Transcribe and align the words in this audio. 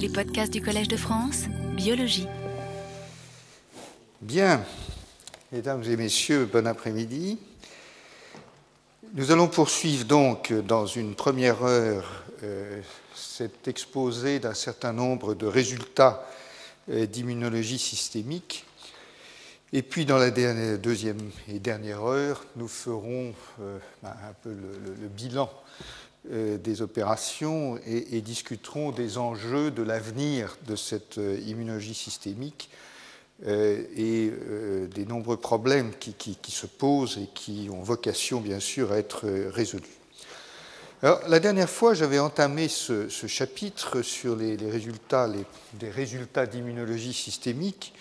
Les 0.00 0.08
podcasts 0.08 0.50
du 0.50 0.62
Collège 0.62 0.88
de 0.88 0.96
France, 0.96 1.44
biologie. 1.76 2.26
Bien, 4.22 4.64
mesdames 5.52 5.84
et 5.84 5.96
messieurs, 5.96 6.48
bon 6.50 6.66
après-midi. 6.66 7.38
Nous 9.12 9.30
allons 9.30 9.48
poursuivre 9.48 10.06
donc 10.06 10.54
dans 10.54 10.86
une 10.86 11.14
première 11.14 11.62
heure 11.64 12.24
euh, 12.42 12.80
cet 13.14 13.68
exposé 13.68 14.38
d'un 14.38 14.54
certain 14.54 14.94
nombre 14.94 15.34
de 15.34 15.46
résultats 15.46 16.26
euh, 16.88 17.04
d'immunologie 17.04 17.78
systémique. 17.78 18.64
Et 19.74 19.82
puis 19.82 20.06
dans 20.06 20.18
la 20.18 20.30
deuxième 20.30 21.30
et 21.46 21.58
dernière 21.58 22.04
heure, 22.04 22.46
nous 22.56 22.68
ferons 22.68 23.34
euh, 23.60 23.78
ben, 24.02 24.16
un 24.28 24.32
peu 24.42 24.50
le, 24.50 25.08
bilan 25.08 25.50
des 26.28 26.82
opérations 26.82 27.78
et, 27.86 28.20
discuterons 28.20 28.90
des 28.90 29.16
enjeux 29.16 29.70
de 29.70 29.82
l'avenir 29.82 30.58
de 30.66 30.76
cette 30.76 31.16
immunologie 31.16 31.94
systémique 31.94 32.68
et 33.46 34.30
des 34.94 35.06
nombreux 35.06 35.38
problèmes 35.38 35.92
qui, 35.98 36.36
se 36.48 36.66
posent 36.66 37.16
et 37.16 37.28
qui 37.34 37.70
ont 37.72 37.82
vocation 37.82 38.40
bien 38.40 38.60
sûr 38.60 38.92
à 38.92 38.98
être 38.98 39.26
résolus. 39.48 40.00
Alors, 41.02 41.26
la 41.28 41.40
dernière 41.40 41.70
fois, 41.70 41.94
j'avais 41.94 42.18
entamé 42.18 42.68
ce, 42.68 43.08
chapitre 43.08 44.02
sur 44.02 44.36
les, 44.36 44.56
résultats, 44.56 45.26
des 45.72 45.88
résultats 45.88 46.44
d'immunologie 46.44 47.14
systémique 47.14 47.94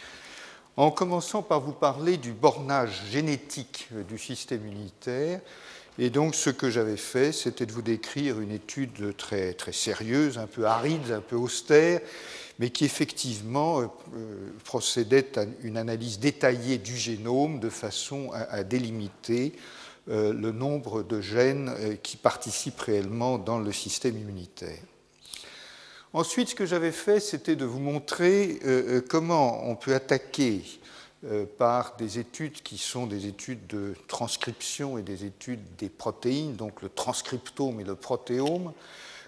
en 0.75 0.91
commençant 0.91 1.41
par 1.41 1.61
vous 1.61 1.71
parler 1.71 2.17
du 2.17 2.33
bornage 2.33 3.03
génétique 3.09 3.87
du 4.09 4.17
système 4.17 4.65
immunitaire. 4.67 5.39
Et 5.99 6.09
donc, 6.09 6.33
ce 6.33 6.49
que 6.49 6.69
j'avais 6.71 6.97
fait, 6.97 7.31
c'était 7.31 7.65
de 7.65 7.71
vous 7.71 7.81
décrire 7.81 8.39
une 8.39 8.51
étude 8.51 9.15
très, 9.17 9.53
très 9.53 9.73
sérieuse, 9.73 10.37
un 10.37 10.47
peu 10.47 10.65
aride, 10.65 11.11
un 11.11 11.21
peu 11.21 11.35
austère, 11.35 11.99
mais 12.57 12.69
qui 12.69 12.85
effectivement 12.85 13.81
euh, 13.81 13.87
procédait 14.63 15.37
à 15.37 15.45
une 15.61 15.77
analyse 15.77 16.19
détaillée 16.19 16.77
du 16.77 16.95
génome 16.97 17.59
de 17.59 17.69
façon 17.69 18.31
à 18.33 18.63
délimiter 18.63 19.53
euh, 20.09 20.33
le 20.33 20.51
nombre 20.51 21.03
de 21.03 21.21
gènes 21.21 21.69
euh, 21.77 21.95
qui 22.01 22.17
participent 22.17 22.79
réellement 22.79 23.37
dans 23.37 23.59
le 23.59 23.71
système 23.71 24.17
immunitaire. 24.17 24.79
Ensuite, 26.13 26.49
ce 26.49 26.55
que 26.55 26.65
j'avais 26.65 26.91
fait, 26.91 27.19
c'était 27.19 27.55
de 27.55 27.65
vous 27.65 27.79
montrer 27.79 28.59
euh, 28.65 29.01
comment 29.07 29.69
on 29.69 29.75
peut 29.75 29.93
attaquer 29.93 30.63
par 31.57 31.95
des 31.97 32.19
études 32.19 32.61
qui 32.61 32.77
sont 32.77 33.05
des 33.05 33.27
études 33.27 33.67
de 33.67 33.93
transcription 34.07 34.97
et 34.97 35.01
des 35.01 35.25
études 35.25 35.59
des 35.77 35.89
protéines, 35.89 36.55
donc 36.55 36.81
le 36.81 36.89
transcriptome 36.89 37.81
et 37.81 37.83
le 37.83 37.95
protéome, 37.95 38.71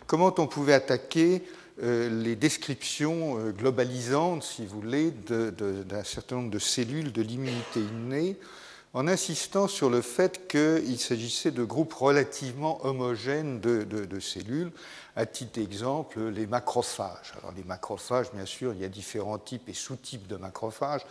comment 0.08 0.34
on 0.38 0.48
pouvait 0.48 0.74
attaquer 0.74 1.44
les 1.82 2.36
descriptions 2.36 3.52
globalisantes, 3.52 4.44
si 4.44 4.66
vous 4.66 4.80
voulez, 4.80 5.12
d'un 5.12 6.04
certain 6.04 6.38
nombre 6.38 6.52
de 6.52 6.60
cellules 6.60 7.12
de 7.12 7.22
l'immunité 7.22 7.82
innée 7.82 8.38
en 8.94 9.08
insistant 9.08 9.68
sur 9.68 9.90
le 9.90 10.02
fait 10.02 10.48
qu'il 10.48 11.00
s'agissait 11.00 11.52
de 11.52 11.64
groupes 11.64 11.94
relativement 11.94 12.86
homogènes 12.86 13.60
de, 13.62 14.20
cellules. 14.20 14.72
À 15.16 15.26
titre 15.26 15.60
d'exemple, 15.60 16.20
les 16.30 16.48
macrophages. 16.48 17.34
Alors 17.40 17.54
les 17.56 17.64
macrophages, 17.64 18.32
bien 18.34 18.46
sûr, 18.46 18.74
il 18.74 18.82
y 18.82 18.86
a 18.86 18.90
différents 18.90 19.38
types 19.38 19.68
et 19.68 19.74
sous-types 19.74 20.28
de 20.28 20.36
macrophages, 20.38 21.06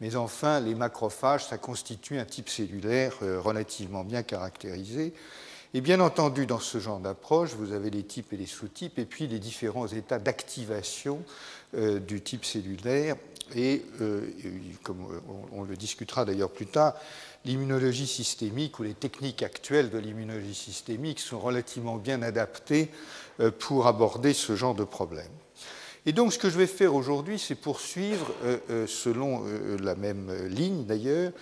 mais 0.00 0.16
enfin, 0.16 0.60
les 0.60 0.74
macrophages, 0.74 1.46
ça 1.46 1.58
constitue 1.58 2.18
un 2.18 2.24
type 2.24 2.48
cellulaire 2.48 3.14
euh, 3.22 3.40
relativement 3.40 4.04
bien 4.04 4.22
caractérisé. 4.22 5.12
Et 5.72 5.80
bien 5.80 6.00
entendu, 6.00 6.46
dans 6.46 6.60
ce 6.60 6.78
genre 6.78 7.00
d'approche, 7.00 7.54
vous 7.54 7.72
avez 7.72 7.90
les 7.90 8.04
types 8.04 8.32
et 8.32 8.36
les 8.36 8.46
sous-types, 8.46 8.98
et 8.98 9.04
puis 9.04 9.26
les 9.26 9.38
différents 9.38 9.88
états 9.88 10.18
d'activation 10.18 11.22
euh, 11.76 11.98
du 11.98 12.20
type 12.20 12.44
cellulaire 12.44 13.16
et, 13.54 13.82
euh, 14.00 14.30
comme 14.82 15.06
on, 15.52 15.64
le 15.64 15.76
discutera 15.76 16.24
d'ailleurs 16.24 16.50
plus 16.50 16.66
tard, 16.66 16.94
l'immunologie 17.44 18.06
systémique 18.06 18.78
ou 18.78 18.84
les 18.84 18.94
techniques 18.94 19.42
actuelles 19.42 19.90
de 19.90 19.98
l'immunologie 19.98 20.54
systémique 20.54 21.20
sont 21.20 21.40
relativement 21.40 21.96
bien 21.96 22.22
adaptées 22.22 22.88
pour 23.58 23.86
aborder 23.86 24.32
ce 24.32 24.56
genre 24.56 24.74
de 24.74 24.84
problème. 24.84 25.28
Et 26.06 26.12
donc 26.12 26.32
ce 26.32 26.38
que 26.38 26.50
je 26.50 26.58
vais 26.58 26.66
faire 26.66 26.94
aujourd'hui, 26.94 27.38
c'est 27.38 27.54
poursuivre, 27.54 28.32
euh, 28.44 28.86
selon 28.86 29.44
la 29.82 29.94
même 29.94 30.30
ligne 30.48 30.84
d'ailleurs, 30.84 31.32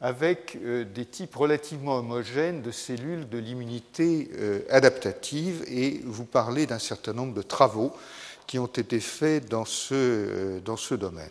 avec 0.00 0.56
des 0.62 1.04
types 1.04 1.34
relativement 1.34 1.96
homogènes 1.96 2.62
de 2.62 2.70
cellules 2.70 3.28
de 3.28 3.38
l'immunité 3.38 4.30
adaptative 4.70 5.64
et 5.66 6.00
vous 6.04 6.24
parler 6.24 6.66
d'un 6.66 6.78
certain 6.78 7.12
nombre 7.12 7.34
de 7.34 7.42
travaux 7.42 7.92
qui 8.46 8.60
ont 8.60 8.66
été 8.66 9.00
faits 9.00 9.48
dans 9.48 9.64
ce, 9.64 10.60
dans 10.60 10.76
ce 10.76 10.94
domaine. 10.94 11.30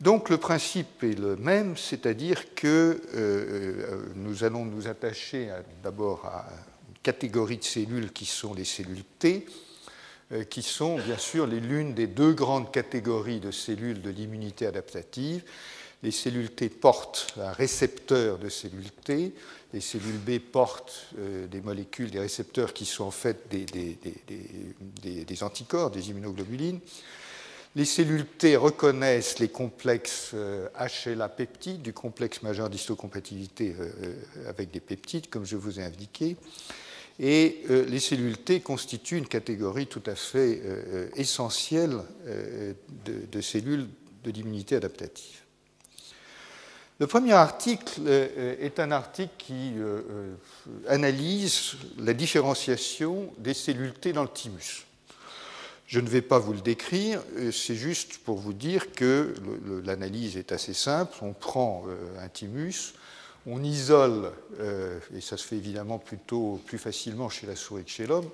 Donc 0.00 0.28
le 0.28 0.36
principe 0.36 1.02
est 1.02 1.18
le 1.18 1.36
même, 1.36 1.76
c'est-à-dire 1.76 2.54
que 2.54 2.66
euh, 2.66 3.00
euh, 3.14 4.12
nous 4.14 4.44
allons 4.44 4.66
nous 4.66 4.88
attacher 4.88 5.50
d'abord 5.82 6.26
à 6.26 6.46
une 6.88 6.98
catégorie 7.02 7.56
de 7.56 7.64
cellules 7.64 8.12
qui 8.12 8.26
sont 8.26 8.52
les 8.52 8.66
cellules 8.66 9.04
T, 9.18 9.46
euh, 9.46 9.50
qui 10.50 10.62
sont 10.62 10.98
bien 10.98 11.18
sûr 11.18 11.46
l'une 11.46 11.94
des 11.94 12.06
deux 12.06 12.32
grandes 12.32 12.72
catégories 12.72 13.40
de 13.40 13.50
cellules 13.50 14.02
de 14.02 14.10
l'immunité 14.10 14.66
adaptative. 14.66 15.42
Les 16.02 16.10
cellules 16.10 16.50
T 16.50 16.68
portent 16.68 17.28
un 17.40 17.52
récepteur 17.52 18.38
de 18.38 18.48
cellules 18.48 18.90
T, 19.04 19.32
les 19.72 19.80
cellules 19.80 20.18
B 20.18 20.38
portent 20.38 21.08
des 21.16 21.60
molécules, 21.60 22.10
des 22.10 22.18
récepteurs 22.20 22.72
qui 22.72 22.84
sont 22.86 23.04
en 23.04 23.10
fait 23.10 23.48
des, 23.48 25.42
anticorps, 25.42 25.90
des 25.90 26.10
immunoglobulines. 26.10 26.80
Les 27.76 27.84
cellules 27.84 28.24
T 28.24 28.56
reconnaissent 28.56 29.38
les 29.38 29.50
complexes 29.50 30.32
HLA 30.32 31.24
euh, 31.24 31.28
peptides 31.28 31.82
du 31.82 31.92
complexe 31.92 32.40
majeur 32.40 32.70
d'histocompatibilité 32.70 33.76
euh, 33.78 33.90
euh, 34.02 34.48
avec 34.48 34.70
des 34.70 34.80
peptides, 34.80 35.28
comme 35.28 35.44
je 35.44 35.56
vous 35.56 35.78
ai 35.78 35.82
indiqué. 35.82 36.38
Et 37.18 37.62
les 37.68 37.98
cellules 37.98 38.36
T 38.36 38.60
constituent 38.60 39.16
une 39.16 39.26
catégorie 39.26 39.86
tout 39.86 40.02
à 40.04 40.14
fait 40.14 40.60
essentielle 41.16 41.96
de, 43.06 43.40
cellules 43.40 43.88
de 44.22 44.30
l'immunité 44.30 44.76
adaptative. 44.76 45.40
Le 46.98 47.06
premier 47.06 47.32
article 47.32 48.06
est 48.06 48.78
un 48.80 48.90
article 48.90 49.32
qui 49.38 49.72
analyse 50.88 51.76
la 51.98 52.12
différenciation 52.12 53.32
des 53.38 53.54
cellules 53.54 53.94
T 53.94 54.12
dans 54.12 54.22
le 54.22 54.28
thymus. 54.28 54.86
Je 55.86 56.00
ne 56.00 56.08
vais 56.08 56.22
pas 56.22 56.40
vous 56.40 56.52
le 56.52 56.60
décrire, 56.60 57.22
euh, 57.36 57.52
c'est 57.52 57.76
juste 57.76 58.18
pour 58.18 58.38
vous 58.38 58.52
dire 58.52 58.90
que 58.90 59.34
l'analyse 59.84 60.36
est 60.36 60.50
assez 60.50 60.74
simple. 60.74 61.16
On 61.22 61.32
prend 61.32 61.84
euh, 61.86 62.24
un 62.24 62.28
thymus, 62.28 62.94
on 63.46 63.62
isole, 63.62 64.32
euh, 64.60 64.98
et 65.14 65.20
ça 65.20 65.36
se 65.36 65.44
fait 65.44 65.56
évidemment 65.56 65.98
plutôt 65.98 66.60
plus 66.66 66.78
facilement 66.78 67.28
chez 67.28 67.46
la 67.46 67.56
souris 67.56 67.84
que 67.84 67.90
chez 67.90 68.06
l'homme, 68.06 68.28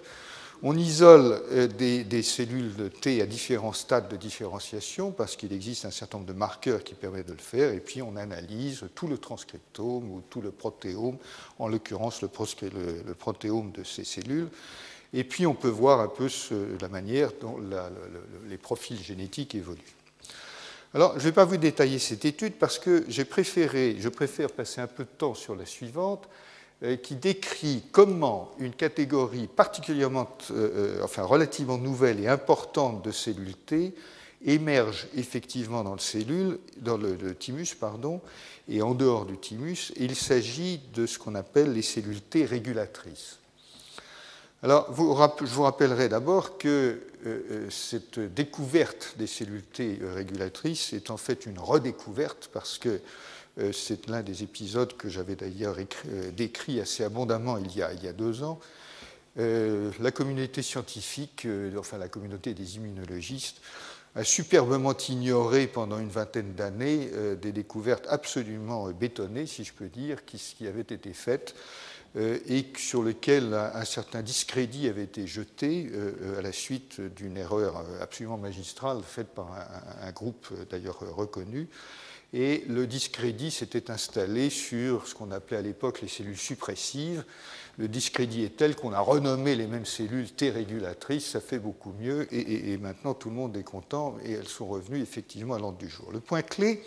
on 0.65 0.77
isole 0.77 1.43
des, 1.77 2.23
cellules 2.23 2.77
de 2.77 2.87
T 2.87 3.21
à 3.21 3.27
différents 3.27 3.73
stades 3.73 4.09
de 4.09 4.17
différenciation 4.17 5.11
parce 5.11 5.35
qu'il 5.35 5.53
existe 5.53 5.85
un 5.87 5.91
certain 5.91 6.19
nombre 6.19 6.33
de 6.33 6.39
marqueurs 6.39 6.85
qui 6.85 6.95
permettent 6.95 7.27
de 7.27 7.33
le 7.33 7.39
faire, 7.39 7.73
et 7.73 7.81
puis 7.81 8.01
on 8.01 8.15
analyse 8.15 8.85
tout 8.95 9.09
le 9.09 9.19
transcriptome 9.19 10.09
ou 10.09 10.23
tout 10.31 10.41
le 10.41 10.53
protéome, 10.53 11.17
en 11.59 11.67
l'occurrence 11.67 12.23
le 12.23 12.29
protéome 13.15 13.73
de 13.73 13.83
ces 13.83 14.05
cellules. 14.05 14.49
Et 15.13 15.25
puis 15.25 15.47
on 15.47 15.55
peut 15.55 15.69
voir 15.69 16.01
un 16.01 16.09
peu 16.09 16.29
la 16.81 16.89
manière 16.89 17.33
dont 17.41 17.59
les 18.49 18.57
profils 18.57 19.03
génétiques 19.03 19.57
évoluent. 19.57 19.97
Alors, 20.95 21.13
je 21.15 21.21
ne 21.21 21.25
vais 21.25 21.33
pas 21.33 21.47
vous 21.47 21.57
détailler 21.57 21.99
cette 21.99 22.27
étude 22.27 22.53
parce 22.55 22.79
que 22.79 23.05
j'ai 23.09 23.25
préféré, 23.25 23.97
je 23.99 24.11
préfère 24.11 24.51
passer 24.51 24.83
un 24.83 24.87
peu 24.87 25.05
de 25.05 25.09
temps 25.09 25.35
sur 25.35 25.57
la 25.57 25.65
suivante, 25.65 26.29
euh, 26.83 26.97
qui 26.97 27.15
décrit 27.15 27.83
comment 27.93 28.51
une 28.59 28.75
catégorie 28.75 29.47
particulièrement, 29.47 30.29
euh, 30.51 30.99
euh, 30.99 31.05
enfin 31.05 31.23
relativement 31.23 31.79
nouvelle 31.79 32.21
et 32.21 32.29
importante 32.29 33.03
de 33.03 33.11
cellules 33.11 33.57
T 33.57 33.95
émerge 34.45 35.07
effectivement 35.17 35.83
dans 35.83 35.97
le 36.97 37.35
thymus, 37.37 37.75
pardon, 37.79 38.21
et 38.69 38.83
en 38.83 38.95
dehors 38.95 39.25
du 39.25 39.39
thymus. 39.39 39.93
il 39.97 40.17
s'agit 40.17 40.81
de 40.93 41.07
ce 41.07 41.19
qu'on 41.19 41.37
appelle 41.37 41.73
les 41.73 41.83
cellules 41.83 42.21
T 42.21 42.45
régulatrices. 42.45 43.39
Alors, 44.65 44.87
je 44.91 45.55
vous 45.55 45.63
rappellerai 45.65 46.09
d'abord 46.09 46.57
que 46.57 47.01
euh, 47.27 47.41
euh, 47.51 47.67
cette 47.69 48.21
découverte 48.21 49.17
des 49.19 49.27
cellules 49.27 49.65
T 49.65 49.99
régulatrices 50.15 50.93
est 50.93 51.11
en 51.11 51.17
fait 51.17 51.47
une 51.47 51.59
redécouverte 51.59 52.49
parce 52.53 52.79
que 52.79 53.01
euh, 53.59 53.73
c'est 53.73 54.07
l'un 54.07 54.23
des 54.23 54.45
épisodes 54.45 54.97
que 54.97 55.09
j'avais 55.09 55.35
d'ailleurs 55.35 55.75
décrit 56.37 56.81
assez 56.81 57.03
abondamment 57.03 57.59
il 57.59 57.77
y 57.77 57.83
a, 57.83 58.13
deux 58.13 58.45
ans. 58.45 58.61
la 59.37 60.11
communauté 60.13 60.63
scientifique, 60.63 61.49
enfin 61.77 61.99
la 61.99 62.09
communauté 62.09 62.55
des 62.55 62.77
immunologistes, 62.77 63.61
a 64.15 64.23
superbement 64.23 64.97
ignoré 64.97 65.67
pendant 65.67 65.99
une 65.99 66.11
vingtaine 66.11 66.55
d'années 66.55 67.11
des 67.41 67.51
découvertes 67.51 68.07
absolument 68.09 68.91
bétonnées, 68.91 69.47
si 69.47 69.65
je 69.65 69.73
peux 69.73 69.89
dire, 69.89 70.25
qui 70.25 70.67
avaient 70.69 70.83
été 70.83 71.13
faites 71.15 71.55
et 72.15 72.67
sur 72.77 73.03
lequel 73.03 73.55
un 73.55 73.85
certain 73.85 74.23
discrédit 74.23 74.89
avait 74.89 75.05
été 75.05 75.27
jeté 75.27 75.91
à 76.39 76.43
la 76.43 76.53
suite 76.53 77.01
d'une 77.01 77.39
erreur 77.39 77.85
absolument 78.01 78.37
magistrale 78.37 79.01
faite 79.03 79.29
par 79.29 79.51
un, 80.03 80.13
groupe 80.13 80.53
d'ailleurs 80.71 80.99
reconnu. 81.17 81.69
Et 82.35 82.65
le 82.67 82.87
discrédit 82.87 83.51
s'était 83.51 83.91
installé 83.91 84.49
sur 84.49 85.07
ce 85.07 85.15
qu'on 85.15 85.31
appelait 85.31 85.59
à 85.59 85.63
l'époque 85.63 86.01
les 86.01 86.09
cellules 86.09 86.39
suppressives. 86.39 87.25
Le 87.77 87.89
discrédit 87.89 88.45
est 88.45 88.57
tel 88.57 88.75
qu'on 88.75 88.93
a 88.93 89.01
renommé 89.01 89.55
les 89.55 89.67
mêmes 89.67 89.85
cellules 89.85 90.31
T 90.31 90.51
régulatrices, 90.51 91.27
ça 91.27 91.41
fait 91.41 91.59
beaucoup 91.59 91.93
mieux, 92.01 92.33
et, 92.35 92.73
et 92.73 92.79
maintenant 92.79 93.13
tout 93.13 93.29
le 93.29 93.35
monde 93.35 93.57
est 93.57 93.63
content, 93.63 94.17
et 94.25 94.33
elles 94.33 94.49
sont 94.49 94.67
revenues 94.67 95.01
effectivement 95.01 95.55
à 95.55 95.59
l'ordre 95.59 95.79
du 95.79 95.89
jour. 95.89 96.11
Le 96.11 96.21
point 96.21 96.43
clé, 96.43 96.83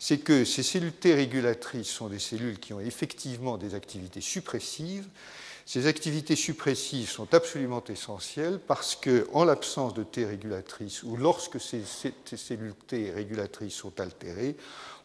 c'est 0.00 0.18
que 0.18 0.46
ces 0.46 0.62
cellules 0.62 0.94
T 0.94 1.14
régulatrices 1.14 1.90
sont 1.90 2.08
des 2.08 2.18
cellules 2.18 2.58
qui 2.58 2.72
ont 2.72 2.80
effectivement 2.80 3.58
des 3.58 3.74
activités 3.74 4.22
suppressives. 4.22 5.06
Ces 5.66 5.86
activités 5.86 6.36
suppressives 6.36 7.10
sont 7.10 7.32
absolument 7.34 7.84
essentielles 7.84 8.58
parce 8.66 8.96
que, 8.96 9.28
en 9.34 9.44
l'absence 9.44 9.92
de 9.92 10.02
T 10.02 10.24
régulatrices 10.24 11.02
ou 11.02 11.18
lorsque 11.18 11.60
ces, 11.60 11.82
cellules 12.34 12.74
T 12.86 13.12
régulatrices 13.12 13.74
sont 13.74 14.00
altérées, 14.00 14.56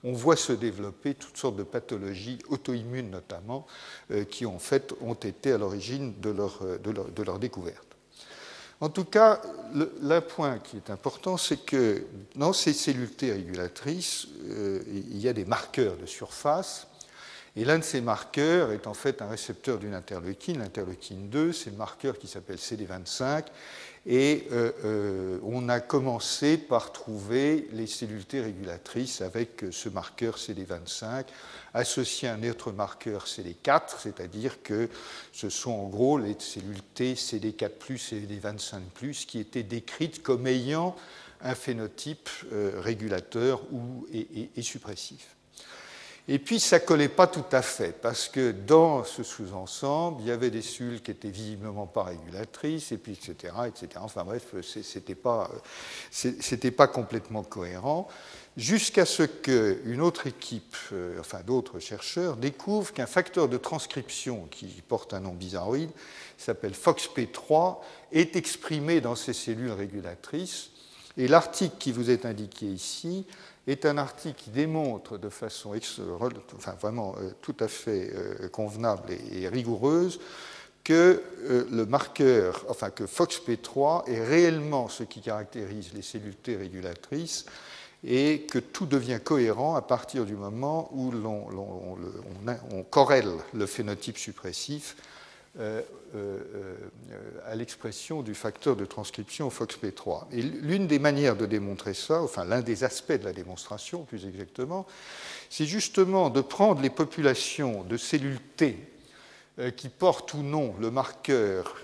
on 0.05 0.13
voit 0.13 0.37
se 0.37 0.53
développer 0.53 1.13
toutes 1.13 1.37
sortes 1.37 1.57
de 1.57 1.63
pathologies 1.63 2.39
auto-immunes 2.47 3.09
notamment, 3.09 3.67
euh, 4.11 4.23
qui 4.23 4.45
en 4.45 4.59
fait 4.59 4.93
ont 5.01 5.13
été 5.13 5.51
à 5.51 5.57
l'origine 5.57 6.19
de 6.21 6.29
leur, 6.29 6.61
de 6.79 7.23
leur 7.23 7.37
découverte. 7.37 7.94
En 8.85 8.89
tout 8.89 9.05
cas, 9.05 9.41
le, 9.73 10.19
point 10.19 10.59
qui 10.59 10.77
est 10.77 10.91
important, 10.91 11.37
c'est 11.37 11.65
que 11.65 12.03
dans 12.35 12.53
ces 12.53 12.71
cellules 12.71 13.09
T 13.09 13.31
régulatrices, 13.31 14.27
euh, 14.47 14.79
il 14.87 15.17
y 15.17 15.27
a 15.27 15.33
des 15.33 15.43
marqueurs 15.43 15.97
de 15.97 16.05
surface. 16.05 16.85
Et 17.55 17.65
l'un 17.65 17.79
de 17.79 17.83
ces 17.83 17.99
marqueurs 17.99 18.71
est 18.71 18.85
en 18.85 18.93
fait 18.93 19.23
un 19.23 19.27
récepteur 19.27 19.79
d'une 19.79 19.95
interleukine, 19.95 20.59
l'interleukine 20.59 21.29
2, 21.29 21.51
c'est 21.51 21.71
le 21.71 21.77
marqueur 21.77 22.19
qui 22.19 22.27
s'appelle 22.27 22.57
CD25. 22.57 23.45
Et 24.07 24.47
euh, 24.51 24.71
euh, 24.83 25.39
on 25.43 25.67
a 25.67 25.79
commencé 25.79 26.57
par 26.57 26.91
trouver 26.91 27.67
les 27.73 27.87
cellules 27.87 28.25
T 28.25 28.39
régulatrices 28.39 29.21
avec 29.21 29.65
ce 29.71 29.89
marqueur 29.89 30.37
CD25 30.37 31.25
associé 31.73 32.27
à 32.27 32.35
un 32.35 32.43
autre 32.49 32.71
marqueur 32.71 33.25
CD4, 33.25 33.99
c'est-à-dire 33.99 34.61
que 34.61 34.89
ce 35.31 35.49
sont 35.49 35.71
en 35.71 35.87
gros 35.87 36.19
les 36.19 36.35
cellules 36.37 36.83
T 36.93 37.15
CD4+, 37.15 37.71
CD25+, 37.97 39.25
qui 39.25 39.39
étaient 39.39 39.63
décrites 39.63 40.21
comme 40.21 40.45
ayant 40.45 40.95
un 41.41 41.55
phénotype 41.55 42.29
euh, 42.51 42.73
régulateur 42.77 43.61
ou, 43.71 44.07
et, 44.13 44.61
suppressif. 44.61 45.34
Et 46.27 46.39
puis, 46.39 46.59
ça 46.59 46.79
ne 46.79 46.85
collait 46.85 47.09
pas 47.09 47.27
tout 47.27 47.45
à 47.51 47.61
fait, 47.61 47.93
parce 48.01 48.27
que 48.27 48.51
dans 48.51 49.03
ce 49.03 49.21
sous-ensemble, 49.21 50.21
il 50.21 50.27
y 50.27 50.31
avait 50.31 50.49
des 50.49 50.63
cellules 50.63 51.01
qui 51.01 51.11
étaient 51.11 51.29
visiblement 51.29 51.85
pas 51.85 52.03
régulatrices, 52.03 52.91
et 52.91 52.97
puis, 52.97 53.13
etc., 53.13 53.53
etc. 53.67 53.89
Enfin 54.01 54.23
bref, 54.23 54.55
ce 54.61 54.79
n'était 54.79 55.13
pas, 55.13 55.51
pas 56.75 56.87
complètement 56.87 57.43
cohérent 57.43 58.07
jusqu'à 58.57 59.05
ce 59.05 59.23
qu'une 59.23 60.01
autre 60.01 60.27
équipe, 60.27 60.75
euh, 60.93 61.19
enfin 61.19 61.41
d'autres 61.45 61.79
chercheurs, 61.79 62.37
découvrent 62.37 62.93
qu'un 62.93 63.05
facteur 63.05 63.49
de 63.49 63.57
transcription 63.57 64.47
qui 64.49 64.67
porte 64.87 65.13
un 65.13 65.19
nom 65.21 65.33
bizarroïde, 65.33 65.91
s'appelle 66.37 66.73
FOXP3, 66.73 67.77
est 68.11 68.35
exprimé 68.35 69.01
dans 69.01 69.15
ces 69.15 69.33
cellules 69.33 69.71
régulatrices. 69.71 70.69
Et 71.17 71.27
l'article 71.27 71.75
qui 71.79 71.91
vous 71.91 72.09
est 72.09 72.25
indiqué 72.25 72.65
ici 72.65 73.25
est 73.67 73.85
un 73.85 73.97
article 73.97 74.41
qui 74.41 74.49
démontre 74.49 75.17
de 75.17 75.29
façon 75.29 75.73
vraiment 76.79 77.15
euh, 77.19 77.31
tout 77.41 77.55
à 77.59 77.67
fait 77.67 78.11
euh, 78.13 78.47
convenable 78.49 79.13
et, 79.31 79.47
rigoureuse 79.47 80.19
que 80.83 81.23
le 81.71 81.85
marqueur, 81.87 82.63
enfin 82.69 82.91
que 82.91 83.05
FOXP3 83.05 84.07
est 84.07 84.23
réellement 84.23 84.87
ce 84.87 85.01
qui 85.01 85.19
caractérise 85.19 85.91
les 85.95 86.03
cellules 86.03 86.35
T 86.35 86.55
régulatrices 86.55 87.45
et 88.05 88.41
que 88.41 88.59
tout 88.59 88.85
devient 88.85 89.19
cohérent 89.23 89.75
à 89.75 89.81
partir 89.81 90.25
du 90.25 90.35
moment 90.35 90.89
où 90.93 91.11
on, 92.71 92.83
corrèle 92.83 93.31
le 93.53 93.65
phénotype 93.65 94.17
suppressif 94.17 94.95
euh, 95.59 95.81
euh, 96.15 96.39
euh, 96.53 97.15
à 97.45 97.55
l'expression 97.55 98.21
du 98.21 98.35
facteur 98.35 98.75
de 98.75 98.85
transcription 98.85 99.47
FOXP3. 99.49 100.25
Et 100.33 100.41
l'une 100.41 100.87
des 100.87 100.99
manières 100.99 101.35
de 101.35 101.45
démontrer 101.45 101.93
ça, 101.93 102.21
enfin 102.21 102.43
l'un 102.45 102.61
des 102.61 102.83
aspects 102.83 103.13
de 103.13 103.23
la 103.23 103.31
démonstration 103.31 104.03
plus 104.03 104.25
exactement, 104.25 104.85
c'est 105.49 105.65
justement 105.65 106.29
de 106.29 106.41
prendre 106.41 106.81
les 106.81 106.89
populations 106.89 107.83
de 107.83 107.95
cellules 107.95 108.39
T 108.57 108.77
qui 109.77 109.87
portent 109.87 110.33
ou 110.33 110.43
non 110.43 110.75
le 110.79 110.91
marqueur 110.91 111.75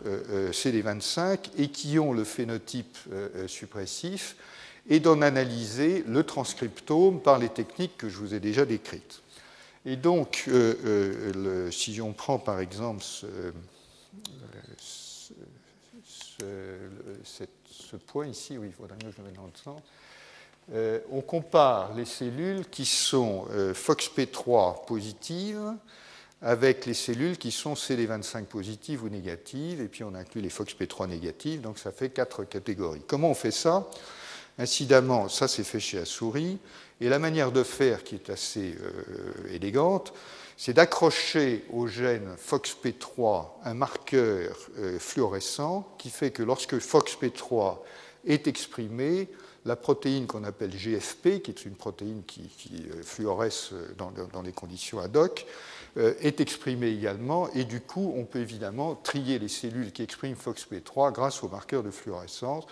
CD25 0.51 1.51
et 1.57 1.69
qui 1.69 1.97
ont 1.99 2.11
le 2.11 2.25
phénotype 2.25 2.97
suppressif 3.47 4.35
et 4.89 4.99
d'en 4.99 5.21
analyser 5.21 6.03
le 6.07 6.23
transcriptome 6.23 7.21
par 7.21 7.37
les 7.37 7.49
techniques 7.49 7.97
que 7.97 8.09
je 8.09 8.17
vous 8.17 8.33
ai 8.33 8.39
déjà 8.39 8.65
décrites. 8.65 9.21
Et 9.85 9.95
donc, 9.95 10.45
euh, 10.47 10.75
euh, 11.35 11.71
si 11.71 11.99
on 12.01 12.13
prend 12.13 12.37
par 12.37 12.59
exemple 12.59 13.03
ce, 13.03 13.25
point 18.07 18.27
ici, 18.27 18.57
oui, 18.57 18.67
il 18.67 18.73
faudrait 18.73 18.97
mieux 19.03 19.09
que 19.09 19.17
je 19.17 19.21
le 19.21 19.27
mette 19.27 19.35
dans 19.35 19.45
le 19.45 19.51
sens, 19.63 19.81
euh, 20.73 20.99
on 21.11 21.21
compare 21.21 21.93
les 21.95 22.05
cellules 22.05 22.67
qui 22.69 22.85
sont 22.85 23.47
FOXP3 23.73 24.85
positives 24.85 25.73
avec 26.41 26.85
les 26.85 26.93
cellules 26.93 27.37
qui 27.37 27.51
sont 27.51 27.73
CD25 27.73 28.45
positives 28.45 29.03
ou 29.03 29.09
négatives, 29.09 29.81
et 29.81 29.87
puis 29.87 30.03
on 30.03 30.15
inclut 30.15 30.41
les 30.41 30.49
FOXP3 30.49 31.07
négatives, 31.07 31.61
donc 31.61 31.77
ça 31.79 31.91
fait 31.91 32.09
quatre 32.09 32.43
catégories. 32.43 33.01
Comment 33.07 33.31
on 33.31 33.35
fait 33.35 33.51
ça? 33.51 33.87
Incidemment, 34.61 35.27
ça 35.27 35.47
c'est 35.47 35.63
fait 35.63 35.79
chez 35.79 35.97
la 35.97 36.05
souris, 36.05 36.59
et 36.99 37.09
la 37.09 37.17
manière 37.17 37.51
de 37.51 37.63
faire 37.63 38.03
qui 38.03 38.13
est 38.13 38.29
assez 38.29 38.75
euh, 38.79 39.55
élégante, 39.55 40.13
c'est 40.55 40.73
d'accrocher 40.73 41.65
au 41.71 41.87
gène 41.87 42.29
FOXP3 42.37 43.47
un 43.65 43.73
marqueur 43.73 44.55
euh, 44.77 44.99
fluorescent 44.99 45.91
qui 45.97 46.11
fait 46.11 46.29
que 46.29 46.43
lorsque 46.43 46.75
FOXP3 46.75 47.79
est 48.27 48.45
exprimé, 48.45 49.29
la 49.65 49.75
protéine 49.75 50.27
qu'on 50.27 50.43
appelle 50.43 50.77
GFP, 50.77 51.41
qui 51.41 51.49
est 51.49 51.65
une 51.65 51.73
protéine 51.73 52.21
qui, 52.27 52.51
euh, 52.71 53.01
fluoresce 53.01 53.73
dans, 53.97 54.11
dans, 54.11 54.43
les 54.43 54.53
conditions 54.53 54.99
ad 54.99 55.17
hoc, 55.17 55.47
est 55.97 56.39
exprimée 56.39 56.87
également, 56.87 57.51
et 57.53 57.65
du 57.65 57.81
coup, 57.81 58.13
on 58.15 58.25
peut 58.25 58.39
évidemment 58.39 58.95
trier 58.95 59.39
les 59.39 59.49
cellules 59.49 59.91
qui 59.91 60.03
expriment 60.03 60.35
FOXP3 60.35 61.11
grâce 61.11 61.43
au 61.43 61.49
marqueur 61.49 61.81
de 61.81 61.91
fluorescence. 61.91 62.65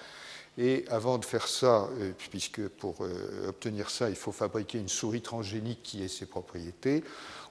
Et 0.61 0.83
avant 0.89 1.17
de 1.17 1.23
faire 1.23 1.47
ça, 1.47 1.88
euh, 2.00 2.11
puisque 2.29 2.67
pour 2.67 2.97
euh, 2.99 3.47
obtenir 3.47 3.89
ça, 3.89 4.09
il 4.09 4.16
faut 4.18 4.33
fabriquer 4.33 4.78
une 4.78 4.89
souris 4.89 5.21
transgénique 5.21 5.80
qui 5.81 6.04
ait 6.04 6.09
ses 6.09 6.25
propriétés, 6.25 7.01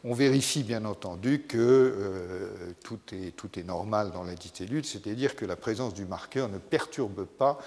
on 0.04 0.12
vérifie 0.12 0.62
bien 0.62 0.84
entendu 0.84 1.40
que 1.40 1.56
euh, 1.56 2.50
tout, 2.84 3.00
est, 3.12 3.64
normal 3.64 4.12
dans 4.12 4.24
la 4.24 4.34
cellule, 4.54 4.84
c'est-à-dire 4.84 5.36
que 5.36 5.46
la 5.46 5.56
présence 5.56 5.94
du 5.94 6.04
marqueur 6.04 6.50
ne 6.50 6.58
perturbe 6.58 7.24
pas 7.24 7.58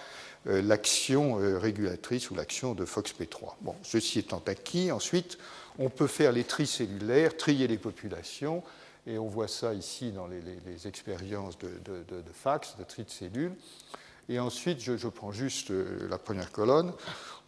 l'action 0.45 1.35
régulatrice 1.59 2.31
ou 2.31 2.35
l'action 2.35 2.73
de 2.73 2.83
FOXP3. 2.83 3.55
Bon, 3.61 3.75
ceci 3.83 4.19
étant 4.19 4.41
acquis, 4.47 4.91
ensuite, 4.91 5.37
on 5.77 5.89
peut 5.89 6.07
faire 6.07 6.31
les 6.31 6.43
tri 6.43 6.65
cellulaires, 6.65 7.37
trier 7.37 7.67
les 7.67 7.77
populations, 7.77 8.63
et 9.05 9.19
on 9.19 9.27
voit 9.27 9.47
ça 9.47 9.75
ici 9.75 10.11
dans 10.11 10.27
les, 10.27 10.87
expériences 10.87 11.59
de, 11.59 11.67
de, 11.85 12.03
de, 12.07 12.21
de, 12.21 12.33
fax, 12.33 12.75
de 12.77 12.83
tri 12.83 13.03
de 13.03 13.09
cellules. 13.11 13.53
Et 14.31 14.39
ensuite, 14.39 14.79
je, 14.79 15.07
prends 15.09 15.33
juste 15.33 15.71
euh, 15.71 16.07
la 16.09 16.17
première 16.17 16.53
colonne. 16.53 16.93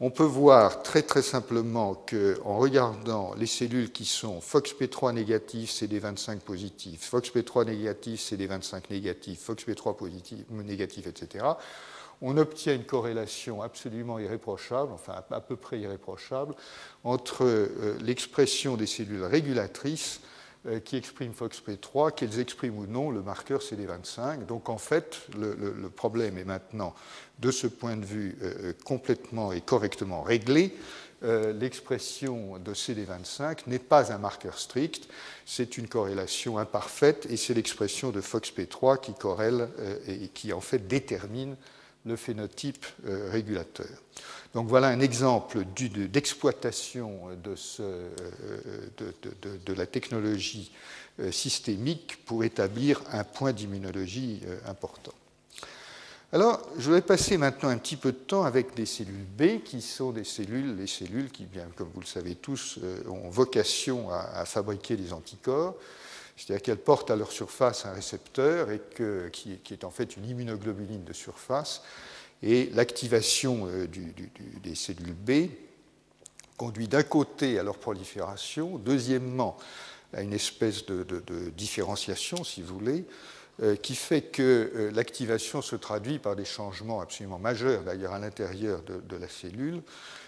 On 0.02 0.10
peut 0.10 0.26
voir 0.26 0.84
très 0.84 1.02
très 1.02 1.22
simplement 1.22 1.96
qu'en 1.96 2.58
regardant 2.58 3.34
les 3.36 3.46
cellules 3.46 3.94
qui 3.94 4.04
sont 4.04 4.40
FOXP3 4.40 5.14
négatif, 5.14 5.72
CD25 5.72 6.40
positif, 6.40 7.10
FOXP3 7.10 7.68
négatif, 7.68 8.20
CD25 8.20 8.82
négatif, 8.90 9.50
FOXP3 9.50 9.96
positif, 9.96 10.40
négatif, 10.50 11.08
etc., 11.08 11.46
on 12.22 12.38
obtient 12.38 12.76
une 12.76 12.86
corrélation 12.86 13.62
absolument 13.62 14.20
irréprochable, 14.20 14.92
enfin 14.94 15.14
à 15.32 15.42
peu 15.42 15.56
près 15.56 15.80
irréprochable, 15.80 16.54
entre 17.06 17.46
euh, 17.46 17.98
l'expression 18.02 18.76
des 18.76 18.88
cellules 18.88 19.24
régulatrices 19.24 20.20
qui 20.86 20.96
expriment 20.96 21.34
FOXP3, 21.34 22.14
qu'elles 22.14 22.40
expriment 22.40 22.78
ou 22.78 22.88
non 22.88 23.12
le 23.12 23.22
marqueur 23.22 23.60
CD25. 23.62 24.46
Donc 24.46 24.70
en 24.70 24.78
fait, 24.78 25.28
le, 25.38 25.90
problème 25.90 26.38
est 26.38 26.46
maintenant, 26.46 26.94
de 27.40 27.52
ce 27.52 27.68
point 27.68 27.98
de 27.98 28.06
vue, 28.06 28.38
euh, 28.42 28.54
euh, 28.60 28.74
complètement 28.86 29.52
et 29.52 29.62
correctement 29.62 30.22
réglé. 30.22 30.76
L'expression 31.26 32.60
de 32.60 32.74
CD25 32.74 33.60
n'est 33.68 33.80
pas 33.80 34.12
un 34.12 34.18
marqueur 34.18 34.60
strict, 34.60 35.08
c'est 35.46 35.78
une 35.78 35.88
corrélation 35.88 36.58
imparfaite 36.58 37.28
et 37.30 37.38
c'est 37.38 37.54
l'expression 37.54 38.10
de 38.10 38.20
FOXP3 38.20 39.00
qui 39.00 39.14
corrèle 39.14 39.70
et 40.06 40.28
qui 40.28 40.52
en 40.52 40.60
fait 40.60 40.86
détermine 40.86 41.56
le 42.06 42.18
phénotype 42.18 42.86
régulateur. 43.06 43.88
Donc 44.54 44.68
voilà 44.68 44.88
un 44.88 45.00
exemple 45.00 45.66
d'exploitation 45.66 47.30
de, 47.44 47.56
de, 49.66 49.74
la 49.74 49.86
technologie 49.88 50.72
systémique 51.32 52.24
pour 52.26 52.44
établir 52.44 53.02
un 53.12 53.24
point 53.24 53.52
d'immunologie 53.52 54.42
important. 54.68 55.14
Alors, 56.34 56.60
je 56.80 56.92
vais 56.92 57.02
passer 57.02 57.38
maintenant 57.38 57.70
un 57.70 57.78
petit 57.78 57.96
peu 57.96 58.12
de 58.12 58.18
temps 58.18 58.44
avec 58.44 58.74
des 58.74 58.88
cellules 58.88 59.24
B, 59.38 59.62
qui 59.64 59.84
sont 59.84 60.12
des 60.12 60.24
cellules, 60.24 60.76
les 60.76 60.88
cellules 60.88 61.30
qui, 61.30 61.48
comme 61.76 61.92
vous 61.94 62.00
le 62.00 62.08
savez 62.08 62.34
tous, 62.34 62.80
euh, 62.82 63.04
ont 63.08 63.30
vocation 63.30 64.10
à, 64.10 64.44
fabriquer 64.46 64.96
des 64.96 65.14
anticorps, 65.14 65.76
c'est-à-dire 66.36 66.64
qu'elles 66.64 66.78
portent 66.80 67.12
à 67.12 67.16
leur 67.16 67.32
surface 67.32 67.86
un 67.86 67.94
récepteur 67.94 68.72
et 68.72 68.82
qui, 69.32 69.60
est 69.70 69.84
en 69.84 69.92
fait 69.92 70.18
une 70.18 70.26
immunoglobuline 70.26 71.04
de 71.04 71.14
surface, 71.14 71.84
et 72.44 72.70
l'activation 72.74 73.68
euh, 73.68 73.88
des 74.62 74.76
cellules 74.76 75.14
B 75.14 75.50
conduit 76.58 76.88
d'un 76.88 77.04
côté 77.04 77.58
à 77.58 77.64
leur 77.64 77.80
prolifération, 77.80 78.78
deuxièmement 78.78 79.58
à 80.14 80.22
une 80.22 80.34
espèce 80.34 80.86
de 80.86 81.24
différenciation, 81.58 82.44
si 82.44 82.62
vous 82.62 82.78
voulez, 82.78 83.06
euh, 83.62 83.76
qui 83.76 83.94
fait 83.94 84.24
que 84.24 84.72
euh, 84.74 84.92
l'activation 84.92 85.62
se 85.62 85.76
traduit 85.76 86.18
par 86.18 86.36
des 86.36 86.44
changements 86.44 87.02
absolument 87.02 87.38
majeurs, 87.38 87.84
d'ailleurs, 87.84 88.14
à 88.14 88.18
l'intérieur 88.18 88.82
de, 88.82 89.16
la 89.16 89.30
cellule. 89.30 89.84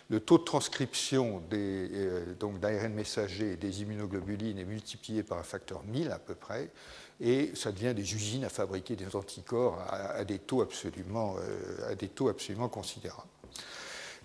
Le 0.09 0.19
taux 0.19 0.38
de 0.38 0.43
transcription 0.43 1.41
euh, 1.53 2.35
d'ARN 2.62 2.93
messager 2.93 3.53
et 3.53 3.55
des 3.55 3.81
immunoglobulines 3.81 4.59
est 4.59 4.65
multiplié 4.65 5.24
par 5.24 5.39
un 5.39 5.43
facteur 5.43 5.83
1000 5.83 6.12
à 6.12 6.19
peu 6.19 6.35
près, 6.35 6.69
et 7.19 7.51
ça 7.55 7.71
devient 7.71 7.93
des 7.95 8.13
usines 8.13 8.43
à 8.43 8.50
fabriquer 8.50 8.95
des 8.95 9.15
anticorps 9.15 9.79
à, 9.89 10.24
des, 10.25 10.38
taux 10.38 10.62
absolument, 10.62 11.35
à 11.89 11.95
des 11.95 12.09
taux 12.09 12.27
absolument 12.27 12.67
considérables. 12.67 13.29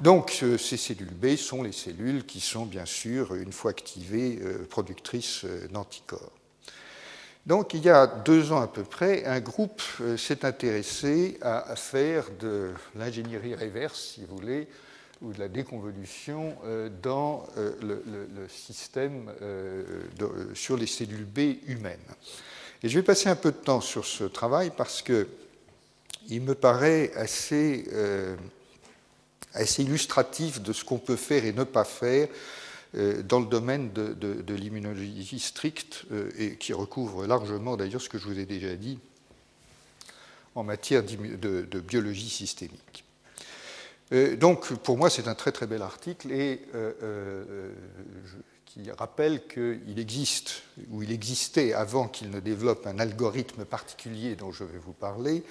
Donc, 0.02 0.44
ces 0.58 0.76
cellules 0.76 1.14
B 1.14 1.37
sont 1.37 1.62
les 1.62 1.72
cellules 1.72 2.26
qui 2.26 2.40
sont, 2.40 2.66
bien 2.66 2.87
sûr, 2.87 3.34
une 3.34 3.52
fois 3.52 3.70
activées, 3.70 4.40
productrices 4.68 5.44
d'anticorps. 5.70 6.32
Donc, 7.46 7.72
il 7.72 7.82
y 7.82 7.88
a 7.88 8.06
deux 8.06 8.52
ans 8.52 8.60
à 8.60 8.68
peu 8.68 8.84
près, 8.84 9.25
un 9.25 9.40
groupe 9.40 9.82
euh, 10.02 10.16
s'est 10.16 10.44
intéressé 10.44 11.38
à, 11.40 11.75
faire 11.75 12.26
de 12.38 12.70
l'ingénierie 12.94 13.54
réverse, 13.54 14.12
si 14.14 14.25
vous 14.25 14.37
voulez, 14.37 14.68
ou 15.23 15.33
de 15.33 15.39
la 15.39 15.49
déconvolution 15.49 16.57
euh, 16.65 16.89
dans 17.03 17.47
euh, 17.57 17.73
le, 17.83 18.49
système 18.49 19.31
sur 20.55 20.77
les 20.77 20.87
cellules 20.87 21.25
B 21.25 21.57
humaines. 21.67 21.99
Et 22.83 22.89
je 22.89 22.99
vais 22.99 23.05
passer 23.05 23.29
un 23.29 23.37
peu 23.37 23.53
de 23.53 23.57
temps 23.57 23.81
sur 23.81 24.07
ce 24.07 24.25
travail 24.25 24.73
parce 24.77 25.03
que 25.03 25.29
il 26.29 26.43
me 26.43 26.55
paraît 26.55 27.12
assez, 27.15 27.89
assez 29.55 29.83
illustratif 29.83 30.61
de 30.61 30.73
ce 30.73 30.85
qu'on 30.85 30.99
peut 30.99 31.17
faire 31.17 31.45
et 31.45 31.53
ne 31.53 31.65
pas 31.65 31.85
faire 31.85 32.29
euh, 32.97 33.23
dans 33.23 33.39
le 33.39 33.47
domaine 33.47 33.93
de, 33.93 34.55
l'immunologie 34.55 35.39
stricte 35.39 36.07
euh, 36.11 36.29
et 36.37 36.57
qui 36.57 36.73
recouvre 36.73 37.25
largement 37.25 37.77
d'ailleurs 37.77 38.03
ce 38.03 38.09
que 38.09 38.19
je 38.19 38.27
vous 38.27 38.37
ai 38.37 38.47
déjà 38.47 38.75
dit 38.75 38.99
en 40.57 40.65
matière 40.65 41.05
de, 41.05 41.81
biologie 41.81 42.29
systémique. 42.29 43.05
Euh, 44.12 44.37
donc 44.37 44.73
pour 44.75 44.97
moi 44.97 45.11
c'est 45.11 45.29
un 45.29 45.35
très 45.35 45.52
très 45.52 45.67
bel 45.67 45.83
article 45.83 46.33
et 46.33 46.62
qui 48.71 48.90
rappelle 48.93 49.47
qu'il 49.49 49.99
existe, 49.99 50.62
ou 50.90 51.02
il 51.02 51.11
existait 51.11 51.73
avant 51.73 52.07
qu'il 52.07 52.31
ne 52.31 52.38
développe 52.38 52.87
un 52.87 53.00
algorithme 53.00 53.64
particulier 53.64 54.37
dont 54.37 54.52
je 54.52 54.62
vais 54.62 54.79
vous 54.79 54.93
parler, 54.93 55.43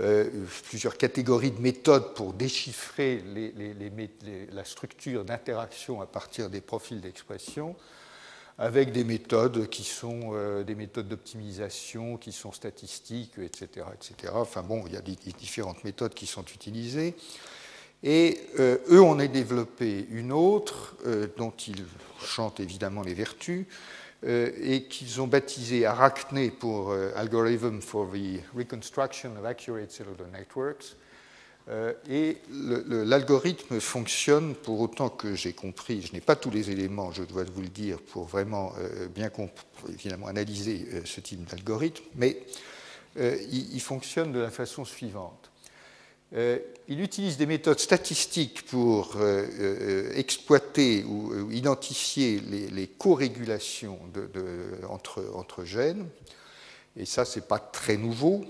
euh, 0.00 0.28
plusieurs 0.64 0.96
catégories 0.96 1.52
de 1.52 1.60
méthodes 1.60 2.14
pour 2.14 2.32
déchiffrer 2.32 3.22
la 4.52 4.64
structure 4.64 5.24
d'interaction 5.24 6.00
à 6.00 6.06
partir 6.06 6.50
des 6.50 6.60
profils 6.60 7.00
d'expression, 7.00 7.76
avec 8.58 8.90
des 8.92 9.04
méthodes 9.04 9.68
qui 9.68 9.84
sont 9.84 10.30
euh, 10.32 10.64
des 10.64 10.74
méthodes 10.74 11.08
d'optimisation, 11.08 12.16
qui 12.16 12.32
sont 12.32 12.52
statistiques, 12.52 13.38
etc., 13.38 13.86
etc. 13.94 14.32
Enfin 14.34 14.62
bon, 14.62 14.82
il 14.86 14.94
y 14.94 14.96
a 14.96 15.00
différentes 15.00 15.84
méthodes 15.84 16.14
qui 16.14 16.26
sont 16.26 16.44
utilisées. 16.44 17.14
Et 18.02 18.40
euh, 18.58 18.78
eux, 18.90 19.00
on 19.00 19.18
a 19.18 19.26
développé 19.26 20.06
une 20.10 20.32
autre, 20.32 20.96
dont 21.36 21.52
ils 21.66 21.84
chantent 22.20 22.60
évidemment 22.60 23.02
les 23.02 23.14
vertus, 23.14 23.66
euh, 24.24 24.50
et 24.60 24.82
qu'ils 24.82 25.20
ont 25.20 25.28
baptisé 25.28 25.86
Arachne 25.86 26.50
pour 26.50 26.90
euh, 26.90 27.12
Algorithm 27.14 27.80
for 27.80 28.10
the 28.10 28.42
Reconstruction 28.56 29.30
of 29.38 29.44
Accurate 29.44 29.92
Cellular 29.92 30.26
Networks. 30.32 30.96
Euh, 31.68 31.92
et 32.10 32.38
l'algorithme 32.50 33.78
fonctionne 33.78 34.56
pour 34.56 34.80
autant 34.80 35.08
que 35.08 35.36
j'ai 35.36 35.52
compris, 35.52 36.02
je 36.02 36.12
n'ai 36.14 36.20
pas 36.20 36.34
tous 36.34 36.50
les 36.50 36.70
éléments, 36.70 37.12
je 37.12 37.22
dois 37.22 37.44
vous 37.44 37.60
le 37.60 37.68
dire, 37.68 37.98
pour 38.00 38.24
vraiment 38.24 38.72
bien 39.14 39.30
analyser 40.26 41.02
ce 41.04 41.20
type 41.20 41.44
d'algorithme, 41.44 42.04
mais 42.14 42.42
il, 43.16 43.80
fonctionne 43.82 44.32
de 44.32 44.38
la 44.38 44.50
façon 44.50 44.86
suivante. 44.86 45.50
Euh, 46.34 46.58
il 46.88 47.00
utilise 47.00 47.38
des 47.38 47.46
méthodes 47.46 47.78
statistiques 47.78 48.66
pour 48.66 49.16
euh, 49.16 49.46
euh, 49.60 50.12
exploiter 50.14 51.04
ou, 51.04 51.50
identifier 51.50 52.40
les, 52.40 52.68
les 52.68 52.86
co-régulations 52.86 53.98
entre, 54.88 55.24
entre, 55.34 55.64
gènes. 55.64 56.06
Et 56.96 57.06
ça, 57.06 57.24
ce 57.24 57.38
n'est 57.38 57.46
pas 57.46 57.58
très 57.58 57.96
nouveau, 57.96 58.44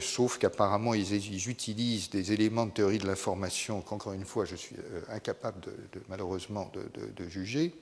sauf 0.00 0.38
qu'apparemment, 0.38 0.94
ils, 0.94 1.48
utilisent 1.48 2.08
des 2.08 2.32
éléments 2.32 2.66
de 2.66 2.70
théorie 2.70 2.98
de 2.98 3.06
l'information 3.06 3.80
qu'encore 3.80 4.12
une 4.12 4.24
fois, 4.24 4.44
je 4.44 4.54
suis 4.54 4.76
incapable, 5.08 5.60
de, 5.60 6.00
malheureusement, 6.08 6.70
de, 7.16 7.28
juger. 7.28 7.74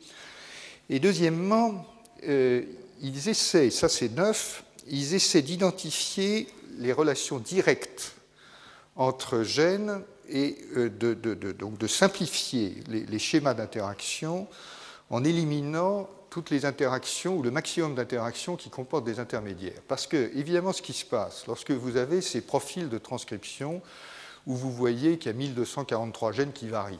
Et 0.88 0.99
deuxièmement, 0.99 1.85
ils 2.23 3.29
essaient, 3.29 3.69
ça 3.69 3.91
c'est 3.91 4.09
neuf, 4.09 4.64
ils 4.88 5.12
essaient 5.12 5.43
d'identifier 5.43 6.47
les 6.79 6.95
relations 6.95 7.38
directes 7.38 8.14
entre 8.97 9.43
gènes 9.43 10.03
et 10.29 10.59
euh, 10.77 10.89
de, 10.89 11.15
donc 11.53 11.79
de 11.79 11.87
simplifier 11.87 12.83
les, 12.89 13.19
schémas 13.19 13.55
d'interaction 13.55 14.49
en 15.11 15.25
éliminant 15.25 16.09
toutes 16.31 16.51
les 16.51 16.65
interactions 16.65 17.37
ou 17.37 17.43
le 17.43 17.51
maximum 17.51 17.95
d'interactions 17.95 18.57
qui 18.57 18.71
comportent 18.71 19.05
des 19.05 19.21
intermédiaires. 19.21 19.83
Parce 19.87 20.07
que, 20.07 20.31
évidemment, 20.35 20.73
ce 20.73 20.81
qui 20.81 20.95
se 20.95 21.05
passe 21.05 21.47
lorsque 21.47 21.71
vous 21.71 21.97
avez 21.97 22.23
ces 22.23 22.41
profils 22.41 22.89
de 22.89 22.99
transcription 22.99 23.83
où 24.47 24.55
vous 24.55 24.73
voyez 24.73 25.19
qu'il 25.19 25.31
y 25.31 25.35
a 25.35 25.37
1243 25.37 26.33
gènes 26.33 26.53
qui 26.53 26.69
varient, 26.69 26.99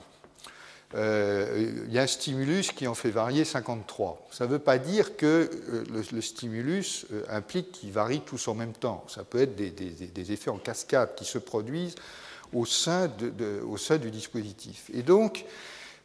euh, 0.95 1.85
il 1.87 1.93
y 1.93 1.99
a 1.99 2.03
un 2.03 2.07
stimulus 2.07 2.73
qui 2.73 2.87
en 2.87 2.95
fait 2.95 3.11
varier 3.11 3.45
53. 3.45 4.27
Ça 4.31 4.47
ne 4.47 4.51
veut 4.51 4.59
pas 4.59 4.79
dire 4.79 5.17
que 5.17 5.51
euh, 5.71 5.85
le, 6.13 6.21
stimulus 6.21 7.07
euh, 7.13 7.25
implique 7.31 7.73
qu'ils 7.73 7.93
varient 7.93 8.21
tous 8.21 8.49
en 8.49 8.55
même 8.55 8.73
temps. 8.73 9.05
Ça 9.09 9.25
peut 9.25 9.41
être 9.41 9.57
des, 9.57 10.33
effets 10.33 10.51
en 10.51 10.59
cascade 10.59 11.15
qui 11.15 11.25
se 11.25 11.39
produisent 11.39 11.95
au 12.53 12.67
sein, 12.67 13.11
au 13.67 13.77
sein 13.79 13.97
du 13.97 14.11
dispositif. 14.11 14.91
Et 14.93 15.03
donc, 15.03 15.47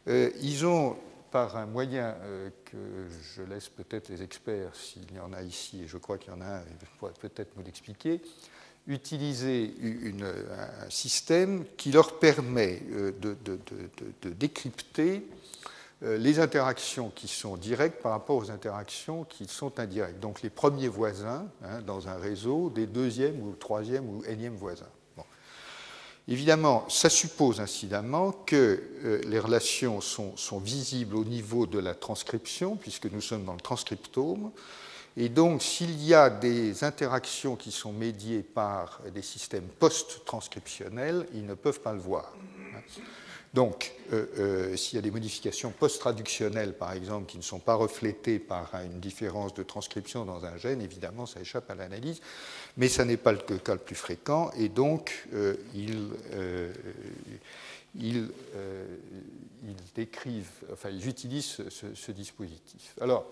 ils 0.06 0.64
ont, 0.64 0.96
par 1.30 1.56
un 1.58 1.66
moyen 1.66 2.16
que 2.64 2.78
je 3.36 3.42
laisse 3.42 3.68
peut-être 3.68 4.08
les 4.08 4.22
experts, 4.22 4.74
s'il 4.74 5.12
y 5.14 5.20
en 5.20 5.34
a 5.34 5.42
ici, 5.42 5.82
et 5.82 5.86
je 5.86 5.98
crois 5.98 6.16
qu'il 6.16 6.32
y 6.32 6.36
en 6.36 6.40
a 6.40 6.46
un, 6.46 6.60
ils 6.60 6.86
pourraient 6.98 7.12
peut-être 7.20 7.54
nous 7.56 7.62
l'expliquer, 7.62 8.22
utiliser 8.88 9.74
un 10.86 10.90
système 10.90 11.64
qui 11.76 11.92
leur 11.92 12.18
permet 12.18 12.82
euh, 12.92 13.12
de, 13.20 14.30
décrypter 14.30 15.26
euh, 16.02 16.16
les 16.16 16.40
interactions 16.40 17.10
qui 17.14 17.28
sont 17.28 17.56
directes 17.56 18.02
par 18.02 18.12
rapport 18.12 18.36
aux 18.36 18.50
interactions 18.50 19.24
qui 19.24 19.46
sont 19.46 19.78
indirectes. 19.78 20.20
Donc 20.20 20.42
les 20.42 20.50
premiers 20.50 20.88
voisins 20.88 21.46
hein, 21.62 21.82
dans 21.86 22.08
un 22.08 22.16
réseau, 22.16 22.70
des 22.70 22.86
deuxièmes 22.86 23.40
ou 23.42 23.52
troisièmes 23.52 24.08
ou 24.08 24.24
énièmes 24.24 24.56
voisins. 24.56 24.86
Évidemment, 26.30 26.84
ça 26.90 27.08
suppose 27.08 27.58
incidemment 27.58 28.32
que 28.32 28.82
euh, 29.04 29.20
les 29.26 29.38
relations 29.38 30.02
sont, 30.02 30.36
sont, 30.36 30.58
visibles 30.58 31.16
au 31.16 31.24
niveau 31.24 31.66
de 31.66 31.78
la 31.78 31.94
transcription, 31.94 32.76
puisque 32.76 33.06
nous 33.06 33.22
sommes 33.22 33.44
dans 33.44 33.54
le 33.54 33.60
transcriptome, 33.60 34.50
et 35.20 35.28
donc, 35.28 35.62
s'il 35.62 36.00
y 36.04 36.14
a 36.14 36.30
des 36.30 36.84
interactions 36.84 37.56
qui 37.56 37.72
sont 37.72 37.92
médiées 37.92 38.44
par 38.44 39.00
des 39.12 39.22
systèmes 39.22 39.66
post-transcriptionnels, 39.80 41.26
ils 41.34 41.44
ne 41.44 41.54
peuvent 41.54 41.80
pas 41.80 41.92
le 41.92 41.98
voir. 41.98 42.32
Donc, 43.52 43.92
euh, 44.12 44.26
euh, 44.38 44.76
s'il 44.76 44.94
y 44.94 44.98
a 45.00 45.02
des 45.02 45.10
modifications 45.10 45.72
post-traductionnelles, 45.72 46.72
par 46.72 46.92
exemple, 46.92 47.26
qui 47.26 47.36
ne 47.36 47.42
sont 47.42 47.58
pas 47.58 47.74
reflétées 47.74 48.38
par 48.38 48.72
une 48.84 49.00
différence 49.00 49.54
de 49.54 49.64
transcription 49.64 50.24
dans 50.24 50.44
un 50.44 50.56
gène, 50.56 50.80
évidemment, 50.80 51.26
ça 51.26 51.40
échappe 51.40 51.68
à 51.68 51.74
l'analyse, 51.74 52.20
mais 52.76 52.86
ça 52.86 53.04
n'est 53.04 53.16
pas 53.16 53.32
le 53.32 53.38
cas 53.38 53.72
le 53.72 53.80
plus 53.80 53.96
fréquent, 53.96 54.52
et 54.56 54.68
donc, 54.68 55.26
euh, 55.34 55.56
ils, 55.74 56.10
ils, 57.96 58.28
décrivent, 59.96 60.46
enfin, 60.72 60.90
ils 60.90 61.08
utilisent 61.08 61.56
ce, 61.70 61.92
ce 61.92 62.12
dispositif. 62.12 62.94
Alors, 63.00 63.28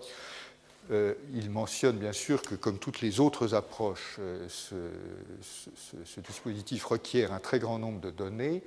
euh, 0.91 1.13
il 1.33 1.49
mentionne 1.49 1.97
bien 1.97 2.13
sûr 2.13 2.41
que, 2.41 2.55
comme 2.55 2.79
toutes 2.79 3.01
les 3.01 3.19
autres 3.19 3.53
approches, 3.53 4.17
euh, 4.19 4.47
ce, 4.49 6.19
dispositif 6.21 6.85
requiert 6.85 7.33
un 7.33 7.39
très 7.39 7.59
grand 7.59 7.77
nombre 7.77 7.99
de 7.99 8.09
données 8.09 8.63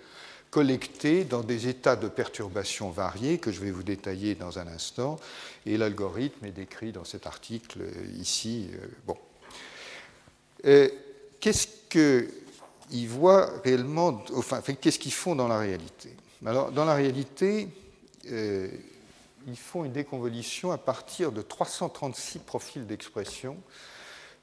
collectées 0.50 1.24
dans 1.24 1.42
des 1.42 1.68
états 1.68 1.96
de 1.96 2.08
perturbation 2.08 2.90
variés 2.90 3.38
que 3.38 3.52
je 3.52 3.60
vais 3.60 3.70
vous 3.70 3.84
détailler 3.84 4.34
dans 4.34 4.58
un 4.58 4.66
instant. 4.66 5.16
Et 5.64 5.76
l'algorithme 5.76 6.44
est 6.44 6.52
décrit 6.52 6.92
dans 6.92 7.04
cet 7.04 7.26
article 7.26 7.80
ici. 8.18 8.68
bon. 9.06 9.16
Qu'est-ce 11.40 11.68
qu'ils 11.88 13.08
voient 13.08 13.48
réellement, 13.64 14.22
enfin, 14.34 14.60
qu'est-ce 14.60 14.98
qu'ils 14.98 15.12
font 15.12 15.36
dans 15.36 15.48
la 15.48 15.58
réalité? 15.58 16.10
Alors, 16.44 16.72
dans 16.72 16.84
la 16.84 16.94
réalité, 16.94 17.68
ils 19.46 19.56
font 19.56 19.84
une 19.84 19.92
déconvolution 19.92 20.70
à 20.70 20.78
partir 20.78 21.32
de 21.32 21.42
336 21.42 22.40
profils 22.40 22.86
d'expression. 22.86 23.56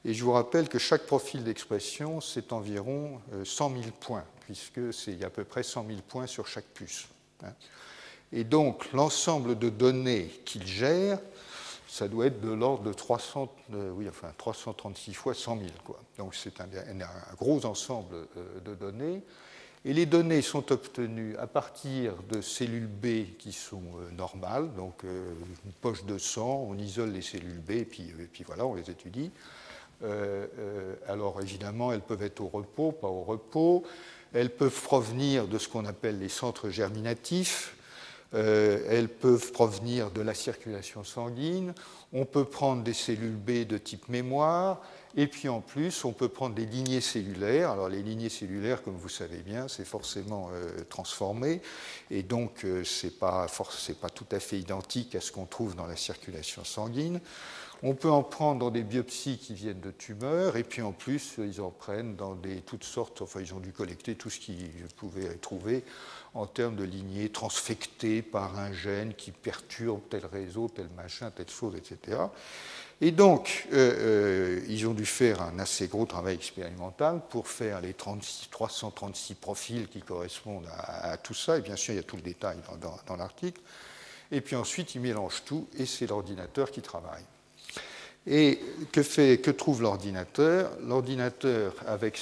Et 0.04 0.14
je 0.14 0.24
vous 0.24 0.32
rappelle 0.32 0.68
que 0.68 0.78
chaque 0.78 1.06
profil 1.06 1.44
d'expression, 1.44 2.20
c'est 2.20 2.52
environ 2.52 3.20
100 3.44 3.70
euh, 3.70 3.82
000 3.82 3.90
points, 4.00 4.24
puisque 4.40 4.92
c'est 4.92 5.24
à 5.24 5.30
peu 5.30 5.44
près 5.44 5.62
100 5.62 5.86
000 5.86 5.98
points 6.06 6.26
sur 6.26 6.46
chaque 6.46 6.66
puce. 6.66 7.08
Hein. 7.44 7.52
Et 8.32 8.44
donc, 8.44 8.92
l'ensemble 8.92 9.58
de 9.58 9.68
données 9.70 10.28
qu'ils 10.44 10.66
gèrent, 10.66 11.20
ça 11.88 12.06
doit 12.06 12.26
être 12.26 12.40
de 12.40 12.50
l'ordre 12.50 12.84
de 12.84 12.92
300, 12.92 13.52
euh, 13.72 13.90
oui, 13.90 14.06
enfin, 14.08 14.32
336 14.36 15.14
fois 15.14 15.34
100 15.34 15.58
000. 15.58 15.70
Quoi. 15.84 15.98
Donc, 16.18 16.34
c'est 16.34 16.60
un, 16.60 16.68
gros 17.36 17.64
ensemble 17.64 18.14
euh, 18.36 18.60
de 18.60 18.74
données. 18.74 19.22
Et 19.84 19.92
les 19.92 20.06
données 20.06 20.42
sont 20.42 20.72
obtenues 20.72 21.36
à 21.36 21.46
partir 21.46 22.14
de 22.28 22.40
cellules 22.40 22.88
B 22.88 23.36
qui 23.38 23.52
sont 23.52 23.82
euh, 24.00 24.10
normales, 24.16 24.72
donc 24.74 25.04
euh, 25.04 25.32
une 25.64 25.72
poche 25.72 26.04
de 26.04 26.18
sang, 26.18 26.66
on 26.68 26.76
isole 26.76 27.10
les 27.10 27.22
cellules 27.22 27.60
B 27.60 27.70
et 27.70 27.84
puis, 27.84 28.12
puis 28.32 28.44
voilà, 28.44 28.66
on 28.66 28.74
les 28.74 28.90
étudie. 28.90 29.30
Euh, 30.02 30.94
alors 31.06 31.40
évidemment, 31.40 31.92
elles 31.92 32.00
peuvent 32.00 32.22
être 32.22 32.40
au 32.40 32.48
repos, 32.48 32.92
pas 32.92 33.08
au 33.08 33.22
repos. 33.22 33.84
Elles 34.32 34.50
peuvent 34.50 34.82
provenir 34.82 35.46
de 35.46 35.58
ce 35.58 35.68
qu'on 35.68 35.86
appelle 35.86 36.18
les 36.18 36.28
centres 36.28 36.70
germinatifs. 36.70 37.74
elles 38.32 39.08
peuvent 39.08 39.52
provenir 39.52 40.10
de 40.10 40.20
la 40.20 40.34
circulation 40.34 41.02
sanguine. 41.02 41.72
On 42.12 42.26
peut 42.26 42.44
prendre 42.44 42.82
des 42.82 42.92
cellules 42.92 43.36
B 43.36 43.66
de 43.66 43.78
type 43.78 44.08
mémoire. 44.08 44.82
Et 45.16 45.26
puis 45.26 45.48
en 45.48 45.60
plus, 45.60 46.04
on 46.04 46.12
peut 46.12 46.28
prendre 46.28 46.54
des 46.54 46.66
lignées 46.66 47.00
cellulaires. 47.00 47.70
Alors 47.70 47.88
les 47.88 48.02
lignées 48.02 48.28
cellulaires, 48.28 48.82
comme 48.82 48.96
vous 48.96 49.08
savez 49.08 49.38
bien, 49.38 49.68
c'est 49.68 49.84
forcément 49.84 50.50
euh, 50.52 50.84
transformé. 50.88 51.62
Et 52.10 52.22
donc, 52.22 52.64
euh, 52.64 52.84
ce 52.84 53.06
n'est 53.06 53.12
pas, 53.12 53.46
pas, 54.00 54.10
tout 54.10 54.26
à 54.30 54.40
fait 54.40 54.58
identique 54.58 55.14
à 55.14 55.20
ce 55.20 55.32
qu'on 55.32 55.46
trouve 55.46 55.74
dans 55.74 55.86
la 55.86 55.96
circulation 55.96 56.64
sanguine. 56.64 57.20
On 57.84 57.94
peut 57.94 58.10
en 58.10 58.24
prendre 58.24 58.58
dans 58.58 58.70
des 58.70 58.82
biopsies 58.82 59.38
qui 59.38 59.54
viennent 59.54 59.80
de 59.80 59.92
tumeurs. 59.92 60.56
Et 60.56 60.64
puis 60.64 60.82
en 60.82 60.92
plus, 60.92 61.36
ils 61.38 61.60
en 61.60 61.70
prennent 61.70 62.16
dans 62.16 62.36
toutes 62.66 62.84
sortes. 62.84 63.22
Enfin, 63.22 63.40
ils 63.40 63.54
ont 63.54 63.60
dû 63.60 63.72
collecter 63.72 64.16
tout 64.16 64.30
ce 64.30 64.40
qu'ils 64.40 64.70
pouvaient 64.96 65.36
trouver 65.36 65.84
en 66.34 66.46
termes 66.46 66.74
de 66.74 66.84
lignées 66.84 67.28
transfectées 67.28 68.22
par 68.22 68.58
un 68.58 68.72
gène 68.72 69.14
qui 69.14 69.30
perturbe 69.30 70.00
tel 70.10 70.26
réseau, 70.26 70.68
tel 70.68 70.88
machin, 70.96 71.30
telle 71.30 71.48
chose, 71.48 71.76
etc. 71.76 72.18
Et 73.00 73.12
donc, 73.12 73.68
euh, 73.72 73.94
euh, 74.58 74.60
ils 74.68 74.86
ont 74.88 74.94
dû 74.94 75.06
faire 75.06 75.40
un 75.40 75.60
assez 75.60 75.86
gros 75.86 76.04
travail 76.04 76.34
expérimental 76.34 77.20
pour 77.30 77.46
faire 77.46 77.80
les 77.80 77.94
336 77.94 79.34
profils 79.34 79.86
qui 79.86 80.00
correspondent 80.00 80.68
à, 80.76 81.16
tout 81.16 81.34
ça. 81.34 81.58
Et 81.58 81.60
bien 81.60 81.76
sûr, 81.76 81.94
il 81.94 81.98
y 81.98 82.00
a 82.00 82.02
tout 82.02 82.16
le 82.16 82.22
détail 82.22 82.56
dans, 83.06 83.16
l'article. 83.16 83.60
Et 84.32 84.40
puis 84.40 84.56
ensuite, 84.56 84.96
ils 84.96 85.00
mélangent 85.00 85.44
tout 85.44 85.68
et 85.78 85.86
c'est 85.86 86.08
l'ordinateur 86.08 86.72
qui 86.72 86.82
travaille. 86.82 87.22
Et 88.26 88.60
que, 88.90 89.02
fait, 89.04 89.40
que 89.40 89.52
trouve 89.52 89.80
l'ordinateur? 89.80 90.72
L'ordinateur, 90.82 91.74
avec 91.86 92.18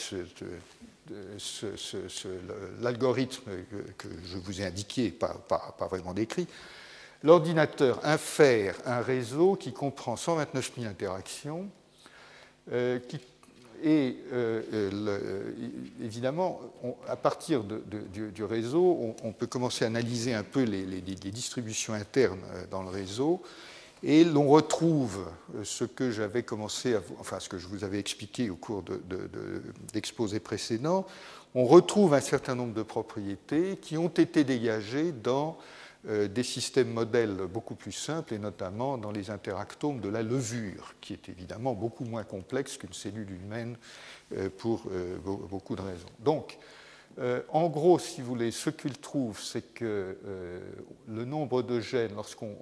l'algorithme 2.82 3.50
que, 3.96 4.08
je 4.26 4.36
vous 4.36 4.60
ai 4.60 4.66
indiqué, 4.66 5.10
pas, 5.10 5.34
pas 5.48 5.86
vraiment 5.86 6.12
décrit, 6.12 6.46
l'ordinateur 7.22 8.00
infère 8.04 8.76
un 8.84 9.00
réseau 9.00 9.56
qui 9.56 9.72
comprend 9.72 10.16
129 10.16 10.72
000 10.78 10.90
interactions. 10.90 11.68
Euh, 12.72 12.98
et 13.82 14.16
euh, 14.32 14.62
euh, 14.72 15.52
évidemment, 16.02 16.60
à 17.08 17.16
partir 17.16 17.62
du, 17.62 18.44
réseau, 18.44 19.14
on, 19.22 19.32
peut 19.32 19.46
commencer 19.46 19.84
à 19.84 19.88
analyser 19.88 20.32
un 20.32 20.42
peu 20.42 20.62
les, 20.62 21.00
distributions 21.02 21.92
internes 21.92 22.40
dans 22.70 22.82
le 22.82 22.88
réseau. 22.88 23.42
Et 24.02 24.24
l'on 24.24 24.48
retrouve 24.48 25.26
ce 25.62 25.84
que 25.84 26.10
j'avais 26.10 26.42
commencé, 26.42 26.94
à, 26.94 27.02
enfin 27.18 27.38
ce 27.38 27.48
que 27.48 27.58
je 27.58 27.66
vous 27.66 27.84
avais 27.84 27.98
expliqué 27.98 28.50
au 28.50 28.56
cours 28.56 28.82
d'exposés 29.92 30.40
précédents. 30.40 31.06
On 31.54 31.64
retrouve 31.64 32.14
un 32.14 32.20
certain 32.20 32.54
nombre 32.54 32.74
de 32.74 32.82
propriétés 32.82 33.78
qui 33.80 33.96
ont 33.96 34.08
été 34.08 34.44
dégagées 34.44 35.12
dans 35.12 35.56
euh, 35.58 35.85
des 36.06 36.42
systèmes 36.42 36.92
modèles 36.92 37.36
beaucoup 37.52 37.74
plus 37.74 37.92
simples, 37.92 38.34
et 38.34 38.38
notamment 38.38 38.96
dans 38.96 39.10
les 39.10 39.30
interactomes 39.30 40.00
de 40.00 40.08
la 40.08 40.22
levure, 40.22 40.94
qui 41.00 41.12
est 41.12 41.28
évidemment 41.28 41.74
beaucoup 41.74 42.04
moins 42.04 42.22
complexe 42.22 42.76
qu'une 42.76 42.92
cellule 42.92 43.30
humaine 43.30 43.76
euh, 44.36 44.48
pour 44.56 44.84
euh, 44.92 45.16
beaucoup 45.18 45.74
de 45.74 45.82
raisons. 45.82 46.08
Donc, 46.20 46.58
en 47.48 47.70
gros, 47.70 47.98
si 47.98 48.20
vous 48.20 48.26
voulez, 48.26 48.50
ce 48.50 48.68
qu'il 48.68 48.98
trouve, 48.98 49.40
c'est 49.40 49.72
que 49.72 50.18
le 51.08 51.24
nombre 51.24 51.62
de 51.62 51.80
gènes, 51.80 52.14
lorsqu'on. 52.14 52.54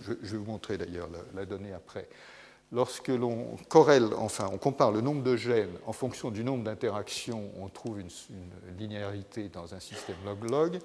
je, 0.00 0.14
vais 0.14 0.36
vous 0.36 0.50
montrer 0.50 0.76
d'ailleurs 0.76 1.08
la, 1.32 1.46
donnée 1.46 1.72
après. 1.72 2.08
Lorsque 2.72 3.06
l'on 3.06 3.56
corrèle, 3.68 4.08
enfin, 4.18 4.50
on 4.52 4.58
compare 4.58 4.90
le 4.90 5.00
nombre 5.00 5.22
de 5.22 5.36
gènes 5.36 5.78
en 5.86 5.92
fonction 5.92 6.32
du 6.32 6.42
nombre 6.42 6.64
d'interactions, 6.64 7.48
on 7.60 7.68
trouve 7.68 8.00
une 8.00 8.10
linéarité 8.80 9.48
dans 9.48 9.76
un 9.76 9.80
système 9.80 10.16
log-log. 10.24 10.80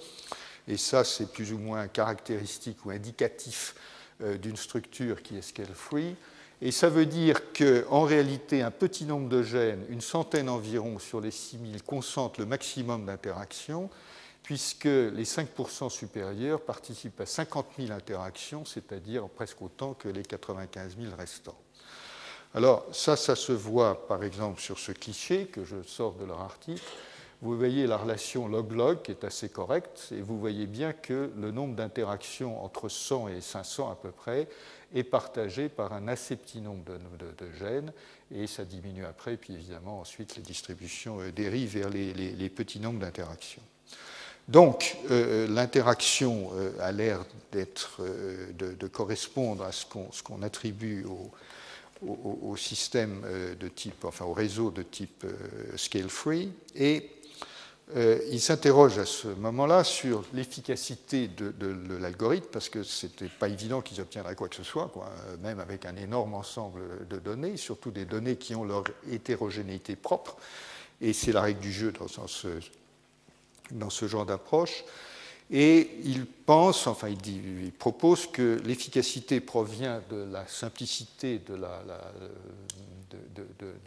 Et 0.67 0.77
ça, 0.77 1.03
c'est 1.03 1.31
plus 1.31 1.53
ou 1.53 1.57
moins 1.57 1.87
caractéristique 1.87 2.85
ou 2.85 2.91
indicatif 2.91 3.75
euh, 4.21 4.37
d'une 4.37 4.57
structure 4.57 5.21
qui 5.21 5.37
est 5.37 5.41
scale-free. 5.41 6.15
Et 6.61 6.71
ça 6.71 6.89
veut 6.89 7.07
dire 7.07 7.53
qu'en 7.53 8.03
réalité, 8.03 8.61
un 8.61 8.69
petit 8.69 9.05
nombre 9.05 9.27
de 9.29 9.41
gènes, 9.41 9.83
une 9.89 10.01
centaine 10.01 10.47
environ 10.47 10.99
sur 10.99 11.19
les 11.19 11.31
6000, 11.31 11.81
concentrent 11.81 12.39
le 12.39 12.45
maximum 12.45 13.05
d'interactions, 13.05 13.89
puisque 14.43 14.85
les 14.85 15.23
5% 15.23 15.89
supérieurs 15.89 16.61
participent 16.61 17.19
à 17.21 17.25
50 17.25 17.65
000 17.79 17.91
interactions, 17.91 18.63
c'est-à-dire 18.65 19.27
presque 19.29 19.61
autant 19.61 19.95
que 19.95 20.07
les 20.07 20.23
95 20.23 20.97
000 20.99 21.15
restants. 21.17 21.57
Alors 22.53 22.85
ça, 22.91 23.15
ça 23.15 23.35
se 23.35 23.53
voit 23.53 24.07
par 24.07 24.23
exemple 24.23 24.59
sur 24.59 24.77
ce 24.77 24.91
cliché 24.91 25.45
que 25.45 25.63
je 25.63 25.81
sors 25.83 26.13
de 26.13 26.25
leur 26.25 26.41
article 26.41 26.83
vous 27.41 27.57
voyez 27.57 27.87
la 27.87 27.97
relation 27.97 28.47
log-log 28.47 29.01
qui 29.01 29.11
est 29.11 29.23
assez 29.23 29.49
correcte, 29.49 30.09
et 30.11 30.21
vous 30.21 30.39
voyez 30.39 30.67
bien 30.67 30.93
que 30.93 31.31
le 31.35 31.51
nombre 31.51 31.75
d'interactions 31.75 32.63
entre 32.63 32.87
100 32.87 33.29
et 33.29 33.41
500 33.41 33.91
à 33.91 33.95
peu 33.95 34.11
près 34.11 34.47
est 34.93 35.03
partagé 35.03 35.67
par 35.67 35.93
un 35.93 36.07
assez 36.07 36.35
petit 36.35 36.61
nombre 36.61 36.83
de, 36.83 37.51
gènes, 37.57 37.91
et 38.31 38.45
ça 38.45 38.63
diminue 38.63 39.05
après, 39.05 39.37
puis 39.37 39.53
évidemment 39.53 40.01
ensuite 40.01 40.35
les 40.35 40.43
distributions 40.43 41.19
euh, 41.19 41.31
dérivent 41.31 41.79
vers 41.79 41.89
les, 41.89 42.49
petits 42.49 42.79
nombres 42.79 42.99
d'interactions. 42.99 43.63
Donc 44.47 44.97
euh, 45.09 45.47
l'interaction 45.47 46.51
euh, 46.53 46.71
a 46.79 46.91
l'air 46.91 47.25
d'être, 47.51 48.01
de, 48.53 48.87
correspondre 48.87 49.63
à 49.63 49.71
ce 49.71 49.85
qu'on 49.85 50.41
attribue 50.43 51.05
au, 51.05 51.31
système 52.57 53.23
de 53.59 53.67
type, 53.67 54.05
enfin 54.05 54.25
au 54.25 54.33
réseau 54.33 54.71
de 54.71 54.81
type 54.81 55.25
scale 55.75 56.09
free, 56.09 56.51
et 56.75 57.09
euh, 57.95 58.19
il 58.31 58.39
s'interroge 58.39 58.97
à 58.99 59.05
ce 59.05 59.27
moment-là 59.27 59.83
sur 59.83 60.23
l'efficacité 60.33 61.27
de, 61.27 61.53
l'algorithme, 61.99 62.47
parce 62.51 62.69
que 62.69 62.83
ce 62.83 63.05
n'était 63.05 63.27
pas 63.27 63.49
évident 63.49 63.81
qu'ils 63.81 63.99
obtiendraient 63.99 64.35
quoi 64.35 64.47
que 64.47 64.55
ce 64.55 64.63
soit, 64.63 64.91
même 65.41 65.59
avec 65.59 65.85
un 65.85 65.95
énorme 65.97 66.33
ensemble 66.33 66.81
de 67.09 67.17
données, 67.17 67.57
surtout 67.57 67.91
des 67.91 68.05
données 68.05 68.37
qui 68.37 68.55
ont 68.55 68.63
leur 68.63 68.83
hétérogénéité 69.11 69.95
propre. 69.95 70.37
Et 71.01 71.13
c'est 71.13 71.33
la 71.33 71.41
règle 71.41 71.59
du 71.59 71.73
jeu 71.73 71.91
dans, 71.91 72.27
ce, 72.27 72.47
dans 73.71 73.89
ce, 73.89 74.07
genre 74.07 74.25
d'approche. 74.25 74.85
Et 75.49 75.89
il 76.05 76.25
pense, 76.25 76.87
enfin 76.87 77.09
il, 77.09 77.71
propose 77.73 78.27
que 78.27 78.61
l'efficacité 78.63 79.41
provient 79.41 80.01
de 80.09 80.27
la 80.31 80.47
simplicité 80.47 81.39
de 81.39 81.55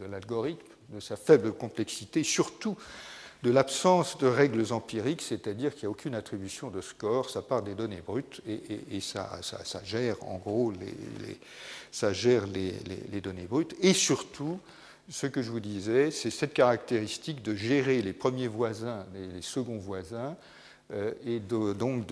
l'algorithme, 0.07 0.61
de, 0.89 0.99
sa 0.99 1.15
faible 1.15 1.53
complexité, 1.53 2.23
surtout 2.23 2.77
de 3.45 3.51
l'absence 3.51 4.17
de 4.17 4.25
règles 4.25 4.73
empiriques, 4.73 5.21
c'est-à-dire 5.21 5.75
qu'il 5.75 5.83
n'y 5.83 5.85
a 5.85 5.91
aucune 5.91 6.15
attribution 6.15 6.71
de 6.71 6.81
score, 6.81 7.29
ça 7.29 7.43
part 7.43 7.61
des 7.61 7.75
données 7.75 8.01
brutes 8.01 8.41
et, 8.47 8.99
ça, 9.01 9.39
gère 9.83 10.15
en 10.23 10.39
gros 10.39 10.71
les, 10.71 11.37
ça 11.91 12.11
gère 12.11 12.47
les, 12.47 13.21
données 13.21 13.45
brutes. 13.45 13.75
Et 13.81 13.93
surtout, 13.93 14.59
ce 15.11 15.27
que 15.27 15.43
je 15.43 15.51
vous 15.51 15.59
disais, 15.59 16.09
c'est 16.09 16.31
cette 16.31 16.55
caractéristique 16.55 17.43
de 17.43 17.53
gérer 17.53 18.01
les 18.01 18.13
premiers 18.13 18.47
voisins 18.47 19.05
et 19.15 19.35
les 19.35 19.43
seconds 19.43 19.77
voisins 19.77 20.35
et 21.25 21.39
donc 21.39 22.05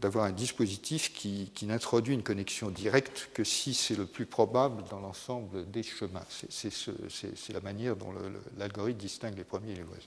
d'avoir 0.00 0.24
un 0.24 0.32
dispositif 0.32 1.12
qui, 1.12 1.66
n'introduit 1.66 2.14
une 2.14 2.22
connexion 2.22 2.70
directe 2.70 3.30
que 3.34 3.44
si 3.44 3.72
c'est 3.72 3.96
le 3.96 4.06
plus 4.06 4.26
probable 4.26 4.82
dans 4.90 4.98
l'ensemble 4.98 5.70
des 5.70 5.82
chemins. 5.82 6.26
C'est 6.28 7.52
la 7.52 7.60
manière 7.60 7.94
dont 7.94 8.12
l'algorithme 8.58 8.98
distingue 8.98 9.36
les 9.36 9.44
premiers 9.44 9.72
et 9.72 9.76
les 9.76 9.82
voisins. 9.82 10.02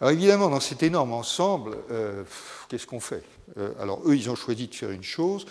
Alors 0.00 0.12
évidemment, 0.12 0.50
dans 0.50 0.60
cet 0.60 0.82
énorme 0.82 1.12
ensemble, 1.12 1.76
qu'est-ce 2.68 2.86
qu'on 2.86 3.00
fait? 3.00 3.24
Alors 3.80 4.02
eux, 4.06 4.16
ils 4.16 4.30
ont 4.30 4.36
choisi 4.36 4.68
de 4.68 4.74
faire 4.74 4.90
une 4.90 5.02
chose, 5.02 5.46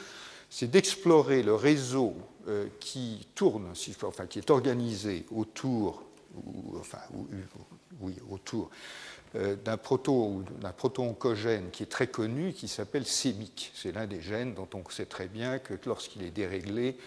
c'est 0.51 0.69
d'explorer 0.69 1.41
le 1.41 1.55
réseau 1.55 2.13
euh, 2.47 2.67
qui 2.79 3.27
tourne, 3.35 3.67
enfin 4.03 4.25
qui 4.25 4.37
est 4.39 4.49
organisé 4.49 5.25
autour, 5.31 6.03
enfin, 6.77 6.97
oui, 8.01 8.15
autour 8.29 8.65
euh, 8.65 8.69
d'un 9.33 9.77
proto 9.77 10.43
proto-oncogène 10.77 11.69
qui 11.71 11.83
est 11.83 11.87
très 11.87 12.07
connu, 12.07 12.53
qui 12.53 12.67
s'appelle 12.67 13.05
CEMIC. 13.05 13.71
C'est 13.73 13.93
l'un 13.93 14.05
des 14.05 14.21
gènes 14.21 14.53
dont 14.53 14.67
on 14.73 14.89
sait 14.89 15.05
très 15.05 15.27
bien 15.27 15.59
que 15.59 15.73
lorsqu'il 15.85 16.23
est 16.23 16.31
déréglé, 16.31 16.97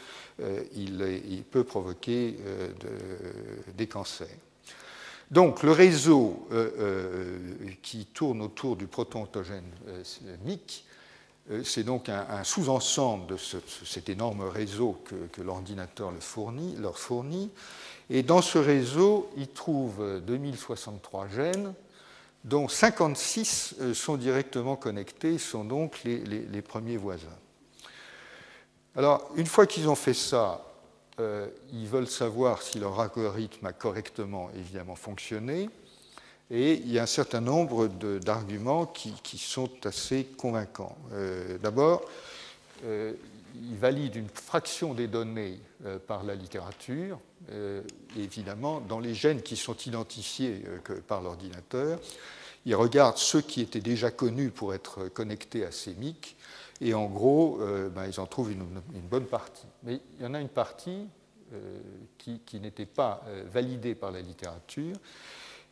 euh, 0.41 0.63
il, 0.75 1.45
peut 1.51 1.65
provoquer 1.65 2.39
des 3.77 3.87
cancers. 3.87 4.29
Donc 5.31 5.63
le 5.63 5.73
réseau 5.73 6.49
qui 7.83 8.07
tourne 8.07 8.41
autour 8.41 8.77
du 8.77 8.87
proto-oncogène 8.87 9.71
MIC 10.45 10.85
euh, 11.51 11.63
c'est 11.63 11.85
donc 11.85 12.09
un, 12.09 12.43
sous-ensemble 12.43 13.27
de 13.27 13.37
cet 13.37 14.09
énorme 14.09 14.43
réseau 14.43 14.99
que, 15.05 15.43
l'ordinateur 15.43 16.11
leur 16.11 16.99
fournit. 16.99 17.51
Et 18.11 18.23
dans 18.23 18.43
ce 18.43 18.59
réseau, 18.59 19.31
il 19.37 19.49
trouve 19.49 20.21
2063 20.27 21.29
gènes, 21.29 21.75
dont 22.45 22.69
56 22.69 23.77
euh, 23.81 23.95
sont 23.95 24.17
directement 24.17 24.77
connectés, 24.77 25.39
sont 25.39 25.65
donc 25.65 26.05
les, 26.05 26.63
premiers 26.63 26.99
voisins. 26.99 27.27
Alors, 28.95 29.31
une 29.37 29.47
fois 29.47 29.67
qu'ils 29.67 29.89
ont 29.89 29.95
fait 29.95 30.15
ça, 30.15 30.65
euh, 31.19 31.49
ils 31.73 31.89
veulent 31.89 32.09
savoir 32.09 32.63
si 32.63 32.79
leur 32.79 33.01
algorithme 33.01 33.67
a 33.67 33.73
correctement, 33.73 34.51
évidemment, 34.57 34.95
fonctionné. 34.95 35.71
Et 36.51 36.75
il 36.75 36.93
y 36.93 36.99
a 36.99 37.05
un 37.05 37.07
certain 37.07 37.41
nombre 37.41 37.89
d'arguments 37.89 38.87
qui, 38.87 39.39
sont 39.39 39.71
assez 39.87 40.25
convaincants. 40.37 40.97
Euh, 41.13 41.57
d'abord, 41.59 42.03
il 43.55 43.77
valide 43.77 44.17
une 44.17 44.29
fraction 44.29 44.95
des 44.95 45.07
données 45.07 45.61
euh, 45.85 45.99
par 45.99 46.25
la 46.25 46.35
littérature. 46.35 47.19
évidemment, 48.17 48.81
dans 48.81 49.01
les 49.01 49.15
gènes 49.15 49.43
qui 49.43 49.57
sont 49.57 49.77
identifiés 49.77 50.65
par 51.07 51.21
l'ordinateur, 51.21 52.01
il 52.65 52.75
regarde 52.75 53.19
ceux 53.19 53.43
qui 53.43 53.61
étaient 53.61 53.81
déjà 53.81 54.11
connus 54.11 54.51
pour 54.51 54.73
être 54.73 55.09
connectés 55.09 55.67
à 55.67 55.71
CEMIC. 55.71 56.37
Et 56.81 56.95
en 56.95 57.05
gros, 57.05 57.61
ben, 57.95 58.07
ils 58.07 58.19
en 58.19 58.27
trouvent 58.27 58.51
une, 58.51 58.65
bonne 59.11 59.27
partie. 59.27 59.67
Mais 59.83 60.01
il 60.19 60.25
y 60.25 60.27
en 60.27 60.33
a 60.33 60.41
une 60.41 60.49
partie 60.49 61.07
qui, 62.17 62.61
n'était 62.61 62.87
pas 62.87 63.23
validée 63.53 63.95
par 63.95 64.11
la 64.11 64.23
littérature 64.23 64.97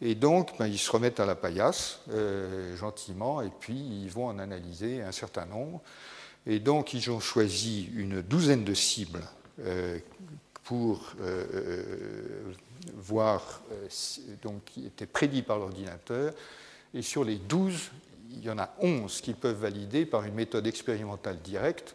et 0.05 0.17
donc, 0.17 0.59
ben, 0.59 0.67
ils 0.67 0.79
se 0.79 0.91
remettent 0.91 1.21
à 1.21 1.27
la 1.27 1.37
paillasse, 1.37 2.01
euh, 2.11 2.77
gentiment, 2.77 3.41
et 3.41 3.51
puis 3.61 3.77
ils 3.77 4.11
vont 4.11 4.27
en 4.27 4.41
analyser 4.41 5.01
un 5.01 5.13
certain 5.13 5.47
nombre. 5.47 5.81
Et 6.47 6.59
donc, 6.59 6.95
ils 6.95 7.11
ont 7.11 7.21
choisi 7.21 7.91
une 7.95 8.21
douzaine 8.23 8.65
de 8.65 8.75
cibles 8.75 9.23
euh, 9.61 9.99
pour 10.65 11.13
euh, 11.21 12.53
voir, 12.95 13.63
donc, 14.43 14.65
qui 14.65 14.87
étaient 14.87 15.07
prédits 15.07 15.43
par 15.43 15.59
l'ordinateur. 15.59 16.33
Et 16.95 17.03
sur 17.03 17.25
les 17.25 17.37
12, 17.37 17.91
il 18.33 18.45
y 18.45 18.51
en 18.51 18.59
a 18.59 18.75
11 18.81 19.21
qui 19.21 19.35
peuvent 19.35 19.61
valider 19.61 20.07
par 20.07 20.25
une 20.25 20.35
méthode 20.35 20.67
expérimentale 20.67 21.39
directe. 21.43 21.95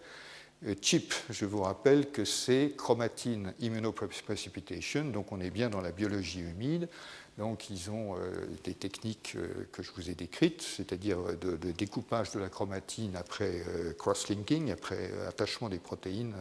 CHIP, 0.82 1.14
je 1.30 1.46
vous 1.46 1.62
rappelle 1.62 2.10
que 2.10 2.26
c'est 2.26 2.74
chromatine 2.76 3.54
immunoprecipitation, 3.60 5.06
donc 5.06 5.32
on 5.32 5.40
est 5.40 5.52
bien 5.52 5.70
dans 5.70 5.82
la 5.82 5.92
biologie 5.92 6.40
humide. 6.40 6.90
Donc 7.38 7.70
ils 7.70 7.92
ont 7.92 8.16
euh, 8.16 8.48
des 8.64 8.74
techniques 8.74 9.34
euh, 9.36 9.68
que 9.72 9.84
je 9.84 9.92
vous 9.96 10.10
ai 10.10 10.16
décrites, 10.16 10.64
c'est-à-dire 10.64 11.20
euh, 11.20 11.58
de, 11.58 11.72
découpage 11.72 12.32
de 12.32 12.40
la 12.40 12.50
chromatine 12.50 13.16
après 13.16 13.64
cross-linking, 13.98 14.72
après 14.72 15.12
attachement 15.28 15.70
des 15.70 15.78
protéines, 15.78 16.34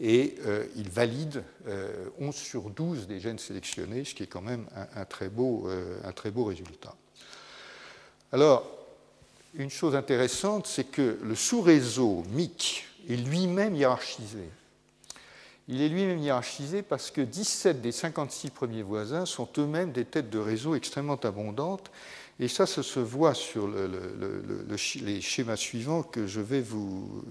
et 0.00 0.36
ils 0.76 0.90
valident 0.90 1.42
11 2.18 2.34
sur 2.34 2.70
12 2.70 3.06
des 3.06 3.20
gènes 3.20 3.38
sélectionnés, 3.38 4.04
ce 4.04 4.14
qui 4.14 4.22
est 4.22 4.28
quand 4.28 4.42
même 4.42 4.66
un, 4.94 5.04
très, 5.04 5.28
beau, 5.28 5.68
un 6.04 6.12
très 6.12 6.30
beau 6.30 6.44
résultat. 6.44 6.94
Alors, 8.32 8.68
une 9.54 9.70
chose 9.70 9.96
intéressante, 9.96 10.66
c'est 10.66 10.84
que 10.84 11.18
le 11.22 11.34
sous-réseau 11.34 12.24
MIC 12.30 12.84
est 13.08 13.16
lui-même 13.16 13.74
hiérarchisé. 13.74 14.48
Il 15.68 15.82
est 15.82 15.88
lui-même 15.88 16.18
hiérarchisé 16.18 16.82
parce 16.82 17.10
que 17.10 17.20
17 17.20 17.82
des 17.82 17.92
56 17.92 18.50
premiers 18.50 18.82
voisins 18.82 19.26
sont 19.26 19.48
eux-mêmes 19.58 19.92
des 19.92 20.06
têtes 20.06 20.30
de 20.30 20.38
réseau 20.38 20.74
extrêmement 20.74 21.20
abondantes. 21.22 21.90
Et 22.40 22.48
ça, 22.48 22.66
ça 22.66 22.82
se 22.82 23.00
voit 23.00 23.34
sur 23.34 23.68
les 23.68 25.20
schémas 25.20 25.56
suivants 25.56 26.02
que 26.02 26.26
je 26.26 26.40
vais 26.40 26.60
vous, 26.60 27.22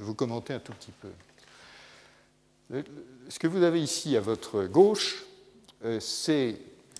vous 0.00 0.14
commenter 0.14 0.54
un 0.54 0.60
tout 0.60 0.72
petit 0.72 0.92
peu. 1.02 2.82
Ce 3.28 3.38
que 3.38 3.46
vous 3.46 3.62
avez 3.62 3.82
ici 3.82 4.16
à 4.16 4.20
votre 4.20 4.64
gauche, 4.64 5.24
euh, 5.84 6.00
c'est 6.00 6.56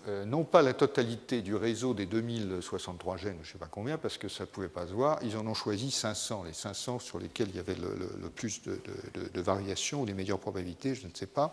euh, 0.08 0.24
non 0.24 0.42
pas 0.44 0.62
la 0.62 0.74
totalité 0.74 1.42
du 1.42 1.54
réseau 1.54 1.94
des 1.94 2.06
2063 2.06 3.16
gènes, 3.16 3.36
je 3.42 3.48
ne 3.48 3.52
sais 3.52 3.58
pas 3.58 3.68
combien, 3.70 3.98
parce 3.98 4.18
que 4.18 4.28
ça 4.28 4.44
ne 4.44 4.48
pouvait 4.48 4.68
pas 4.68 4.86
se 4.86 4.92
voir, 4.92 5.18
ils 5.22 5.36
en 5.36 5.46
ont 5.46 5.54
choisi 5.54 5.90
500, 5.90 6.44
les 6.44 6.52
500 6.52 6.98
sur 6.98 7.18
lesquels 7.18 7.48
il 7.50 7.56
y 7.56 7.60
avait 7.60 7.76
le, 7.76 8.28
plus 8.28 8.62
de, 8.62 9.40
variations 9.40 10.02
ou 10.02 10.06
les 10.06 10.14
meilleures 10.14 10.40
probabilités, 10.40 10.94
je 10.94 11.06
ne 11.06 11.12
sais 11.14 11.26
pas. 11.26 11.52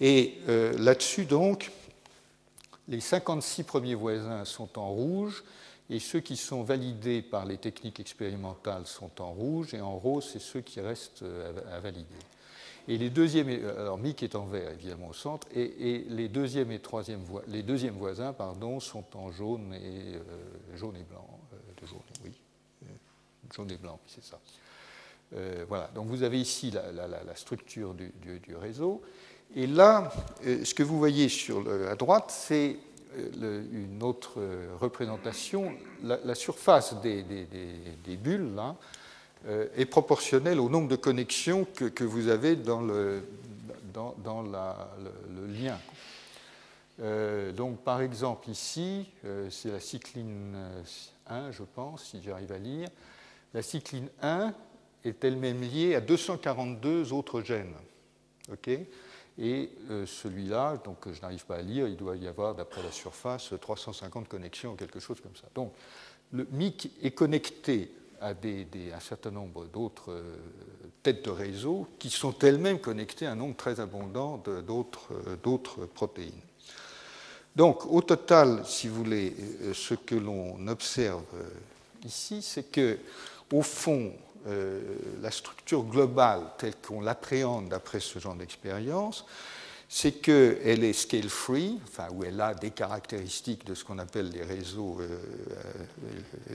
Et 0.00 0.38
euh, 0.48 0.76
là-dessus, 0.78 1.26
donc, 1.26 1.70
les 2.88 3.00
56 3.00 3.64
premiers 3.64 3.94
voisins 3.94 4.44
sont 4.44 4.78
en 4.78 4.88
rouge, 4.90 5.44
et 5.90 5.98
ceux 5.98 6.20
qui 6.20 6.38
sont 6.38 6.62
validés 6.62 7.20
par 7.20 7.44
les 7.44 7.58
techniques 7.58 8.00
expérimentales 8.00 8.86
sont 8.86 9.20
en 9.20 9.30
rouge, 9.30 9.74
et 9.74 9.80
en 9.80 9.98
rose, 9.98 10.28
c'est 10.32 10.40
ceux 10.40 10.62
qui 10.62 10.80
restent 10.80 11.22
euh, 11.22 11.52
à 11.70 11.80
valider. 11.80 12.06
Et 12.88 12.98
les 12.98 13.10
deuxièmes, 13.10 13.48
alors 13.78 13.96
Mick 13.96 14.22
est 14.22 14.34
en 14.34 14.46
vert 14.46 14.70
évidemment 14.70 15.08
au 15.08 15.12
centre, 15.12 15.46
et, 15.54 16.04
les 16.08 16.28
deuxièmes 16.28 16.72
et 16.72 16.80
troisième 16.80 17.20
les 17.46 17.62
deuxièmes 17.62 17.94
voisins 17.94 18.32
pardon, 18.32 18.80
sont 18.80 19.04
en 19.14 19.30
jaune 19.30 19.72
et 19.74 20.16
euh, 20.16 20.76
jaune 20.76 20.96
et 20.96 21.04
blanc, 21.04 21.40
euh, 21.52 21.86
jaune, 21.86 22.00
oui, 22.24 22.32
euh, 22.82 22.86
jaune 23.54 23.70
et 23.70 23.76
blanc, 23.76 24.00
c'est 24.06 24.24
ça. 24.24 24.40
voilà, 25.68 25.88
donc 25.94 26.08
vous 26.08 26.24
avez 26.24 26.40
ici 26.40 26.72
la, 26.72 27.36
structure 27.36 27.94
du, 27.94 28.56
réseau, 28.56 29.00
et 29.54 29.66
là, 29.66 30.12
ce 30.42 30.74
que 30.74 30.82
vous 30.82 30.98
voyez 30.98 31.28
sur 31.28 31.62
la 31.62 31.94
droite, 31.94 32.30
c'est 32.30 32.76
une 33.16 34.02
autre 34.02 34.40
représentation, 34.80 35.72
la, 36.02 36.34
surface 36.34 37.00
des, 37.00 37.22
des 37.22 38.16
bulles 38.16 38.54
là 38.54 38.74
euh, 38.74 39.01
est 39.48 39.86
proportionnel 39.86 40.60
au 40.60 40.68
nombre 40.68 40.88
de 40.88 40.96
connexions 40.96 41.66
que, 41.74 42.04
vous 42.04 42.28
avez 42.28 42.56
dans 42.56 42.80
le, 42.80 43.22
dans, 43.92 44.42
le, 44.42 45.46
lien. 45.46 45.78
Euh, 47.00 47.52
donc, 47.52 47.80
par 47.80 48.00
exemple, 48.00 48.50
ici, 48.50 49.08
euh, 49.24 49.48
c'est 49.50 49.70
la 49.70 49.80
cycline 49.80 50.56
1, 51.26 51.50
je 51.50 51.62
pense, 51.62 52.04
si 52.04 52.22
j'arrive 52.22 52.52
à 52.52 52.58
lire. 52.58 52.88
La 53.54 53.62
cycline 53.62 54.08
1 54.22 54.54
est 55.04 55.24
elle-même 55.24 55.60
liée 55.60 55.94
à 55.94 56.00
242 56.00 57.12
autres 57.12 57.42
gènes. 57.42 57.74
ok? 58.52 58.70
Et 59.38 59.70
celui-là, 59.88 60.76
donc 60.84 61.10
je 61.10 61.20
n'arrive 61.22 61.46
pas 61.46 61.56
à 61.56 61.62
lire, 61.62 61.88
il 61.88 61.96
doit 61.96 62.16
y 62.16 62.28
avoir, 62.28 62.54
d'après 62.54 62.82
la 62.82 62.92
surface, 62.92 63.54
350 63.58 64.28
connexions 64.28 64.72
ou 64.72 64.76
quelque 64.76 65.00
chose 65.00 65.22
comme 65.22 65.34
ça. 65.34 65.46
Donc, 65.54 65.72
le 66.32 66.46
MIC 66.52 66.90
est 67.02 67.12
connecté 67.12 67.90
à 68.22 68.30
un 68.30 69.00
certain 69.00 69.30
nombre 69.30 69.66
d'autres 69.66 70.12
euh, 70.12 70.36
têtes 71.02 71.24
de 71.24 71.30
réseau 71.30 71.88
qui 71.98 72.10
sont 72.10 72.34
elles-mêmes 72.38 72.78
connectées 72.78 73.26
à 73.26 73.32
un 73.32 73.36
nombre 73.36 73.56
très 73.56 73.80
abondant 73.80 74.42
euh, 74.48 74.62
d'autres 74.62 75.86
protéines. 75.86 76.30
Donc, 77.56 77.84
au 77.86 78.00
total, 78.00 78.62
si 78.64 78.88
vous 78.88 78.94
voulez, 78.94 79.34
euh, 79.62 79.74
ce 79.74 79.94
que 79.94 80.14
l'on 80.14 80.66
observe 80.68 81.24
ici, 82.04 82.42
c'est 82.42 82.70
que, 82.70 82.98
au 83.52 83.62
fond, 83.62 84.12
la 85.22 85.30
structure 85.30 85.84
globale 85.84 86.42
telle 86.58 86.74
qu'on 86.74 87.00
l'appréhende 87.00 87.68
d'après 87.68 88.00
ce 88.00 88.18
genre 88.18 88.34
d'expérience, 88.34 89.24
c'est 89.88 90.12
qu'elle 90.12 90.84
est 90.84 90.94
scale-free, 90.94 91.78
enfin, 91.84 92.08
où 92.12 92.24
elle 92.24 92.40
a 92.40 92.54
des 92.54 92.70
caractéristiques 92.70 93.66
de 93.66 93.74
ce 93.74 93.84
qu'on 93.84 93.98
appelle 93.98 94.30
les 94.30 94.42
réseaux 94.42 94.98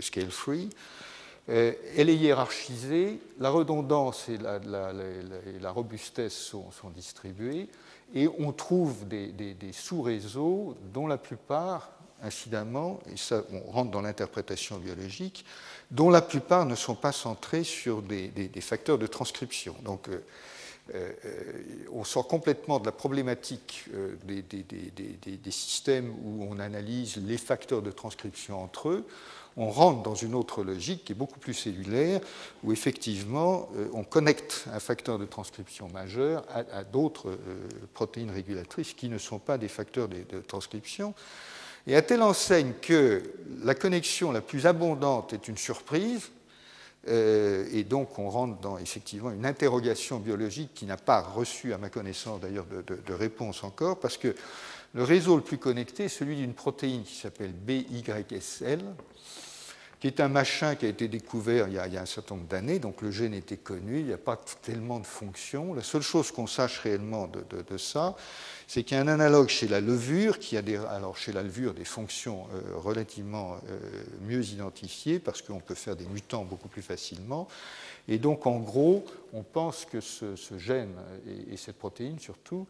scale-free, 0.01 0.69
euh, 0.73 1.06
elle 1.47 2.10
est 2.10 2.15
hiérarchisée, 2.15 3.19
la 3.39 3.49
redondance 3.49 4.27
et 4.27 4.38
la, 4.38 5.71
robustesse 5.71 6.33
sont, 6.33 6.89
distribuées, 6.93 7.69
et 8.13 8.27
on 8.39 8.51
trouve 8.51 9.07
des, 9.07 9.55
sous-réseaux 9.71 10.75
dont 10.93 11.07
la 11.07 11.17
plupart 11.17 11.91
incidemment, 12.21 12.99
et 13.13 13.15
ça 13.15 13.43
on 13.53 13.71
rentre 13.71 13.91
dans 13.91 14.01
l'interprétation 14.01 14.77
biologique, 14.77 15.45
dont 15.91 16.10
la 16.10 16.21
plupart 16.21 16.65
ne 16.65 16.75
sont 16.75 16.95
pas 16.95 17.12
centrés 17.12 17.63
sur 17.63 18.01
des, 18.01 18.49
facteurs 18.60 18.97
de 18.97 19.07
transcription. 19.07 19.75
Donc 19.86 20.10
euh, 20.93 21.13
on 21.93 22.03
sort 22.03 22.27
complètement 22.27 22.79
de 22.79 22.86
la 22.86 22.91
problématique 22.91 23.86
des, 24.25 25.51
systèmes 25.51 26.13
où 26.25 26.45
on 26.49 26.60
analyse 26.60 27.17
les 27.17 27.38
facteurs 27.38 27.81
de 27.81 27.91
transcription 27.91 28.62
entre 28.62 28.89
eux 28.89 29.05
on 29.58 29.72
rentre 29.72 30.04
dans 30.04 30.15
une 30.15 30.36
autre 30.36 30.63
logique 30.63 31.04
qui 31.04 31.13
est 31.13 31.15
beaucoup 31.15 31.39
plus 31.39 31.56
cellulaire, 31.56 32.22
où 32.63 32.72
effectivement 32.72 33.70
euh, 33.76 33.88
on 33.93 34.04
connecte 34.04 34.65
un 34.72 34.80
facteur 34.80 35.17
de 35.17 35.26
transcription 35.26 35.89
majeur 35.89 36.46
à, 36.50 36.84
d'autres 36.84 37.32
euh, 37.32 37.67
protéines 37.93 38.30
régulatrices 38.30 38.93
qui 38.93 39.10
ne 39.10 39.17
sont 39.17 39.39
pas 39.39 39.58
des 39.58 39.67
facteurs 39.67 40.08
de, 40.08 40.39
transcription. 40.48 41.15
Et 41.88 41.96
à 41.96 42.02
telle 42.02 42.22
enseigne 42.22 42.74
que 42.82 43.24
la 43.63 43.74
connexion 43.74 44.32
la 44.32 44.41
plus 44.41 44.67
abondante 44.67 45.34
est 45.34 45.48
une 45.48 45.58
surprise, 45.58 46.30
euh, 47.08 47.65
et 47.72 47.84
donc 47.84 48.20
on 48.20 48.30
rentre 48.30 48.60
dans 48.60 48.78
effectivement 48.78 49.32
une 49.32 49.46
interrogation 49.46 50.20
biologique 50.20 50.74
qui 50.76 50.86
n'a 50.86 50.98
pas 50.98 51.22
reçu, 51.22 51.74
à 51.74 51.78
ma 51.78 51.89
connaissance 51.89 52.41
d'ailleurs, 52.41 52.65
de, 52.65 53.13
réponse 53.13 53.63
encore, 53.63 54.00
parce 54.00 54.17
que 54.17 54.36
le 54.93 55.04
réseau 55.04 55.36
le 55.36 55.41
plus 55.41 55.58
connecté 55.58 56.06
est 56.06 56.10
celui 56.10 56.36
d'une 56.36 56.54
protéine 56.54 57.04
qui 57.04 57.15
s'appelle 57.15 57.54
BYSL, 57.54 58.82
qui 59.99 60.07
est 60.07 60.19
un 60.19 60.27
machin 60.27 60.75
qui 60.75 60.86
a 60.86 60.89
été 60.89 61.07
découvert 61.07 61.67
il 61.67 61.73
y 61.73 61.79
a, 61.79 62.01
un 62.01 62.05
certain 62.05 62.36
nombre 62.36 62.47
d'années, 62.47 62.77
donc 62.77 63.01
le 63.01 63.10
gène 63.10 63.33
était 63.33 63.57
connu, 63.57 63.99
il 63.99 64.05
n'y 64.05 64.13
a 64.13 64.17
pas 64.17 64.39
tellement 64.62 64.99
de 64.99 65.05
fonctions. 65.05 65.73
La 65.73 65.81
seule 65.81 66.03
chose 66.03 66.31
qu'on 66.31 66.45
sache 66.45 66.79
réellement 66.79 67.27
de, 67.27 67.77
ça, 67.77 68.15
c'est 68.67 68.83
qu'il 68.83 68.95
y 68.95 68.99
a 68.99 69.03
un 69.03 69.07
analogue 69.07 69.47
chez 69.47 69.67
la 69.67 69.81
levure, 69.81 70.38
qui 70.38 70.55
a 70.55 70.62
alors 70.91 71.17
chez 71.17 71.31
la 71.31 71.41
levure 71.41 71.73
des 71.73 71.86
fonctions 71.86 72.47
euh, 72.53 72.77
relativement 72.77 73.55
euh, 73.69 73.79
mieux 74.21 74.45
identifiées, 74.45 75.19
parce 75.19 75.41
qu'on 75.41 75.60
peut 75.60 75.75
faire 75.75 75.95
des 75.95 76.05
mutants 76.05 76.43
beaucoup 76.43 76.67
plus 76.67 76.83
facilement. 76.83 77.47
Et 78.07 78.19
donc 78.19 78.45
en 78.45 78.60
gros, 78.60 79.03
on 79.33 79.41
pense 79.41 79.86
que 79.86 79.99
ce, 79.99 80.36
gène 80.57 80.93
et 81.51 81.57
cette 81.57 81.77
protéine 81.77 82.19
surtout 82.19 82.67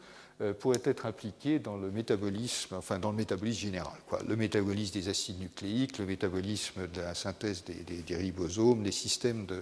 pourrait 0.59 0.81
être 0.83 1.05
impliqué 1.05 1.57
dans 1.57 1.77
le 1.77 1.89
métabolisme, 1.89 2.75
enfin 2.75 2.99
dans 2.99 3.09
le 3.09 3.17
métabolisme 3.17 3.59
général. 3.59 3.97
Le 4.27 4.35
métabolisme 4.35 4.93
des 4.93 5.09
acides 5.09 5.39
nucléiques, 5.39 5.97
le 5.97 6.05
métabolisme 6.05 6.87
de 6.87 7.01
la 7.01 7.15
synthèse 7.15 7.63
des, 7.63 8.15
ribosomes, 8.15 8.83
les 8.83 8.91
systèmes 8.91 9.47
de, 9.47 9.59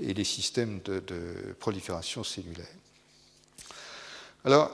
et 0.00 0.24
systèmes 0.24 0.80
de, 0.84 1.02
prolifération 1.58 2.24
cellulaire. 2.24 2.66
Alors, 4.44 4.70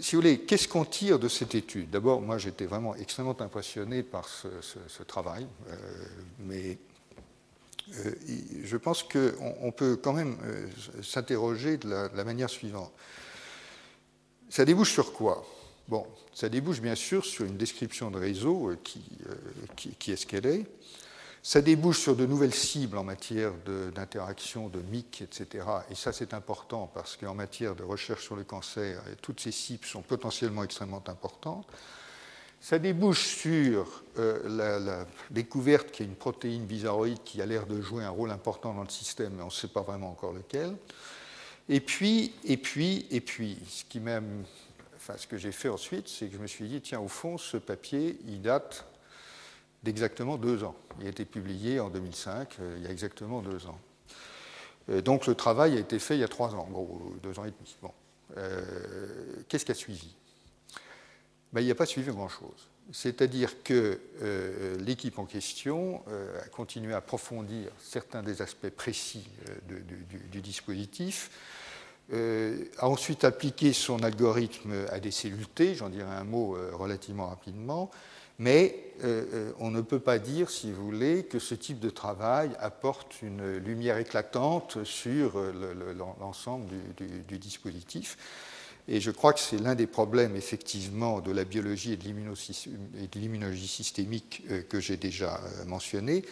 si 0.00 0.16
vous 0.16 0.22
voulez, 0.22 0.40
qu'est-ce 0.40 0.66
qu'on 0.66 0.84
tire 0.84 1.18
de 1.18 1.28
cette 1.28 1.54
étude? 1.54 1.90
D'abord, 1.90 2.20
moi 2.20 2.38
j'étais 2.38 2.66
vraiment 2.66 2.96
extrêmement 2.96 3.40
impressionné 3.40 4.02
par 4.02 4.28
ce, 4.28 5.02
travail, 5.04 5.46
euh, 5.68 5.76
mais 6.40 6.78
euh, 7.94 8.10
je 8.64 8.76
pense 8.76 9.04
qu'on 9.04 9.72
peut 9.72 9.96
quand 9.96 10.12
même 10.12 10.36
s'interroger 11.02 11.76
de, 11.76 11.88
la 11.88 12.24
manière 12.24 12.50
suivante. 12.50 12.92
Ça 14.48 14.64
débouche 14.64 14.92
sur 14.92 15.12
quoi? 15.12 15.44
Bon, 15.88 16.06
ça 16.34 16.48
débouche 16.48 16.80
bien 16.80 16.94
sûr 16.94 17.24
sur 17.24 17.44
une 17.44 17.56
description 17.56 18.10
de 18.10 18.18
réseau 18.18 18.70
euh, 18.70 18.78
euh, 19.28 19.34
qui, 19.76 20.12
est 20.12 20.16
ce 20.16 20.26
qu'elle 20.26 20.46
est. 20.46 20.66
Ça 21.42 21.60
débouche 21.60 22.00
sur 22.00 22.16
de 22.16 22.26
nouvelles 22.26 22.54
cibles 22.54 22.98
en 22.98 23.04
matière 23.04 23.52
d'interaction, 23.94 24.68
de, 24.68 24.80
MIC, 24.80 25.22
etc. 25.22 25.64
Et 25.90 25.94
ça, 25.94 26.12
c'est 26.12 26.34
important 26.34 26.90
parce 26.92 27.16
qu'en 27.16 27.34
matière 27.34 27.76
de 27.76 27.84
recherche 27.84 28.24
sur 28.24 28.34
le 28.34 28.42
cancer, 28.42 29.00
toutes 29.22 29.38
ces 29.38 29.52
cibles 29.52 29.86
sont 29.86 30.02
potentiellement 30.02 30.64
extrêmement 30.64 31.04
importantes. 31.06 31.66
Ça 32.60 32.80
débouche 32.80 33.26
sur 33.26 34.02
euh, 34.18 34.40
la, 34.48 34.80
la, 34.80 35.06
découverte 35.30 35.92
qu'il 35.92 36.06
y 36.06 36.08
a 36.08 36.10
une 36.10 36.16
protéine 36.16 36.66
bizarroïde 36.66 37.22
qui 37.24 37.40
a 37.40 37.46
l'air 37.46 37.66
de 37.66 37.80
jouer 37.80 38.02
un 38.02 38.10
rôle 38.10 38.32
important 38.32 38.74
dans 38.74 38.82
le 38.82 38.88
système, 38.88 39.34
mais 39.36 39.42
on 39.42 39.46
ne 39.46 39.50
sait 39.50 39.68
pas 39.68 39.82
vraiment 39.82 40.10
encore 40.10 40.32
lequel. 40.32 40.74
Et 41.68 41.80
puis, 41.80 42.32
et 42.44 42.56
puis, 42.56 43.06
et 43.10 43.20
puis, 43.20 43.58
ce 43.68 43.84
qui 43.84 43.98
même, 44.00 44.44
enfin, 44.94 45.14
ce 45.16 45.26
que 45.26 45.36
j'ai 45.36 45.52
fait 45.52 45.68
ensuite, 45.68 46.08
c'est 46.08 46.28
que 46.28 46.36
je 46.36 46.40
me 46.40 46.46
suis 46.46 46.68
dit, 46.68 46.80
tiens, 46.80 47.00
au 47.00 47.08
fond, 47.08 47.38
ce 47.38 47.56
papier, 47.56 48.18
il 48.26 48.40
date 48.40 48.86
d'exactement 49.82 50.36
deux 50.36 50.64
ans. 50.64 50.76
Il 51.00 51.06
a 51.06 51.10
été 51.10 51.24
publié 51.24 51.80
en 51.80 51.90
2005, 51.90 52.56
euh, 52.60 52.74
il 52.78 52.84
y 52.84 52.86
a 52.86 52.90
exactement 52.90 53.40
deux 53.40 53.66
ans. 53.66 53.78
Euh, 54.90 55.00
donc 55.00 55.26
le 55.26 55.34
travail 55.34 55.76
a 55.76 55.80
été 55.80 55.98
fait 55.98 56.16
il 56.16 56.20
y 56.20 56.24
a 56.24 56.28
trois 56.28 56.54
ans, 56.54 56.66
gros, 56.70 57.14
deux 57.22 57.38
ans 57.38 57.44
et 57.44 57.50
demi. 57.50 57.76
Bon. 57.82 57.92
Euh, 58.36 58.62
qu'est-ce 59.48 59.64
qui 59.64 59.72
a 59.72 59.76
suivi? 59.76 60.14
Ben, 61.52 61.60
Il 61.60 61.64
n'y 61.64 61.70
a 61.70 61.76
pas 61.76 61.86
suivi 61.86 62.10
grand-chose. 62.10 62.68
C'est-à-dire 62.92 63.64
que 63.64 63.98
l'équipe 64.78 65.18
en 65.18 65.24
question 65.24 66.04
a 66.40 66.48
continué 66.50 66.94
à 66.94 66.98
approfondir 66.98 67.72
certains 67.80 68.22
des 68.22 68.42
aspects 68.42 68.68
précis 68.68 69.26
du, 70.30 70.40
dispositif, 70.40 71.32
a 72.12 72.88
ensuite 72.88 73.24
appliqué 73.24 73.72
son 73.72 74.02
algorithme 74.02 74.72
à 74.90 75.00
des 75.00 75.10
cellules 75.10 75.48
T, 75.48 75.74
j'en 75.74 75.88
dirai 75.88 76.10
un 76.10 76.24
mot 76.24 76.56
euh, 76.56 76.70
relativement 76.72 77.26
rapidement, 77.26 77.90
mais 78.38 78.92
euh, 79.02 79.52
on 79.58 79.70
ne 79.70 79.80
peut 79.80 79.98
pas 79.98 80.18
dire, 80.18 80.50
si 80.50 80.70
vous 80.70 80.84
voulez, 80.84 81.24
que 81.24 81.38
ce 81.38 81.54
type 81.54 81.80
de 81.80 81.90
travail 81.90 82.50
apporte 82.60 83.22
une 83.22 83.56
lumière 83.56 83.98
éclatante 83.98 84.84
sur 84.84 85.42
l'ensemble 86.20 86.66
du, 86.96 87.38
dispositif. 87.38 88.18
Et 88.88 89.00
je 89.00 89.10
crois 89.10 89.32
que 89.32 89.40
c'est 89.40 89.58
l'un 89.58 89.74
des 89.74 89.86
problèmes, 89.86 90.36
effectivement, 90.36 91.20
de 91.20 91.32
la 91.32 91.44
biologie 91.44 91.94
et 91.94 91.96
de 91.96 93.18
l'immunologie 93.18 93.68
systémique 93.68 94.44
que 94.68 94.80
j'ai 94.80 94.96
déjà 94.96 95.40
mentionné, 95.66 96.22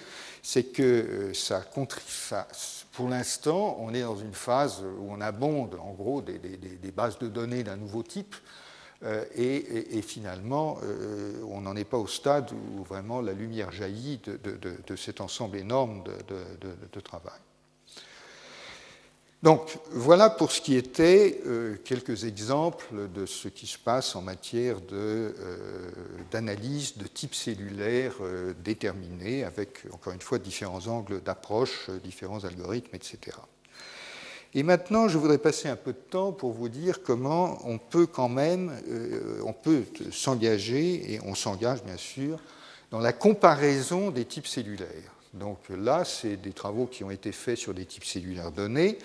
c'est 0.45 0.65
que 0.65 1.33
ça, 1.33 1.65
ça, 2.07 2.47
pour 2.93 3.09
l'instant, 3.09 3.79
on 3.81 3.95
est 3.95 4.03
dans 4.03 4.15
une 4.17 4.35
phase 4.35 4.85
où 5.01 5.11
on 5.11 5.23
abonde 5.23 5.75
en 5.81 5.95
gros 5.95 6.21
des, 6.21 6.39
bases 6.95 7.19
de 7.19 7.29
données 7.29 7.65
d'un 7.65 7.77
nouveau 7.77 8.03
type. 8.03 8.37
Euh, 9.05 9.25
et, 9.35 10.03
finalement, 10.03 10.79
euh, 10.83 11.43
on 11.49 11.63
n'en 11.63 11.75
est 11.77 11.87
pas 11.87 11.97
au 11.97 12.07
stade 12.07 12.53
où 12.53 12.85
vraiment 12.85 13.23
la 13.23 13.33
lumière 13.33 13.73
jaillit 13.73 14.21
de, 14.23 14.97
cet 14.97 15.23
ensemble 15.23 15.57
énorme 15.57 16.05
de, 16.05 17.01
travail. 17.01 17.41
Donc 19.45 19.77
voilà 19.91 20.31
pour 20.31 20.51
ce 20.53 20.63
qui 20.63 20.75
était 20.75 21.43
euh, 21.45 21.77
quelques 21.85 22.25
exemples 22.25 23.11
de 23.15 23.27
ce 23.27 23.49
qui 23.49 23.67
se 23.67 23.77
passe 23.77 24.17
en 24.17 24.23
matière 24.23 24.79
d'analyse 26.33 26.97
de, 26.97 27.07
type 27.07 27.35
cellulaire 27.35 28.15
déterminé, 28.65 29.45
avec 29.45 29.83
encore 29.93 30.15
une 30.15 30.23
fois 30.23 30.39
différents 30.39 30.87
angles 30.87 31.21
d'approche, 31.23 31.91
différents 32.03 32.43
algorithmes, 32.45 32.97
etc. 32.97 33.37
Et 34.55 34.63
maintenant, 34.63 35.09
je 35.09 35.19
voudrais 35.19 35.37
passer 35.37 35.69
un 35.69 35.77
peu 35.77 35.93
de 35.93 35.99
temps 35.99 36.33
pour 36.33 36.53
vous 36.53 36.71
dire 36.71 37.03
comment 37.03 37.59
on 37.65 37.77
peut 37.77 38.07
quand 38.07 38.31
même, 38.31 38.73
s'engager, 40.11 41.13
et 41.13 41.21
on 41.23 41.35
s'engage 41.35 41.85
bien 41.85 41.99
sûr, 41.99 42.39
dans 42.91 43.01
la 43.01 43.13
comparaison 43.13 44.11
des 44.11 44.25
types 44.25 44.47
cellulaires. 44.47 45.13
Donc 45.35 45.59
là, 45.69 46.05
c'est 46.07 46.37
des 46.37 46.53
travaux 46.53 46.87
qui 46.87 47.05
ont 47.05 47.11
été 47.11 47.31
faits 47.31 47.59
sur 47.59 47.75
des 47.75 47.85
types 47.85 48.05
cellulaires 48.05 48.53
donnés. 48.53 48.99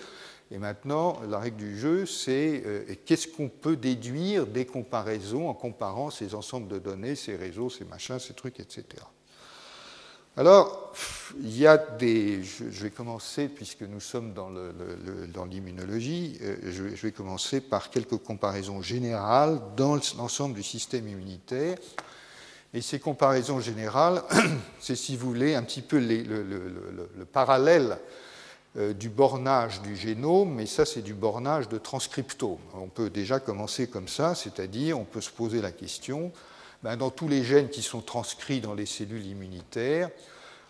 Et 0.52 0.58
maintenant, 0.58 1.20
la 1.28 1.38
règle 1.38 1.58
du 1.58 1.78
jeu, 1.78 2.06
c'est 2.06 2.62
euh, 2.66 2.84
qu'est-ce 3.04 3.28
qu'on 3.28 3.48
peut 3.48 3.76
déduire 3.76 4.46
des 4.46 4.66
comparaisons 4.66 5.48
en 5.48 5.54
comparant 5.54 6.10
ces 6.10 6.34
ensembles 6.34 6.66
de 6.66 6.78
données, 6.78 7.14
ces 7.14 7.36
réseaux, 7.36 7.70
ces 7.70 7.84
machins, 7.84 8.18
ces 8.18 8.34
trucs, 8.34 8.58
etc. 8.58 8.84
Alors, 10.36 10.92
il 11.40 11.56
y 11.56 11.68
a 11.68 11.76
des. 11.76 12.42
Je, 12.42 12.82
vais 12.82 12.90
commencer, 12.90 13.48
puisque 13.48 13.82
nous 13.82 14.00
sommes 14.00 14.32
dans, 14.32 15.44
l'immunologie, 15.44 16.38
euh, 16.42 16.56
je, 16.64 16.82
vais 16.82 17.12
commencer 17.12 17.60
par 17.60 17.90
quelques 17.90 18.16
comparaisons 18.16 18.82
générales 18.82 19.60
dans 19.76 20.00
l'ensemble 20.16 20.54
du 20.54 20.64
système 20.64 21.06
immunitaire. 21.06 21.78
Et 22.74 22.80
ces 22.80 22.98
comparaisons 22.98 23.60
générales, 23.60 24.22
c'est, 24.80 24.96
si 24.96 25.16
vous 25.16 25.28
voulez, 25.28 25.54
un 25.54 25.62
petit 25.62 25.82
peu 25.82 25.98
le 25.98 27.24
parallèle 27.24 27.98
du 28.76 29.08
bornage 29.08 29.82
du 29.82 29.96
génome, 29.96 30.54
mais 30.54 30.66
ça 30.66 30.86
c'est 30.86 31.02
du 31.02 31.14
bornage 31.14 31.68
de 31.68 31.76
transcriptome. 31.76 32.58
On 32.74 32.88
peut 32.88 33.10
déjà 33.10 33.40
commencer 33.40 33.88
comme 33.88 34.06
ça, 34.06 34.34
c'est-à-dire 34.36 34.98
on 34.98 35.04
peut 35.04 35.20
se 35.20 35.30
poser 35.30 35.60
la 35.60 35.72
question, 35.72 36.32
ben, 36.82 36.96
dans 36.96 37.10
tous 37.10 37.28
les 37.28 37.44
gènes 37.44 37.68
qui 37.68 37.82
sont 37.82 38.00
transcrits 38.00 38.60
dans 38.60 38.74
les 38.74 38.86
cellules 38.86 39.26
immunitaires, 39.26 40.08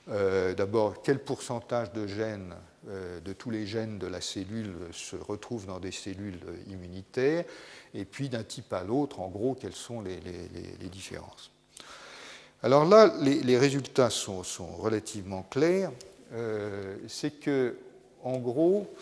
euh, 0.08 0.54
d'abord 0.54 1.02
quel 1.02 1.20
pourcentage 1.20 1.92
de 1.92 2.06
gènes, 2.08 2.54
euh, 2.88 3.20
de 3.20 3.32
tous 3.32 3.50
les 3.50 3.64
gènes 3.64 3.98
de 3.98 4.08
la 4.08 4.20
cellule 4.20 4.74
se 4.92 5.14
retrouvent 5.14 5.66
dans 5.66 5.78
des 5.78 5.92
cellules 5.92 6.40
immunitaires, 6.68 7.44
et 7.94 8.04
puis 8.04 8.28
d'un 8.28 8.42
type 8.42 8.72
à 8.72 8.82
l'autre, 8.82 9.20
en 9.20 9.28
gros, 9.28 9.54
quelles 9.54 9.74
sont 9.74 10.00
les, 10.00 10.18
différences. 10.90 11.52
Alors 12.62 12.84
là, 12.84 13.14
les, 13.20 13.58
résultats 13.58 14.10
sont, 14.10 14.42
relativement 14.78 15.42
clairs. 15.44 15.92
c'est 17.08 17.38
que 17.38 17.76
en 18.22 18.38
gros, 18.38 18.92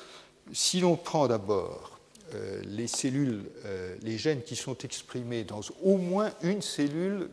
si 0.53 0.81
l'on 0.81 0.97
prend 0.97 1.29
d'abord 1.29 1.99
euh, 2.35 2.63
les 2.65 2.87
cellules, 2.87 3.45
euh, 3.65 3.97
les 4.03 4.19
gènes 4.19 4.43
qui 4.43 4.57
sont 4.57 4.77
exprimés 4.79 5.45
dans 5.45 5.61
au 5.83 5.97
moins 5.97 6.31
une 6.43 6.63
cellule 6.63 7.31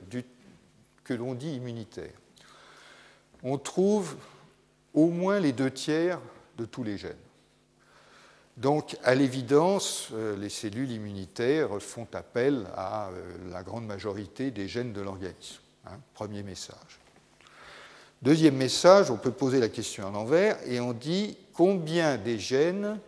que 1.04 1.14
l'on 1.14 1.34
dit 1.34 1.56
immunitaire, 1.56 2.14
on 3.44 3.58
trouve 3.58 4.16
au 4.94 5.08
moins 5.08 5.40
les 5.40 5.52
deux 5.52 5.72
tiers 5.72 6.20
de 6.58 6.66
tous 6.66 6.84
les 6.84 6.98
gènes. 6.98 7.14
Donc, 8.58 8.96
à 9.04 9.16
l'évidence, 9.16 10.10
euh, 10.14 10.38
les 10.38 10.50
cellules 10.50 10.92
immunitaires 10.92 11.82
font 11.82 12.08
appel 12.14 12.66
à 12.78 13.10
la 13.52 13.64
grande 13.64 13.86
majorité 13.86 14.50
des 14.50 14.70
gènes 14.70 14.94
de 14.94 15.02
l'organisme. 15.02 15.60
Hein, 15.86 16.00
premier 16.14 16.42
message. 16.42 17.00
Deuxième 18.22 18.56
message, 18.56 19.12
on 19.12 19.18
peut 19.18 19.32
poser 19.32 19.60
la 19.60 19.68
question 19.68 20.08
à 20.08 20.12
l'envers 20.12 20.58
et 20.66 20.80
on 20.80 20.94
dit 20.94 21.38
combien 21.56 22.18
des 22.18 22.38
gènes 22.38 23.00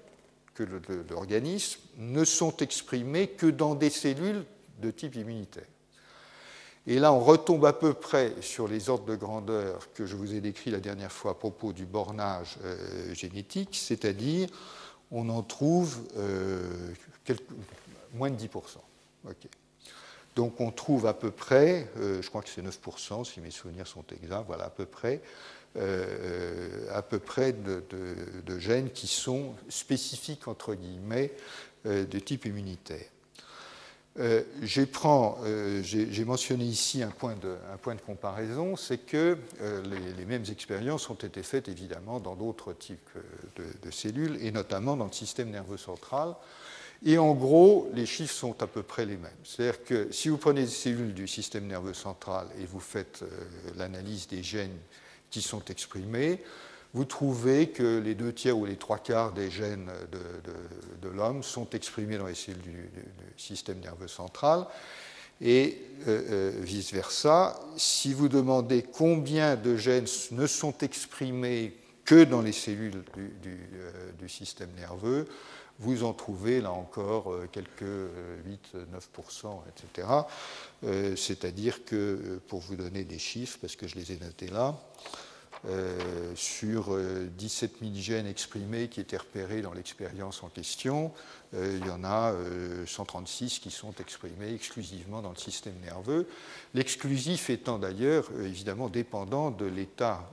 que 0.56 0.64
l'organisme 1.10 1.80
ne 1.98 2.24
sont 2.24 2.58
exprimés 2.58 3.28
que 3.28 3.46
dans 3.46 3.76
des 3.76 3.92
cellules 3.92 4.44
de 4.82 4.90
type 4.90 5.16
immunitaire. 5.16 5.68
Et 6.88 7.00
là, 7.00 7.12
on 7.12 7.20
retombe 7.20 7.66
à 7.66 7.74
peu 7.74 7.94
près 7.94 8.34
sur 8.42 8.68
les 8.68 8.90
ordres 8.90 9.06
de 9.06 9.16
grandeur 9.16 9.92
que 9.94 10.06
je 10.06 10.16
vous 10.16 10.34
ai 10.34 10.40
décrits 10.40 10.72
la 10.72 10.80
dernière 10.80 11.12
fois 11.12 11.32
à 11.32 11.34
propos 11.34 11.74
du 11.74 11.86
bornage 11.86 12.58
euh, 12.64 13.14
génétique, 13.14 13.72
c'est-à-dire 13.74 14.48
on 15.12 15.28
en 15.30 15.44
trouve 15.44 16.00
euh, 16.18 16.94
moins 18.14 18.30
de 18.30 18.38
10%. 18.38 18.48
Donc 20.38 20.62
on 20.62 20.72
trouve 20.72 21.08
à 21.08 21.14
peu 21.14 21.32
près, 21.32 21.90
euh, 21.98 22.22
je 22.22 22.30
crois 22.30 22.42
que 22.42 22.50
c'est 22.50 22.62
9%, 22.62 23.26
si 23.26 23.42
mes 23.42 23.52
souvenirs 23.52 23.88
sont 23.88 24.06
exacts, 24.12 24.46
voilà, 24.48 24.66
à 24.66 24.70
peu 24.70 24.86
près, 24.86 25.22
euh, 25.76 26.88
à 26.92 27.02
peu 27.02 27.20
près 27.20 27.54
de, 27.54 28.60
gènes 28.60 28.90
qui 28.90 29.08
sont 29.08 29.54
spécifiques, 29.70 30.48
entre 30.48 30.74
guillemets, 30.74 31.32
de 31.86 32.20
type 32.20 32.46
immunitaire. 32.46 33.06
j'ai 34.64 36.26
mentionné 36.26 36.66
ici 36.66 37.04
un 37.04 37.12
point 37.12 37.36
de, 37.36 38.02
comparaison, 38.06 38.76
c'est 38.76 38.98
que 38.98 39.38
les, 39.62 40.14
les, 40.18 40.26
mêmes 40.26 40.44
expériences 40.52 41.10
ont 41.10 41.16
été 41.16 41.44
faites 41.44 41.70
évidemment 41.70 42.20
dans 42.20 42.36
d'autres 42.36 42.74
types 42.74 43.10
de, 43.56 43.92
cellules, 43.92 44.38
et 44.42 44.52
notamment 44.52 44.98
dans 44.98 45.06
le 45.06 45.14
système 45.14 45.52
nerveux 45.52 45.78
central. 45.78 46.36
Et 47.06 47.18
en 47.18 47.34
gros, 47.34 47.90
les 47.94 48.06
chiffres 48.06 48.34
sont 48.34 48.62
à 48.62 48.68
peu 48.68 48.82
près 48.82 49.06
les 49.06 49.18
mêmes. 49.18 49.32
C'est-à-dire 49.44 49.84
que 49.84 50.12
si 50.12 50.30
vous 50.30 50.38
prenez 50.38 50.62
des 50.62 50.68
cellules 50.68 51.14
du 51.14 51.28
système 51.28 51.68
nerveux 51.68 51.94
central 51.94 52.48
et 52.60 52.66
vous 52.66 52.80
faites 52.80 53.22
euh, 53.22 53.28
l'analyse 53.76 54.28
des 54.28 54.42
gènes 54.42 54.78
qui 55.30 55.42
sont 55.42 55.64
exprimés, 55.66 56.42
vous 56.94 57.06
trouvez 57.06 57.70
que 57.70 58.00
les 58.00 58.16
deux 58.16 58.34
tiers 58.34 58.58
ou 58.58 58.66
les 58.66 58.78
trois 58.78 58.98
quarts 58.98 59.34
des 59.34 59.52
gènes 59.52 59.92
de, 60.12 61.10
l'homme 61.10 61.44
sont 61.44 61.70
exprimés 61.72 62.18
dans 62.18 62.28
les 62.28 62.36
cellules 62.36 62.64
du, 62.64 62.90
système 63.38 63.80
nerveux 63.80 64.08
central. 64.08 64.66
Et 65.40 65.80
euh, 66.08 66.22
euh, 66.30 66.52
vice-versa, 66.62 67.60
si 67.76 68.14
vous 68.14 68.28
demandez 68.28 68.84
combien 68.84 69.56
de 69.56 69.78
gènes 69.78 70.08
ne 70.32 70.48
sont 70.48 70.76
exprimés 70.80 71.76
que 72.04 72.24
dans 72.24 72.42
les 72.42 72.52
cellules 72.52 73.04
du 74.18 74.30
système 74.30 74.72
nerveux, 74.76 75.28
vous 75.80 76.04
en 76.04 76.14
trouvez 76.14 76.62
là 76.62 76.72
encore 76.72 77.32
euh, 77.32 77.48
quelques 77.52 77.84
8-9%, 78.74 79.60
etc. 79.70 80.08
C'est-à-dire 81.16 81.86
que, 81.86 81.96
euh, 81.96 82.42
pour 82.48 82.60
vous 82.62 82.76
donner 82.76 83.04
des 83.04 83.20
chiffres, 83.20 83.58
parce 83.62 83.76
que 83.76 83.88
je 83.88 83.96
les 83.96 84.12
ai 84.12 84.18
notés 84.18 84.48
là, 84.48 84.76
euh, 85.66 86.34
sur 86.36 86.96
17 86.98 87.80
000 87.82 87.92
gènes 87.96 88.28
exprimés 88.28 88.90
qui 88.90 89.02
étaient 89.02 89.18
repérés 89.18 89.62
dans 89.62 89.74
l'expérience 89.74 90.44
en 90.44 90.50
question, 90.50 91.12
il 91.54 91.84
y 91.84 91.90
en 91.90 92.04
a 92.04 92.36
136 92.86 93.58
qui 93.58 93.72
sont 93.72 93.94
exprimés 94.00 94.54
exclusivement 94.54 95.24
dans 95.24 95.32
le 95.32 95.38
système 95.38 95.74
nerveux. 95.82 96.28
L'exclusif 96.76 97.50
étant 97.50 97.80
d'ailleurs 97.80 98.30
évidemment 98.44 98.88
dépendant 98.88 99.50
de 99.50 99.66
l'état 99.66 100.30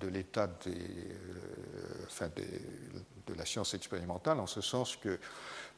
de 0.00 0.06
l'état 0.06 0.46
des, 0.46 0.74
de 3.26 3.34
la 3.34 3.44
science 3.44 3.74
expérimentale, 3.74 4.40
en 4.40 4.46
ce 4.46 4.60
sens 4.60 4.96
que 4.96 5.18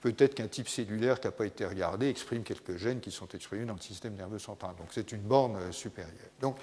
peut-être 0.01 0.35
qu'un 0.35 0.49
type 0.49 0.69
cellulaire 0.69 1.21
qui 1.21 1.27
n'a 1.27 1.33
pas 1.33 1.47
été 1.47 1.65
regardé 1.65 2.09
exprime 2.09 2.43
quelques 2.43 2.77
gènes 2.77 3.01
qui 3.01 3.11
sont 3.11 3.29
exprimés 3.29 3.65
dans 3.65 3.75
le 3.75 3.81
système 3.81 4.15
nerveux 4.15 4.39
central. 4.39 4.75
Donc 4.79 4.89
c'est 4.91 5.13
une 5.13 5.21
borne 5.21 5.57
euh, 5.57 5.73
supérieure. 5.73 6.15
Donc 6.41 6.57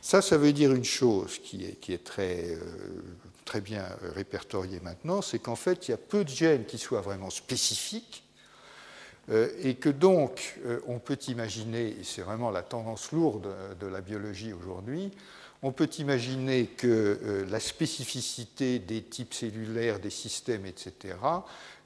ça, 0.00 0.22
ça 0.22 0.36
veut 0.36 0.52
dire 0.52 0.72
une 0.72 0.84
chose 0.84 1.38
qui 1.38 1.64
est, 1.64 2.04
très, 2.04 2.50
euh, 2.50 2.60
très 3.44 3.60
bien 3.60 3.82
euh, 3.82 4.12
répertoriée 4.12 4.80
maintenant, 4.80 5.22
c'est 5.22 5.38
qu'en 5.38 5.56
fait, 5.56 5.88
il 5.88 5.92
y 5.92 5.94
a 5.94 5.98
peu 5.98 6.24
de 6.24 6.30
gènes 6.30 6.64
qui 6.64 6.78
soient 6.78 7.00
vraiment 7.00 7.30
spécifiques 7.30 8.22
et 9.58 9.74
que 9.74 9.88
donc 9.88 10.56
on 10.86 11.00
peut 11.00 11.18
imaginer, 11.26 11.88
et 11.88 12.04
c'est 12.04 12.22
vraiment 12.22 12.52
la 12.52 12.62
tendance 12.62 13.10
lourde 13.10 13.48
de 13.80 13.86
la 13.88 14.00
biologie 14.00 14.52
aujourd'hui, 14.52 15.10
on 15.62 15.72
peut 15.72 15.88
imaginer 15.98 16.66
que 16.66 16.86
euh, 16.86 17.46
la 17.48 17.60
spécificité 17.60 18.78
des 18.78 19.02
types 19.02 19.34
cellulaires, 19.34 20.00
des 20.00 20.10
systèmes, 20.10 20.66
etc., 20.66 21.14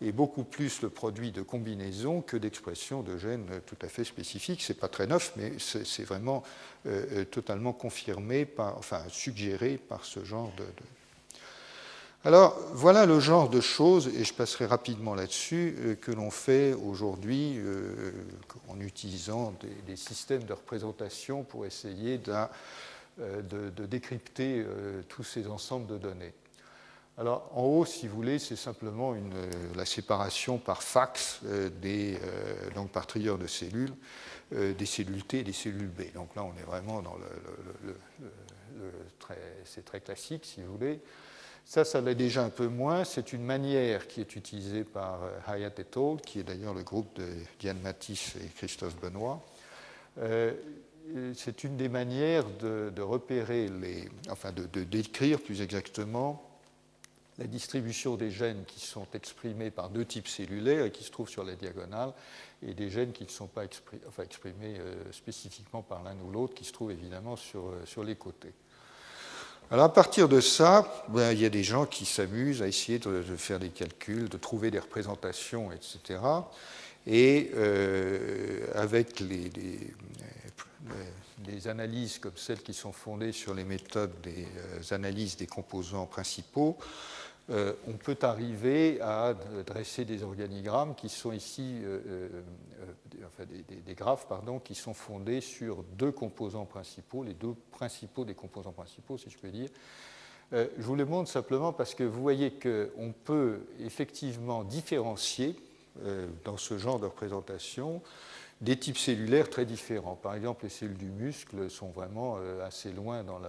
est 0.02 0.12
beaucoup 0.12 0.44
plus 0.44 0.82
le 0.82 0.88
produit 0.88 1.30
de 1.30 1.42
combinaisons 1.42 2.20
que 2.20 2.36
d'expression 2.36 3.02
de 3.02 3.16
gènes 3.16 3.46
tout 3.66 3.76
à 3.82 3.88
fait 3.88 4.04
spécifiques. 4.04 4.62
Ce 4.62 4.72
n'est 4.72 4.78
pas 4.78 4.88
très 4.88 5.06
neuf, 5.06 5.32
mais 5.36 5.52
c'est 5.58 6.04
vraiment 6.04 6.42
euh, 6.86 7.04
euh, 7.12 7.24
totalement 7.24 7.72
confirmé, 7.72 8.44
par, 8.44 8.76
enfin 8.78 9.02
suggéré 9.08 9.76
par 9.76 10.04
ce 10.04 10.24
genre 10.24 10.50
de, 10.56 10.64
Alors 12.24 12.58
voilà 12.72 13.06
le 13.06 13.20
genre 13.20 13.48
de 13.48 13.60
choses, 13.60 14.08
et 14.08 14.24
je 14.24 14.34
passerai 14.34 14.66
rapidement 14.66 15.14
là-dessus, 15.14 15.98
que 16.00 16.10
l'on 16.10 16.30
fait 16.30 16.72
aujourd'hui 16.72 17.60
en 18.68 18.80
utilisant 18.80 19.54
des, 19.86 19.96
systèmes 19.96 20.44
de 20.44 20.54
représentation 20.54 21.44
pour 21.44 21.66
essayer 21.66 22.18
euh, 23.18 23.42
de, 23.42 23.86
décrypter 23.86 24.62
euh, 24.64 25.02
tous 25.08 25.24
ces 25.24 25.48
ensembles 25.48 25.86
de 25.88 25.98
données. 25.98 26.32
Alors 27.18 27.50
en 27.54 27.64
haut, 27.64 27.84
si 27.84 28.06
vous 28.06 28.14
voulez, 28.14 28.38
c'est 28.38 28.56
simplement 28.56 29.14
euh, 29.14 29.50
la 29.74 29.84
séparation 29.84 30.58
par 30.58 30.82
fax, 30.82 31.40
donc 32.74 32.90
par 32.92 33.06
trieur 33.06 33.36
de 33.36 33.46
cellules, 33.46 33.92
des 34.52 34.86
cellules 34.86 35.24
T 35.24 35.40
et 35.40 35.42
des 35.42 35.52
cellules 35.52 35.88
B. 35.88 36.12
Donc 36.14 36.34
là, 36.36 36.44
on 36.44 36.56
est 36.56 36.64
vraiment 36.64 37.02
dans 37.02 37.16
le, 37.84 37.94
c'est 39.64 39.84
très 39.84 40.00
classique, 40.00 40.44
si 40.46 40.62
vous 40.62 40.72
voulez. 40.72 41.00
Ça, 41.64 41.84
ça 41.84 42.00
l'est 42.00 42.14
déjà 42.14 42.42
un 42.42 42.48
peu 42.48 42.68
moins. 42.68 43.04
C'est 43.04 43.32
une 43.32 43.44
manière 43.44 44.06
qui 44.06 44.20
est 44.20 44.36
utilisée 44.36 44.84
par 44.84 45.20
Hayat 45.46 45.72
et 45.78 45.98
al., 45.98 46.20
qui 46.24 46.40
est 46.40 46.44
d'ailleurs 46.44 46.74
le 46.74 46.84
groupe 46.84 47.14
de 47.16 47.26
Diane 47.58 47.80
Matisse 47.80 48.36
et 48.36 48.48
Christophe 48.56 48.96
Benoît 49.00 49.44
c'est 51.34 51.64
une 51.64 51.76
des 51.76 51.88
manières 51.88 52.44
de, 52.60 53.00
repérer 53.00 53.68
les, 53.68 54.08
enfin 54.30 54.52
de, 54.52 54.84
décrire 54.84 55.40
plus 55.40 55.62
exactement 55.62 56.42
la 57.38 57.46
distribution 57.46 58.16
des 58.16 58.30
gènes 58.30 58.64
qui 58.66 58.80
sont 58.80 59.06
exprimés 59.14 59.70
par 59.70 59.88
deux 59.88 60.04
types 60.04 60.28
cellulaires 60.28 60.84
et 60.84 60.90
qui 60.90 61.04
se 61.04 61.10
trouvent 61.10 61.28
sur 61.28 61.42
la 61.42 61.54
diagonale, 61.54 62.12
et 62.62 62.74
des 62.74 62.90
gènes 62.90 63.12
qui 63.12 63.24
ne 63.24 63.30
sont 63.30 63.46
pas 63.46 63.64
exprimés, 63.64 64.76
euh, 64.78 65.10
spécifiquement 65.12 65.80
par 65.80 66.02
l'un 66.02 66.16
ou 66.26 66.30
l'autre, 66.30 66.54
qui 66.54 66.64
se 66.64 66.72
trouvent 66.72 66.90
évidemment 66.90 67.36
sur, 67.36 67.70
euh, 67.70 68.04
les 68.04 68.16
côtés. 68.16 68.52
Alors 69.70 69.86
à 69.86 69.92
partir 69.92 70.28
de 70.28 70.40
ça, 70.40 71.06
ben, 71.08 71.32
il 71.32 71.40
y 71.40 71.46
a 71.46 71.48
des 71.48 71.62
gens 71.62 71.86
qui 71.86 72.04
s'amusent 72.04 72.60
à 72.60 72.68
essayer 72.68 72.98
de, 72.98 73.22
faire 73.36 73.58
des 73.58 73.70
calculs, 73.70 74.28
de 74.28 74.36
trouver 74.36 74.70
des 74.70 74.80
représentations, 74.80 75.70
etc. 75.72 76.20
Et 77.06 77.50
euh, 77.54 78.66
avec 78.74 79.20
les, 79.20 79.48
des 81.38 81.68
analyses 81.68 82.18
comme 82.18 82.36
celles 82.36 82.62
qui 82.62 82.74
sont 82.74 82.92
fondées 82.92 83.32
sur 83.32 83.54
les 83.54 83.64
méthodes 83.64 84.12
des 84.22 84.46
euh, 84.56 84.94
analyses 84.94 85.36
des 85.36 85.46
composants 85.46 86.06
principaux, 86.06 86.76
euh, 87.50 87.72
on 87.88 87.92
peut 87.92 88.18
arriver 88.22 89.00
à 89.00 89.34
dresser 89.66 90.04
des 90.04 90.22
organigrammes 90.22 90.94
qui 90.94 91.08
sont 91.08 91.32
ici, 91.32 91.80
euh, 91.82 92.28
enfin 93.26 93.44
des, 93.44 93.94
graphes, 93.94 94.28
pardon, 94.28 94.60
qui 94.60 94.74
sont 94.74 94.94
fondés 94.94 95.40
sur 95.40 95.82
deux 95.82 96.12
composants 96.12 96.66
principaux, 96.66 97.24
les 97.24 97.34
deux 97.34 97.54
principaux 97.72 98.24
des 98.24 98.34
composants 98.34 98.72
principaux, 98.72 99.18
si 99.18 99.30
je 99.30 99.38
peux 99.38 99.48
dire. 99.48 99.68
je 100.52 100.82
vous 100.82 100.94
le 100.94 101.04
montre 101.04 101.28
simplement 101.28 101.72
parce 101.72 101.96
que 101.96 102.04
vous 102.04 102.22
voyez 102.22 102.52
qu'on 102.52 103.12
peut 103.24 103.62
effectivement 103.80 104.62
différencier 104.62 105.56
dans 106.44 106.56
ce 106.56 106.78
genre 106.78 107.00
de 107.00 107.06
représentation 107.06 108.00
des 108.60 108.78
types 108.78 108.98
cellulaires 108.98 109.48
très 109.48 109.64
différents. 109.64 110.16
Par 110.16 110.34
exemple, 110.34 110.64
les 110.64 110.70
cellules 110.70 110.98
du 110.98 111.10
muscle 111.10 111.70
sont 111.70 111.90
vraiment 111.90 112.36
euh, 112.38 112.66
assez 112.66 112.92
loin 112.92 113.24
dans, 113.24 113.40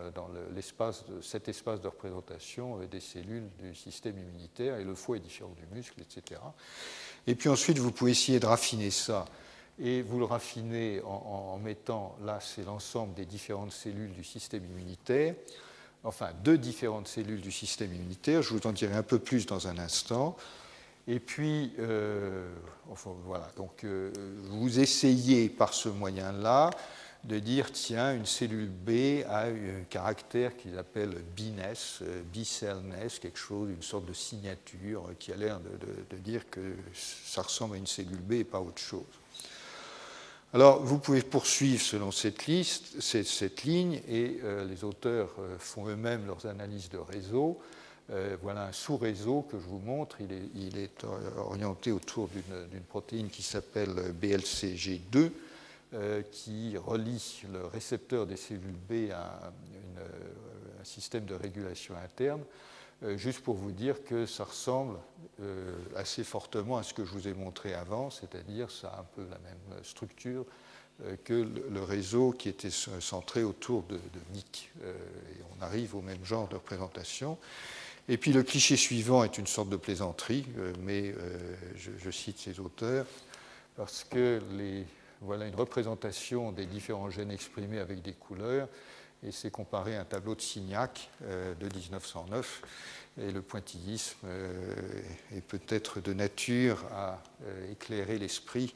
cet 1.22 1.50
espace 1.50 1.82
de 1.82 1.88
représentation 1.88 2.80
euh, 2.80 2.88
des 2.88 3.02
cellules 3.02 3.50
du 3.60 3.76
système 3.76 4.18
immunitaire, 4.18 4.78
et 4.78 4.86
le 4.86 4.96
foie 4.96 5.18
est 5.18 5.22
différent 5.22 5.54
du 5.58 5.76
muscle, 5.76 6.00
etc. 6.02 6.40
Et 7.28 7.36
puis 7.36 7.50
ensuite, 7.50 7.78
vous 7.78 7.92
pouvez 7.92 8.12
essayer 8.12 8.40
de 8.40 8.46
raffiner 8.46 8.90
ça, 8.90 9.26
et 9.80 10.02
vous 10.02 10.18
le 10.18 10.26
raffinez 10.26 11.02
en, 11.02 11.58
mettant, 11.58 12.16
là, 12.24 12.40
c'est 12.40 12.64
l'ensemble 12.64 13.14
des 13.14 13.26
différentes 13.26 13.72
cellules 13.72 14.14
du 14.14 14.24
système 14.24 14.64
immunitaire, 14.64 15.36
enfin, 16.04 16.30
deux 16.44 16.58
différentes 16.58 17.08
cellules 17.08 17.42
du 17.42 17.52
système 17.52 17.94
immunitaire, 17.94 18.42
je 18.42 18.54
vous 18.54 18.66
en 18.66 18.72
dirai 18.72 18.96
un 18.96 19.04
peu 19.04 19.20
plus 19.20 19.46
dans 19.46 19.68
un 19.68 19.78
instant. 19.78 20.38
Et 21.08 21.20
puis, 21.20 21.74
euh, 21.80 22.54
voilà, 23.26 23.50
donc 23.56 23.84
euh, 23.84 24.12
vous 24.50 24.80
essayez 24.80 25.50
par 25.50 25.74
ce 25.74 25.90
moyen-là 25.90 26.70
de 27.24 27.38
dire 27.38 27.72
tiens, 27.72 28.16
une 28.16 28.26
cellule 28.26 28.70
B 28.70 29.24
a 29.28 29.46
un 29.46 29.84
caractère 29.90 30.58
qu'ils 30.58 30.78
appellent 30.78 31.22
biness, 31.36 32.02
bicellness, 32.34 33.20
quelque 33.20 33.38
chose, 33.38 33.70
une 33.70 33.84
sorte 33.84 34.06
de 34.06 34.14
signature 34.14 35.10
qui 35.20 35.32
a 35.32 35.36
l'air 35.36 35.60
de, 35.60 36.18
dire 36.18 36.50
que 36.50 36.76
ça 36.94 37.44
ressemble 37.44 37.76
à 37.76 37.78
une 37.78 37.86
cellule 37.86 38.18
B 38.18 38.34
et 38.34 38.44
pas 38.44 38.60
autre 38.60 38.82
chose. 38.82 39.04
Alors, 40.54 40.82
vous 40.82 41.00
pouvez 41.00 41.22
poursuivre 41.22 41.82
selon 41.82 42.12
cette 42.12 42.46
liste, 42.46 43.00
cette, 43.00 43.64
ligne, 43.64 44.02
et 44.10 44.40
euh, 44.44 44.66
les 44.66 44.84
auteurs 44.84 45.30
euh, 45.40 45.56
font 45.58 45.88
eux-mêmes 45.88 46.26
leurs 46.28 46.46
analyses 46.46 46.90
de 46.90 46.98
réseau. 46.98 47.58
Euh, 48.10 48.36
voilà 48.42 48.66
un 48.66 48.72
sous-réseau 48.72 49.44
que 49.44 49.58
je 49.58 49.66
vous 49.66 49.80
montre. 49.80 50.18
Il 50.20 50.78
est, 50.78 51.06
orienté 51.38 51.92
autour 51.92 52.28
d'une 52.28 52.82
protéine 52.82 53.30
qui 53.30 53.44
s'appelle 53.44 54.14
BLCG2, 54.22 55.32
euh, 55.94 56.22
qui 56.32 56.78
relie 56.78 57.44
le 57.52 57.66
récepteur 57.66 58.26
des 58.26 58.38
cellules 58.38 58.78
B 58.90 59.12
à 59.12 59.52
un 60.80 60.84
système 60.86 61.26
de 61.26 61.36
régulation 61.36 61.96
interne, 61.98 62.42
euh, 63.04 63.18
juste 63.18 63.42
pour 63.42 63.56
vous 63.56 63.72
dire 63.72 64.02
que 64.06 64.26
ça 64.26 64.46
ressemble 64.46 64.98
euh, 65.42 65.76
assez 65.98 66.24
fortement 66.24 66.78
à 66.78 66.84
ce 66.84 66.94
que 66.94 67.04
je 67.04 67.12
vous 67.12 67.28
ai 67.28 67.34
montré 67.34 67.74
avant, 67.74 68.10
c'est-à-dire 68.10 68.72
ça 68.72 68.88
a 68.88 69.00
un 69.02 69.06
peu 69.16 69.24
la 69.24 69.38
même 69.40 69.84
structure 69.84 70.46
que 71.24 71.34
le 71.34 71.82
réseau 71.82 72.32
qui 72.32 72.48
était 72.48 72.70
centré 72.70 73.44
autour 73.44 73.84
de, 73.84 74.00
NIC. 74.34 74.70
et 74.84 75.44
on 75.58 75.64
arrive 75.64 75.96
au 75.96 76.02
même 76.02 76.24
genre 76.24 76.48
de 76.48 76.56
représentation. 76.56 77.40
Et 78.10 78.18
puis 78.18 78.34
le 78.34 78.44
cliché 78.44 78.76
suivant 78.76 79.24
est 79.24 79.38
une 79.38 79.48
sorte 79.48 79.70
de 79.70 79.78
plaisanterie, 79.78 80.46
mais 80.82 81.14
je, 81.76 82.12
cite 82.12 82.40
ces 82.40 82.60
auteurs 82.60 83.06
parce 83.76 84.04
que 84.04 84.42
voilà 85.22 85.46
une 85.46 85.56
représentation 85.56 86.52
des 86.52 86.66
différents 86.66 87.10
gènes 87.10 87.32
exprimés 87.32 87.80
avec 87.80 88.02
des 88.02 88.14
couleurs, 88.14 88.68
et 89.24 89.32
c'est 89.32 89.52
comparé 89.52 89.96
à 89.96 90.02
un 90.02 90.06
tableau 90.06 90.34
de 90.34 90.42
Signac 90.42 91.10
euh, 91.24 91.54
de 91.56 91.68
1909. 91.78 92.62
Et 93.20 93.32
le 93.32 93.42
pointillisme 93.42 94.18
euh, 94.26 95.02
est 95.36 95.42
peut-être 95.42 96.00
de 96.00 96.14
nature 96.14 96.84
à 96.92 97.22
euh, 97.46 97.72
éclairer 97.72 98.18
l'esprit, 98.18 98.74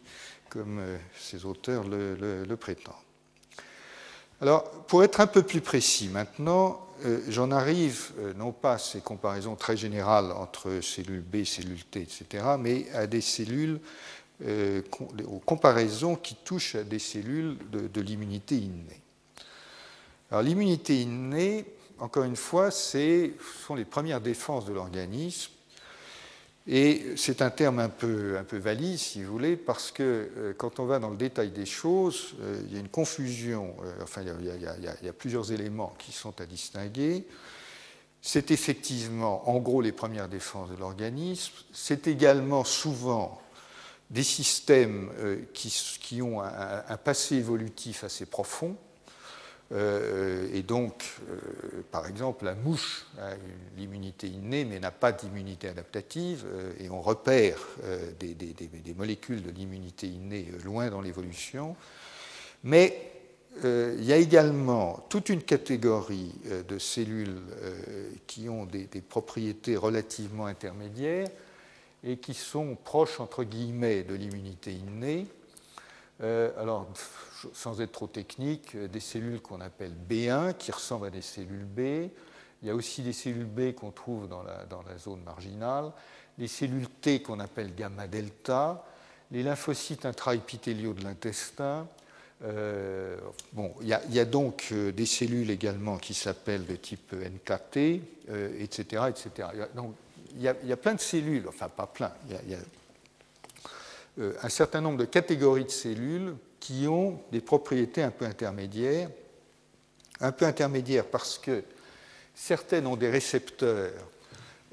comme 0.50 0.84
ces 1.18 1.46
auteurs 1.46 1.84
le, 1.84 2.56
prétendent. 2.56 2.94
Alors, 4.42 4.70
pour 4.84 5.04
être 5.04 5.20
un 5.20 5.28
peu 5.28 5.42
plus 5.42 5.62
précis 5.62 6.10
maintenant, 6.10 6.85
j'en 7.30 7.52
arrive 7.52 8.12
non 8.38 8.52
pas 8.52 8.74
à 8.74 8.78
ces 8.78 9.02
comparaisons 9.02 9.56
très 9.56 9.78
générales 9.78 10.32
entre 10.32 10.80
cellules 10.82 11.22
B, 11.22 11.44
cellules 11.44 11.84
T, 11.86 12.02
etc., 12.02 12.44
mais 12.60 12.90
à 12.94 13.08
des 13.08 13.22
cellules 13.22 13.80
euh, 14.44 14.82
aux 15.30 15.40
comparaisons 15.40 16.18
qui 16.18 16.36
touchent 16.36 16.76
à 16.76 16.84
des 16.84 17.00
cellules 17.00 17.58
de, 17.72 18.02
l'immunité 18.02 18.58
innée. 18.58 19.02
Alors 20.30 20.44
l'immunité 20.44 21.04
innée, 21.04 21.64
encore 22.00 22.26
une 22.26 22.36
fois, 22.36 22.70
ce 22.70 23.32
sont 23.66 23.76
les 23.76 23.86
premières 23.86 24.20
défenses 24.20 24.66
de 24.66 24.74
l'organisme. 24.74 25.52
Et 26.68 27.14
c'est 27.16 27.44
un 27.44 27.52
terme 27.52 27.78
un 27.78 27.90
peu, 27.90 28.38
un 28.40 28.44
peu 28.44 28.58
valise, 28.58 29.00
si 29.00 29.24
vous 29.24 29.32
voulez, 29.32 29.56
parce 29.56 29.92
que 29.92 30.30
euh, 30.36 30.54
quand 30.58 30.80
on 30.80 30.86
va 30.86 30.98
dans 30.98 31.12
le 31.12 31.18
détail 31.18 31.52
des 31.52 31.66
choses, 31.66 32.34
euh, 32.42 32.60
il 32.68 32.74
y 32.74 32.78
a 32.78 32.80
une 32.80 32.90
confusion, 32.90 33.76
enfin, 34.02 34.24
il 34.24 34.46
y, 34.46 35.08
a, 35.08 35.14
plusieurs 35.14 35.52
éléments 35.52 35.94
qui 36.00 36.12
sont 36.12 36.42
à 36.42 36.46
distinguer. 36.46 37.28
C'est 38.28 38.50
effectivement, 38.50 39.48
en 39.48 39.60
gros, 39.60 39.82
les 39.82 39.92
premières 39.92 40.28
défenses 40.28 40.72
de 40.72 40.76
l'organisme. 40.76 41.54
C'est 41.72 42.08
également 42.08 42.64
souvent 42.64 43.40
des 44.10 44.24
systèmes 44.24 45.12
euh, 45.20 45.38
qui, 45.54 46.22
ont 46.22 46.42
un, 46.42 46.98
passé 46.98 47.36
évolutif 47.36 48.04
assez 48.04 48.26
profond. 48.26 48.76
Euh, 49.72 50.48
et 50.54 50.62
donc, 50.62 51.04
euh, 51.30 51.82
par 51.92 52.08
exemple, 52.08 52.46
la 52.46 52.56
mouche 52.56 53.06
a 53.20 53.32
l'immunité 53.78 54.28
innée, 54.28 54.64
mais 54.64 54.80
n'a 54.80 54.92
pas 54.92 55.12
d'immunité 55.12 55.68
adaptative, 55.70 56.46
et 56.80 56.90
on 56.90 57.02
repère 57.02 57.58
des, 58.20 58.34
des, 58.34 58.94
molécules 58.96 59.42
de 59.42 59.50
l'immunité 59.50 60.08
innée 60.08 60.48
loin 60.64 60.90
dans 60.90 61.02
l'évolution. 61.02 61.76
Mais 62.64 63.12
il 63.64 64.04
y 64.04 64.12
a 64.12 64.18
également 64.18 65.06
toute 65.10 65.30
une 65.30 65.42
catégorie 65.42 66.34
de 66.68 66.78
cellules 66.78 67.40
qui 68.28 68.50
ont 68.50 68.66
des 68.66 68.88
propriétés 69.02 69.78
relativement 69.78 70.46
intermédiaires, 70.46 71.30
et 72.06 72.18
qui 72.18 72.34
sont 72.34 72.76
proches, 72.76 73.20
entre 73.20 73.44
guillemets, 73.44 74.04
de 74.04 74.14
l'immunité 74.14 74.72
innée. 74.72 75.26
Euh, 76.22 76.52
alors, 76.62 76.88
sans 77.54 77.82
être 77.82 77.92
trop 77.92 78.08
technique, 78.08 78.76
des 78.78 79.00
cellules 79.00 79.42
qu'on 79.42 79.62
appelle 79.62 79.94
B1 80.10 80.56
qui 80.56 80.72
ressemblent 80.72 81.08
à 81.08 81.10
des 81.10 81.22
cellules 81.22 81.66
B. 81.66 82.10
Il 82.62 82.68
y 82.68 82.72
a 82.72 82.76
aussi 82.76 83.02
des 83.02 83.14
cellules 83.14 83.46
B 83.46 83.74
qu'on 83.74 83.92
trouve 83.92 84.28
dans 84.28 84.44
la, 84.44 84.98
zone 84.98 85.22
marginale, 85.24 85.92
les 86.38 86.48
cellules 86.48 86.90
T 86.90 87.22
qu'on 87.22 87.40
appelle 87.40 87.76
gamma 87.76 88.08
delta, 88.08 88.86
les 89.32 89.44
lymphocytes 89.44 90.06
intraépithéliaux 90.06 90.94
de 90.94 91.04
l'intestin. 91.04 91.88
Euh, 92.44 93.18
bon, 93.54 93.74
il 93.82 93.88
y, 93.88 94.20
a, 94.20 94.26
donc 94.26 94.70
euh, 94.72 94.92
des 94.92 95.06
cellules 95.06 95.50
également 95.50 95.98
qui 95.98 96.14
s'appellent 96.14 96.66
de 96.66 96.76
type 96.76 97.14
NKT, 97.14 98.02
etc., 98.60 99.04
etc. 99.10 99.50
Donc, 99.74 99.96
il 100.36 100.42
y, 100.42 100.48
a, 100.50 100.78
plein 100.78 100.96
de 100.96 101.00
cellules, 101.00 101.48
enfin 101.48 101.70
pas 101.70 101.88
plein, 101.88 102.12
il 102.28 102.52
y 102.52 102.56
a, 102.56 102.58
euh, 104.20 104.34
un 104.42 104.50
certain 104.50 104.80
nombre 104.80 104.98
de 104.98 105.06
catégories 105.06 105.66
de 105.66 105.70
cellules 105.70 106.36
qui 106.66 106.88
ont 106.88 107.20
des 107.32 107.42
propriétés 107.42 108.02
un 108.02 108.10
peu 108.10 108.26
intermédiaires. 108.26 109.10
Un 110.20 110.32
peu 110.32 110.46
intermédiaires 110.46 111.06
parce 111.06 111.38
que 111.38 111.64
certaines 112.34 112.88
ont 112.88 112.96
des 112.96 113.10
récepteurs 113.10 113.92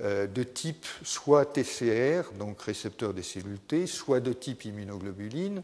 euh, 0.00 0.26
de 0.26 0.42
type 0.42 0.86
soit 1.02 1.44
TCR, 1.44 2.32
donc 2.38 2.62
récepteurs 2.62 3.12
des 3.12 3.22
cellules 3.22 3.58
T, 3.58 3.86
soit 3.86 4.20
de 4.20 4.32
type 4.32 4.64
immunoglobuline, 4.64 5.62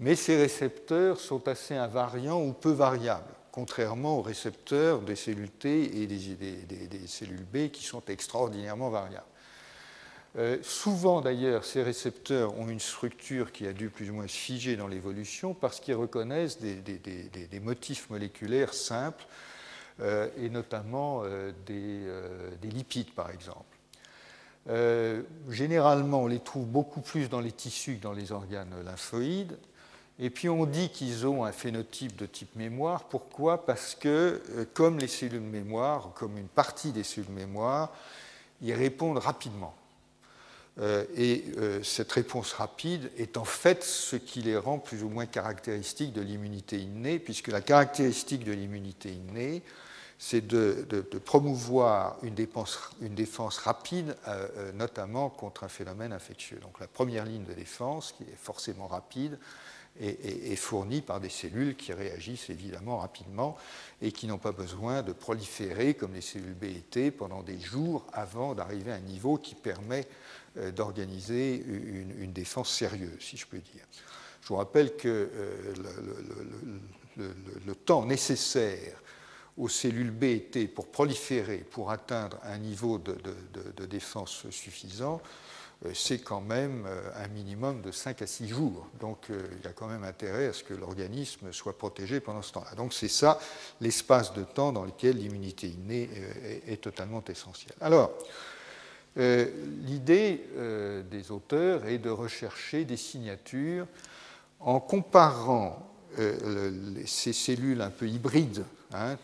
mais 0.00 0.16
ces 0.16 0.36
récepteurs 0.36 1.20
sont 1.20 1.46
assez 1.46 1.76
invariants 1.76 2.42
ou 2.42 2.52
peu 2.52 2.72
variables 2.72 3.34
contrairement 3.52 4.18
aux 4.18 4.22
récepteurs 4.22 5.00
des 5.00 5.16
cellules 5.16 5.50
T 5.50 6.02
et 6.02 6.06
des, 6.06 7.06
cellules 7.06 7.44
B 7.44 7.68
qui 7.70 7.84
sont 7.84 8.02
extraordinairement 8.06 8.90
variables. 8.90 9.26
Euh, 10.38 10.58
souvent 10.62 11.20
d'ailleurs, 11.20 11.64
ces 11.64 11.82
récepteurs 11.82 12.56
ont 12.56 12.68
une 12.68 12.80
structure 12.80 13.50
qui 13.50 13.66
a 13.66 13.72
dû 13.72 13.90
plus 13.90 14.10
ou 14.10 14.14
moins 14.14 14.28
figer 14.28 14.76
dans 14.76 14.86
l'évolution 14.86 15.54
parce 15.54 15.80
qu'ils 15.80 15.96
reconnaissent 15.96 16.60
des, 16.60 17.60
motifs 17.60 18.08
moléculaires 18.10 18.72
simples 18.72 19.26
euh, 20.00 20.28
et 20.38 20.48
notamment 20.48 21.22
euh, 21.24 21.50
des, 21.66 22.70
lipides 22.70 23.12
par 23.12 23.30
exemple. 23.30 23.64
généralement, 25.48 26.22
on 26.22 26.26
les 26.28 26.38
trouve 26.38 26.66
beaucoup 26.66 27.00
plus 27.00 27.28
dans 27.28 27.40
les 27.40 27.52
tissus 27.52 27.96
que 27.96 28.02
dans 28.02 28.12
les 28.12 28.30
organes 28.30 28.72
lymphoïdes, 28.84 29.58
et 30.20 30.30
puis 30.30 30.48
on 30.48 30.64
dit 30.64 30.90
qu'ils 30.90 31.26
ont 31.26 31.44
un 31.44 31.50
phénotype 31.50 32.14
de 32.14 32.26
type 32.26 32.54
mémoire. 32.54 33.04
Pourquoi? 33.04 33.66
Parce 33.66 33.96
que, 33.96 34.40
comme 34.74 34.98
les 34.98 35.08
cellules 35.08 35.40
mémoire, 35.40 36.12
comme 36.14 36.38
une 36.38 36.46
partie 36.46 36.92
des 36.92 37.02
cellules 37.02 37.30
mémoire, 37.30 37.90
ils 38.60 38.74
répondent 38.74 39.18
rapidement. 39.18 39.74
Euh, 40.80 41.04
et 41.14 41.44
euh, 41.58 41.82
cette 41.82 42.10
réponse 42.12 42.52
rapide 42.52 43.10
est 43.18 43.36
en 43.36 43.44
fait 43.44 43.84
ce 43.84 44.16
qui 44.16 44.40
les 44.40 44.56
rend 44.56 44.78
plus 44.78 45.02
ou 45.02 45.08
moins 45.08 45.26
caractéristiques 45.26 46.12
de 46.12 46.22
l'immunité 46.22 46.78
innée, 46.78 47.18
puisque 47.18 47.48
la 47.48 47.60
caractéristique 47.60 48.44
de 48.44 48.52
l'immunité 48.52 49.10
innée, 49.10 49.62
c'est 50.18 50.46
de, 50.46 50.86
promouvoir 51.24 52.18
une 52.22 52.34
défense, 52.34 53.58
rapide, 53.58 54.14
notamment 54.74 55.30
contre 55.30 55.64
un 55.64 55.68
phénomène 55.68 56.12
infectieux. 56.12 56.58
Donc 56.60 56.78
la 56.78 56.86
première 56.86 57.24
ligne 57.24 57.44
de 57.44 57.54
défense, 57.54 58.12
qui 58.12 58.24
est 58.24 58.36
forcément 58.36 58.86
rapide, 58.86 59.38
est, 59.98 60.56
fourni 60.56 61.00
par 61.00 61.20
des 61.20 61.28
cellules 61.28 61.76
qui 61.76 61.92
réagissent 61.92 62.50
évidemment 62.50 62.98
rapidement 62.98 63.56
et 64.00 64.12
qui 64.12 64.26
n'ont 64.26 64.38
pas 64.38 64.52
besoin 64.52 65.02
de 65.02 65.12
proliférer 65.12 65.94
comme 65.94 66.14
les 66.14 66.20
cellules 66.20 66.54
B 66.54 66.64
et 66.64 66.82
T 66.90 67.10
pendant 67.10 67.42
des 67.42 67.58
jours 67.58 68.06
avant 68.12 68.54
d'arriver 68.54 68.92
à 68.92 68.96
un 68.96 69.00
niveau 69.00 69.36
qui 69.36 69.54
permet 69.54 70.00
euh, 70.00 70.04
d'organiser 70.74 71.56
une, 71.56 72.32
défense 72.32 72.70
sérieuse, 72.70 73.20
si 73.20 73.36
je 73.36 73.46
peux 73.46 73.58
dire. 73.58 73.84
Je 74.42 74.48
vous 74.48 74.56
rappelle 74.56 74.96
que 74.96 75.30
euh, 75.32 75.74
le, 77.16 77.74
temps 77.74 78.04
nécessaire 78.04 79.00
aux 79.56 79.68
cellules 79.68 80.10
B 80.10 80.24
et 80.24 80.42
T 80.44 80.68
pour 80.68 80.90
proliférer, 80.90 81.58
pour 81.58 81.90
atteindre 81.90 82.38
un 82.44 82.58
niveau 82.58 82.98
de, 82.98 83.86
défense 83.86 84.48
suffisant, 84.50 85.20
euh, 85.86 85.92
c'est 85.94 86.18
quand 86.18 86.40
même 86.40 86.84
euh, 86.86 87.10
un 87.16 87.28
minimum 87.28 87.80
de 87.80 87.90
5 87.90 88.22
à 88.22 88.26
6 88.26 88.48
jours. 88.48 88.86
Donc 89.00 89.30
euh, 89.30 89.48
il 89.58 89.64
y 89.64 89.68
a 89.68 89.72
quand 89.72 89.86
même 89.86 90.04
intérêt 90.04 90.48
à 90.48 90.52
ce 90.52 90.62
que 90.62 90.74
l'organisme 90.74 91.52
soit 91.52 91.76
protégé 91.76 92.20
pendant 92.20 92.42
ce 92.42 92.52
temps-là. 92.52 92.74
Donc 92.74 92.92
c'est 92.92 93.08
ça 93.08 93.38
l'espace 93.80 94.32
de 94.34 94.44
temps 94.44 94.72
dans 94.72 94.84
lequel 94.84 95.16
l'immunité 95.16 95.68
innée 95.68 96.08
est, 96.66 96.82
totalement 96.82 97.22
essentielle. 97.28 97.74
Alors, 97.80 98.12
l'idée 99.16 100.44
des 101.10 101.30
auteurs 101.30 101.86
est 101.86 101.98
de 101.98 102.10
rechercher 102.10 102.84
des 102.84 102.96
signatures 102.96 103.86
en 104.60 104.80
comparant 104.80 105.86
ces 107.06 107.32
cellules 107.32 107.80
un 107.80 107.90
peu 107.90 108.08
hybrides, 108.08 108.64
hein, 108.92 109.16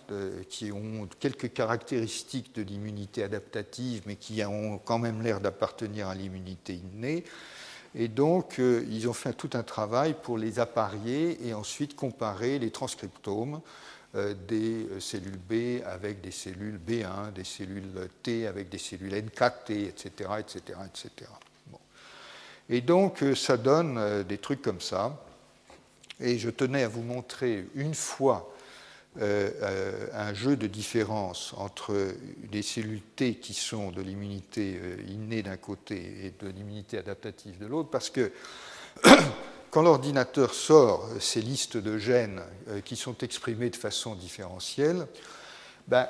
qui 0.48 0.72
ont 0.72 1.08
quelques 1.20 1.52
caractéristiques 1.52 2.54
de 2.54 2.62
l'immunité 2.62 3.22
adaptative, 3.22 4.02
mais 4.06 4.16
qui 4.16 4.44
ont 4.44 4.78
quand 4.78 4.98
même 4.98 5.22
l'air 5.22 5.40
d'appartenir 5.40 6.08
à 6.08 6.14
l'immunité 6.14 6.74
innée, 6.74 7.24
et 7.98 8.08
donc, 8.08 8.58
euh, 8.58 8.84
ils 8.90 9.08
ont 9.08 9.14
fait 9.14 9.32
tout 9.32 9.50
un 9.54 9.62
travail 9.62 10.14
pour 10.22 10.36
les 10.36 10.58
apparier 10.58 11.38
et 11.48 11.54
ensuite 11.54 11.96
comparer 11.96 12.58
les 12.58 12.70
transcriptomes 12.70 13.54
euh, 13.54 13.58
des 14.48 14.86
euh, 14.90 15.00
cellules 15.00 15.38
B 15.38 15.82
avec 15.84 16.20
des 16.20 16.30
cellules 16.30 16.78
B1, 16.78 17.32
des 17.32 17.44
cellules 17.44 18.08
T 18.22 18.46
avec 18.46 18.68
des 18.68 18.78
cellules 18.78 19.14
NKT, 19.14 19.70
etc. 19.70 20.30
etc., 20.38 20.78
etc. 20.86 21.30
Et 22.68 22.80
donc, 22.80 23.22
ça 23.36 23.56
donne 23.56 24.24
des 24.24 24.38
trucs 24.38 24.60
comme 24.60 24.80
ça. 24.80 25.24
Et 26.18 26.38
je 26.38 26.50
tenais 26.50 26.82
à 26.82 26.88
vous 26.88 27.02
montrer 27.02 27.66
une 27.76 27.94
fois 27.94 28.52
euh, 29.22 29.50
euh, 29.62 30.08
un 30.12 30.34
jeu 30.34 30.56
de 30.56 30.66
différence 30.66 31.54
entre 31.56 31.94
des 32.50 32.60
cellules 32.60 33.00
T 33.00 33.36
qui 33.36 33.54
sont 33.54 33.90
de 33.90 34.02
l'immunité 34.02 34.78
euh, 34.78 34.96
innée 35.08 35.42
d'un 35.42 35.56
côté 35.56 35.96
et 35.96 36.34
de 36.38 36.50
l'immunité 36.50 36.98
adaptative 36.98 37.56
de 37.58 37.64
l'autre, 37.64 37.88
parce 37.88 38.10
que 38.10 38.30
quand 39.76 39.82
l'ordinateur 39.82 40.54
sort 40.54 41.06
ces 41.20 41.42
listes 41.42 41.76
de 41.76 41.98
gènes 41.98 42.40
qui 42.86 42.96
sont 42.96 43.18
exprimés 43.18 43.68
de 43.68 43.76
façon 43.76 44.14
différentielle, 44.14 45.06
ben, 45.86 46.08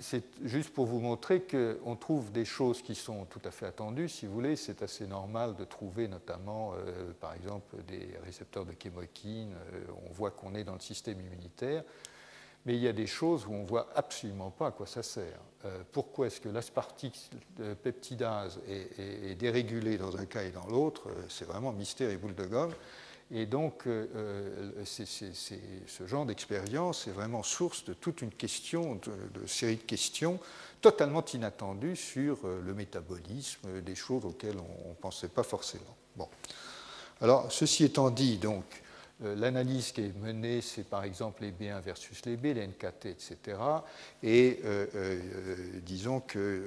c'est 0.00 0.22
juste 0.44 0.70
pour 0.70 0.86
vous 0.86 1.00
montrer 1.00 1.42
qu'on 1.42 1.96
trouve 1.96 2.30
des 2.30 2.44
choses 2.44 2.80
qui 2.80 2.94
sont 2.94 3.24
tout 3.24 3.40
à 3.44 3.50
fait 3.50 3.66
attendues, 3.66 4.08
si 4.08 4.26
vous 4.26 4.34
voulez. 4.34 4.54
C'est 4.54 4.82
assez 4.82 5.04
normal 5.08 5.56
de 5.56 5.64
trouver 5.64 6.06
notamment, 6.06 6.74
par 7.18 7.34
exemple, 7.34 7.78
des 7.88 8.08
récepteurs 8.24 8.64
de 8.64 8.72
chémokine. 8.80 9.52
on 10.06 10.12
voit 10.12 10.30
qu'on 10.30 10.54
est 10.54 10.62
dans 10.62 10.74
le 10.74 10.78
système 10.78 11.18
immunitaire. 11.18 11.82
Mais 12.66 12.76
il 12.76 12.82
y 12.82 12.88
a 12.88 12.92
des 12.92 13.08
choses 13.08 13.46
où 13.46 13.52
on 13.52 13.62
ne 13.62 13.66
voit 13.66 13.88
absolument 13.96 14.50
pas 14.50 14.68
à 14.68 14.70
quoi 14.70 14.86
ça 14.86 15.02
sert. 15.02 15.40
Euh, 15.64 15.82
pourquoi 15.90 16.26
est-ce 16.26 16.40
que 16.40 16.48
l'aspartique 16.48 17.30
peptidase 17.82 18.60
est, 18.68 19.34
dérégulée 19.36 19.98
dans 19.98 20.16
un 20.16 20.26
cas 20.26 20.42
et 20.42 20.50
dans 20.50 20.66
l'autre? 20.66 21.08
Euh, 21.08 21.22
C'est 21.28 21.46
vraiment 21.46 21.72
mystère 21.72 22.10
et 22.10 22.16
boule 22.16 22.34
de 22.34 22.44
gomme. 22.44 22.74
Et 23.30 23.44
donc, 23.46 23.86
euh, 23.86 24.72
ce 24.84 26.06
genre 26.06 26.24
d'expérience 26.24 27.06
est 27.06 27.12
vraiment 27.12 27.42
source 27.42 27.84
de 27.84 27.92
toute 27.92 28.22
une 28.22 28.30
série 29.46 29.76
de 29.76 29.82
questions 29.82 30.40
totalement 30.80 31.24
inattendues 31.34 31.96
sur 31.96 32.38
le 32.46 32.72
métabolisme, 32.72 33.80
des 33.82 33.94
choses 33.94 34.24
auxquelles 34.24 34.56
on 34.86 34.90
ne 34.90 34.94
pensait 34.94 35.28
pas 35.28 35.42
forcément. 35.42 35.96
Bon. 36.16 36.28
Alors, 37.20 37.50
ceci 37.50 37.84
étant 37.84 38.10
dit, 38.10 38.38
donc, 38.38 38.64
euh, 38.64 38.87
l'analyse 39.20 39.90
qui 39.92 40.02
est 40.02 40.16
menée, 40.20 40.60
c'est 40.60 40.84
par 40.84 41.02
exemple 41.02 41.42
les 41.42 41.50
B1 41.50 41.80
versus 41.80 42.24
les 42.24 42.36
B, 42.36 42.46
les 42.54 42.66
NKT, 42.66 43.06
etc. 43.06 43.36
Et 44.22 44.60
euh, 44.64 44.86
euh, 44.94 45.20
disons 45.82 46.20
que 46.20 46.62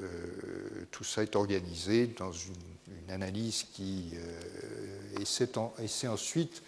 tout 0.91 1.03
ça 1.03 1.23
est 1.23 1.35
organisé 1.35 2.07
dans 2.07 2.31
une, 2.31 2.53
analyse 3.09 3.65
qui 3.73 4.13
essaie, 5.19 5.49
ensuite 6.07 6.61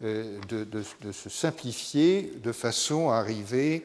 de, 0.00 0.38
de, 0.48 1.12
se 1.12 1.28
simplifier 1.28 2.34
de 2.40 2.52
façon 2.52 3.10
à 3.10 3.16
arriver 3.16 3.84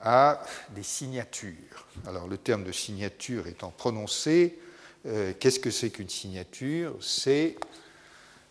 à 0.00 0.42
des 0.74 0.82
signatures. 0.82 1.86
Alors 2.06 2.28
le 2.28 2.38
terme 2.38 2.64
de 2.64 2.72
signature 2.72 3.46
étant 3.46 3.70
prononcé, 3.76 4.58
qu'est-ce 5.04 5.60
que 5.60 5.70
c'est 5.70 5.90
qu'une 5.90 6.08
signature? 6.08 6.96
C'est 7.02 7.56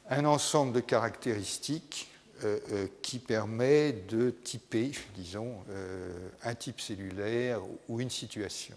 un 0.09 0.25
ensemble 0.25 0.73
de 0.73 0.79
caractéristiques 0.79 2.09
euh, 2.43 2.59
euh, 2.71 2.87
qui 3.01 3.19
permet 3.19 3.91
de 3.91 4.31
typer, 4.31 4.91
disons, 5.15 5.55
euh, 5.69 6.29
un 6.43 6.55
type 6.55 6.81
cellulaire 6.81 7.61
ou 7.87 7.99
une 7.99 8.09
situation. 8.09 8.75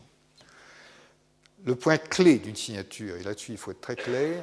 Le 1.64 1.76
point 1.76 1.97
clé 1.97 2.39
d'une 2.39 2.57
signature, 2.57 3.16
et 3.16 3.22
là-dessus 3.22 3.53
il 3.53 3.59
faut 3.59 3.70
être 3.70 3.80
très 3.80 3.97
clair, 3.97 4.43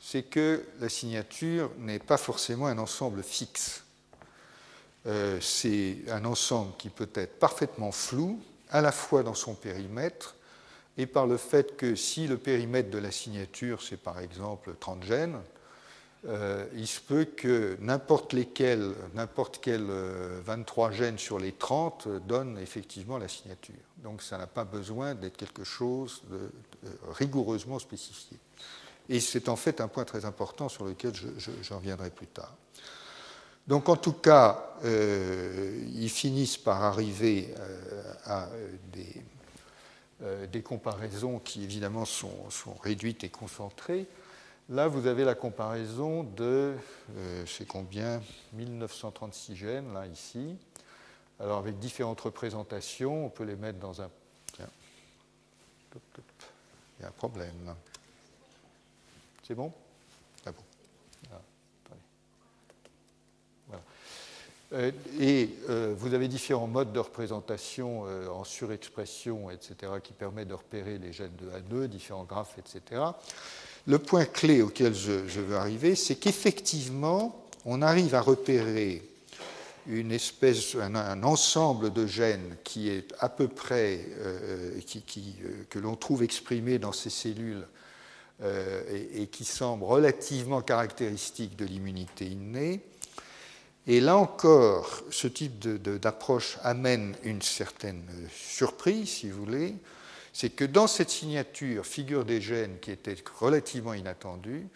c'est 0.00 0.22
que 0.22 0.64
la 0.80 0.88
signature 0.88 1.70
n'est 1.78 1.98
pas 1.98 2.16
forcément 2.16 2.66
un 2.66 2.78
ensemble 2.78 3.22
fixe. 3.22 3.84
c'est 5.40 5.98
un 6.08 6.24
ensemble 6.24 6.72
qui 6.78 6.88
peut 6.88 7.10
être 7.14 7.38
parfaitement 7.38 7.92
flou, 7.92 8.42
à 8.70 8.80
la 8.80 8.92
fois 8.92 9.22
dans 9.22 9.34
son 9.34 9.54
périmètre 9.54 10.34
et 10.96 11.06
par 11.06 11.26
le 11.26 11.36
fait 11.36 11.76
que 11.76 11.94
si 11.94 12.26
le 12.26 12.38
périmètre 12.38 12.90
de 12.90 12.98
la 12.98 13.10
signature, 13.10 13.82
c'est 13.82 13.96
par 13.96 14.18
exemple 14.18 14.74
30 14.80 15.04
gènes, 15.04 15.38
euh, 16.24 16.66
il 16.74 16.86
se 16.86 17.00
peut 17.00 17.24
que 17.24 17.76
n'importe 17.80 18.32
lesquels, 18.32 18.94
n'importe 19.14 19.58
quel 19.60 19.82
23 20.44 20.88
euh, 20.88 20.92
gènes 20.92 21.18
sur 21.18 21.40
les 21.40 21.50
30 21.50 22.06
donne 22.26 22.58
effectivement 22.58 23.18
la 23.18 23.26
signature. 23.26 23.74
Donc 23.98 24.22
ça 24.22 24.38
n'a 24.38 24.46
pas 24.46 24.64
besoin 24.64 25.16
d'être 25.16 25.36
quelque 25.36 25.64
chose 25.64 26.22
de, 26.30 26.48
rigoureusement 27.10 27.80
spécifié. 27.80 28.38
Et 29.08 29.18
c'est 29.18 29.48
en 29.48 29.56
fait 29.56 29.80
un 29.80 29.88
point 29.88 30.04
très 30.04 30.24
important 30.24 30.68
sur 30.68 30.84
lequel 30.84 31.12
j'en 31.62 31.78
reviendrai 31.78 32.10
plus 32.10 32.28
tard. 32.28 32.54
Donc 33.66 33.88
en 33.88 33.96
tout 33.96 34.12
cas, 34.12 34.76
euh, 34.84 35.84
ils 35.92 36.10
finissent 36.10 36.56
par 36.56 36.84
arriver 36.84 37.52
à 38.26 38.48
des, 38.92 40.62
comparaisons 40.62 41.40
qui 41.40 41.64
évidemment 41.64 42.04
sont 42.04 42.76
réduites 42.80 43.24
et 43.24 43.28
concentrées. 43.28 44.06
Là, 44.68 44.86
vous 44.86 45.06
avez 45.06 45.24
la 45.24 45.34
comparaison 45.34 46.22
de, 46.22 46.74
euh, 47.16 47.46
c'est 47.46 47.66
combien 47.66 48.22
1936 48.52 49.56
gènes, 49.56 49.92
là, 49.92 50.06
ici. 50.06 50.56
Alors, 51.40 51.58
avec 51.58 51.78
différentes 51.78 52.20
représentations, 52.20 53.26
on 53.26 53.28
peut 53.28 53.44
les 53.44 53.56
mettre 53.56 53.80
dans 53.80 54.00
un. 54.00 54.08
Tiens. 54.52 54.68
Il 55.94 57.02
y 57.02 57.04
a 57.04 57.08
un 57.08 57.12
problème. 57.12 57.74
C'est 59.42 59.56
bon? 59.56 59.72
Ah 60.46 60.52
bon. 60.52 60.62
Ah, 61.32 61.40
voilà. 63.66 63.82
Euh, 64.74 64.92
et 65.18 65.50
euh, 65.68 65.92
vous 65.98 66.14
avez 66.14 66.28
différents 66.28 66.68
modes 66.68 66.92
de 66.92 67.00
représentation 67.00 68.02
en 68.32 68.44
surexpression, 68.44 69.50
etc., 69.50 69.94
qui 70.02 70.12
permettent 70.12 70.48
de 70.48 70.54
repérer 70.54 70.98
les 70.98 71.12
gènes 71.12 71.36
de 71.36 71.50
A2, 71.50 71.88
différents 71.88 72.24
graphes, 72.24 72.56
etc. 72.58 73.02
Le 73.86 73.98
point 73.98 74.24
clé 74.24 74.62
auquel 74.62 74.94
je, 74.94 75.10
veux 75.10 75.56
arriver, 75.56 75.96
c'est 75.96 76.14
qu'effectivement, 76.14 77.44
on 77.64 77.82
arrive 77.82 78.14
à 78.14 78.20
repérer 78.20 79.02
une 79.88 80.12
espèce, 80.12 80.76
un, 80.76 81.22
ensemble 81.24 81.92
de 81.92 82.06
gènes 82.06 82.56
qui 82.62 82.88
est 82.88 83.12
à 83.18 83.28
peu 83.28 83.48
près, 83.48 84.06
euh, 84.20 84.78
qui, 84.86 85.34
euh, 85.42 85.64
que 85.68 85.80
l'on 85.80 85.96
trouve 85.96 86.22
exprimé 86.22 86.78
dans 86.78 86.92
ces 86.92 87.10
cellules 87.10 87.66
euh, 88.42 88.82
et, 89.14 89.26
qui 89.26 89.44
semble 89.44 89.82
relativement 89.82 90.62
caractéristique 90.62 91.56
de 91.56 91.64
l'immunité 91.64 92.26
innée. 92.26 92.80
Et 93.88 94.00
là 94.00 94.16
encore, 94.16 95.02
ce 95.10 95.26
type 95.26 95.58
d'approche 95.58 96.56
amène 96.62 97.16
une 97.24 97.42
certaine 97.42 98.04
surprise, 98.32 99.08
si 99.08 99.30
vous 99.30 99.44
voulez, 99.44 99.74
c'est 100.32 100.50
que 100.50 100.64
dans 100.64 100.86
cette 100.86 101.10
signature 101.10 101.84
figurent 101.86 102.24
des 102.24 102.40
gènes 102.40 102.78
qui 102.80 102.90
étaient 102.90 103.16
relativement 103.38 103.94
inattendus, 103.94 104.66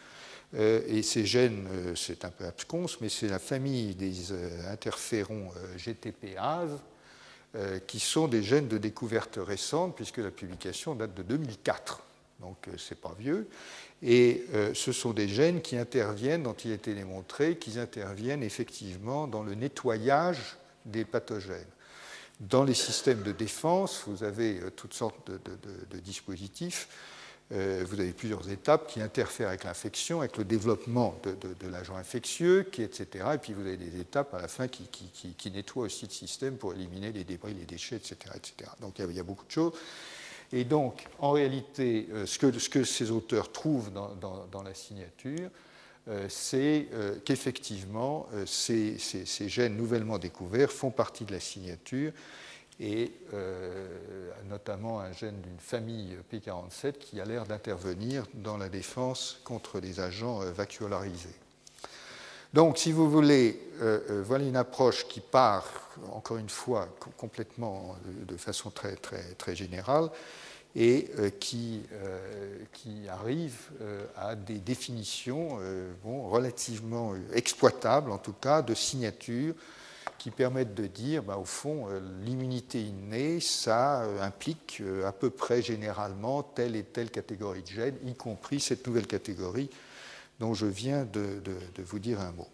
euh, 0.54 0.80
et 0.86 1.02
ces 1.02 1.26
gènes, 1.26 1.66
euh, 1.70 1.94
c'est 1.94 2.24
un 2.24 2.30
peu 2.30 2.44
absconce, 2.44 3.00
mais 3.00 3.08
c'est 3.08 3.28
la 3.28 3.38
famille 3.38 3.94
des 3.94 4.32
euh, 4.32 4.72
interférons 4.72 5.50
GTPase, 5.76 6.78
qui 7.86 8.00
sont 8.00 8.28
des 8.28 8.42
gènes 8.42 8.68
de 8.68 8.76
découverte 8.76 9.38
récente, 9.40 9.96
puisque 9.96 10.18
la 10.18 10.30
publication 10.30 10.94
date 10.94 11.14
de 11.14 11.22
2004, 11.22 12.02
donc 12.38 12.68
c'est 12.76 13.00
pas 13.00 13.14
vieux. 13.18 13.48
Et 14.02 14.44
ce 14.74 14.92
sont 14.92 15.14
des 15.14 15.26
gènes 15.26 15.62
qui 15.62 15.78
interviennent, 15.78 16.42
dont 16.42 16.52
il 16.52 16.72
a 16.72 16.74
été 16.74 16.92
démontré 16.92 17.56
qu'ils 17.56 17.78
interviennent 17.78 18.42
effectivement 18.42 19.26
dans 19.26 19.42
le 19.42 19.54
nettoyage 19.54 20.58
des 20.84 21.06
pathogènes. 21.06 21.64
Dans 22.40 22.64
les 22.64 22.74
systèmes 22.74 23.22
de 23.22 23.32
défense, 23.32 24.04
vous 24.06 24.22
avez 24.22 24.60
euh, 24.60 24.70
toutes 24.70 24.92
sortes 24.92 25.30
de, 25.30 25.98
dispositifs. 25.98 26.88
Euh, 27.52 27.84
vous 27.88 27.98
avez 27.98 28.12
plusieurs 28.12 28.50
étapes 28.50 28.88
qui 28.88 29.00
interfèrent 29.00 29.48
avec 29.48 29.64
l'infection, 29.64 30.20
avec 30.20 30.36
le 30.36 30.44
développement 30.44 31.18
de, 31.22 31.68
l'agent 31.68 31.96
infectieux, 31.96 32.68
etc. 32.78 33.24
Et 33.34 33.38
puis 33.38 33.54
vous 33.54 33.62
avez 33.62 33.78
des 33.78 34.00
étapes 34.00 34.34
à 34.34 34.42
la 34.42 34.48
fin 34.48 34.68
qui, 34.68 35.50
nettoient 35.50 35.84
aussi 35.84 36.06
le 36.06 36.10
système 36.10 36.56
pour 36.56 36.74
éliminer 36.74 37.12
les 37.12 37.24
débris, 37.24 37.54
les 37.54 37.64
déchets, 37.64 37.96
etc. 37.96 38.16
etc. 38.34 38.70
Donc 38.80 38.98
il 38.98 39.12
y, 39.12 39.20
a, 39.20 39.22
beaucoup 39.22 39.46
de 39.46 39.50
choses. 39.50 39.72
Et 40.52 40.64
donc, 40.64 41.06
en 41.20 41.30
réalité, 41.30 42.08
euh, 42.12 42.26
ce 42.26 42.38
que, 42.38 42.58
ce 42.58 42.68
que 42.68 42.84
ces 42.84 43.10
auteurs 43.10 43.50
trouvent 43.50 43.92
dans 43.92 44.62
la 44.62 44.74
signature, 44.74 45.50
c'est 46.28 46.86
euh, 46.92 47.16
qu'effectivement, 47.24 48.28
euh, 48.34 48.46
ces, 48.46 48.96
gènes 49.48 49.76
nouvellement 49.76 50.18
découverts 50.18 50.70
font 50.70 50.90
partie 50.90 51.24
de 51.24 51.32
la 51.32 51.40
signature, 51.40 52.12
et 52.78 53.10
notamment 54.50 55.00
un 55.00 55.10
gène 55.10 55.40
d'une 55.40 55.58
famille 55.58 56.14
P47 56.30 56.98
qui 56.98 57.18
a 57.18 57.24
l'air 57.24 57.46
d'intervenir 57.46 58.26
dans 58.34 58.58
la 58.58 58.68
défense 58.68 59.40
contre 59.44 59.80
les 59.80 59.98
agents 59.98 60.40
vacuolarisés. 60.40 61.34
Donc, 62.52 62.76
si 62.76 62.92
vous 62.92 63.10
voulez, 63.10 63.58
voilà 64.24 64.44
une 64.44 64.58
approche 64.58 65.08
qui 65.08 65.20
part, 65.20 65.64
encore 66.12 66.36
une 66.36 66.50
fois, 66.50 66.86
complètement 67.16 67.96
de 68.28 68.36
façon 68.36 68.70
très 68.70 69.56
générale, 69.56 70.10
et 70.78 71.08
qui, 71.40 71.80
qui, 72.72 73.08
arrive 73.08 73.70
à 74.14 74.34
des 74.34 74.58
définitions 74.58 75.58
bon, 76.04 76.28
relativement 76.28 77.14
exploitables, 77.32 78.10
en 78.10 78.18
tout 78.18 78.34
cas, 78.34 78.60
de 78.60 78.74
signatures 78.74 79.54
qui 80.18 80.30
permettent 80.30 80.74
de 80.74 80.86
dire, 80.86 81.22
bah, 81.22 81.36
au 81.38 81.44
fond, 81.44 81.88
euh, 81.88 82.00
l'immunité 82.24 82.82
innée, 82.82 83.40
ça 83.40 84.02
euh, 84.02 84.22
implique 84.22 84.78
euh, 84.80 85.06
à 85.06 85.12
peu 85.12 85.30
près 85.30 85.62
généralement 85.62 86.42
telle 86.42 86.76
et 86.76 86.82
telle 86.82 87.10
catégorie 87.10 87.62
de 87.62 87.68
gènes, 87.68 87.96
y 88.04 88.14
compris 88.14 88.60
cette 88.60 88.86
nouvelle 88.86 89.06
catégorie 89.06 89.70
dont 90.40 90.54
je 90.54 90.66
viens 90.66 91.04
de, 91.04 91.40
vous 91.78 91.98
dire 91.98 92.20
un 92.20 92.32
mot. 92.32 92.48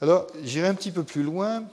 Alors, 0.00 0.26
j'irai 0.42 0.68
un 0.68 0.74
petit 0.74 0.90
peu 0.90 1.04
plus 1.04 1.22
loin 1.22 1.64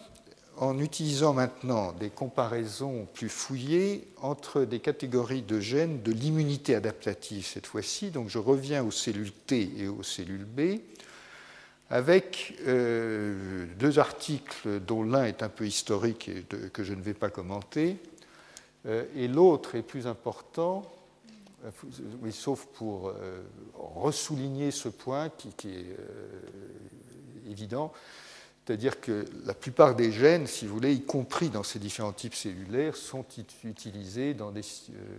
en 0.57 0.79
utilisant 0.79 1.33
maintenant 1.33 1.91
des 1.93 2.09
comparaisons 2.09 3.07
plus 3.13 3.29
fouillées 3.29 4.07
entre 4.21 4.63
des 4.63 4.79
catégories 4.79 5.43
de 5.43 5.59
gènes 5.59 6.01
de 6.01 6.11
l'immunité 6.11 6.75
adaptative 6.75 7.45
cette 7.45 7.67
fois-ci. 7.67 8.11
Donc 8.11 8.29
je 8.29 8.39
reviens 8.39 8.83
aux 8.83 8.91
cellules 8.91 9.31
T 9.31 9.71
et 9.77 9.87
aux 9.87 10.03
cellules 10.03 10.45
B 10.45 10.79
avec 11.89 12.57
euh, 12.67 13.65
deux 13.79 13.99
articles 13.99 14.79
dont 14.81 15.03
l'un 15.03 15.25
est 15.25 15.43
un 15.43 15.49
peu 15.49 15.65
historique 15.65 16.29
et 16.29 16.43
que 16.73 16.83
je 16.83 16.93
ne 16.93 17.01
vais 17.01 17.13
pas 17.13 17.29
commenter, 17.29 17.97
euh, 18.85 19.05
et 19.15 19.27
l'autre 19.27 19.75
est 19.75 19.83
plus 19.83 20.05
important, 20.05 20.83
euh, 21.65 22.31
sauf 22.31 22.65
pour 22.73 23.13
ressouligner 23.95 24.71
ce 24.71 24.89
point 24.89 25.29
qui 25.29 25.69
est 25.69 25.97
évident, 27.49 27.93
c'est-à-dire 28.67 28.99
que 28.99 29.23
la 29.45 29.53
plupart 29.53 29.95
des 29.95 30.11
gènes, 30.11 30.45
si 30.45 30.67
vous 30.67 30.73
voulez, 30.73 30.93
y 30.93 31.01
compris 31.01 31.47
dans 31.47 31.63
ces 31.63 31.79
différents 31.79 32.11
types 32.11 32.35
cellulaires, 32.35 32.97
sont 32.97 33.23
utilisés 33.63 34.33
dans 34.33 34.51
des, 34.51 34.61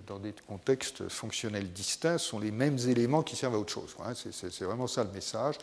dans 0.07 0.18
des 0.18 0.34
contextes 0.46 1.09
fonctionnels 1.09 1.72
distincts, 1.72 2.18
sont 2.18 2.38
les 2.38 2.51
mêmes 2.51 2.76
éléments 2.76 3.22
qui 3.22 3.36
servent 3.36 3.55
à 3.55 3.59
autre 3.59 3.72
chose. 3.72 3.96
Hein. 4.05 4.12
C'est 4.14 4.64
vraiment 4.64 4.86
ça 4.86 5.03
le 5.03 5.11
message 5.12 5.55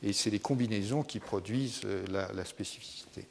et 0.00 0.12
c'est 0.12 0.30
les 0.30 0.38
combinaisons 0.38 1.02
qui 1.02 1.18
produisent 1.18 1.80
euh, 1.84 2.04
la, 2.08 2.44
spécificité. 2.44 3.26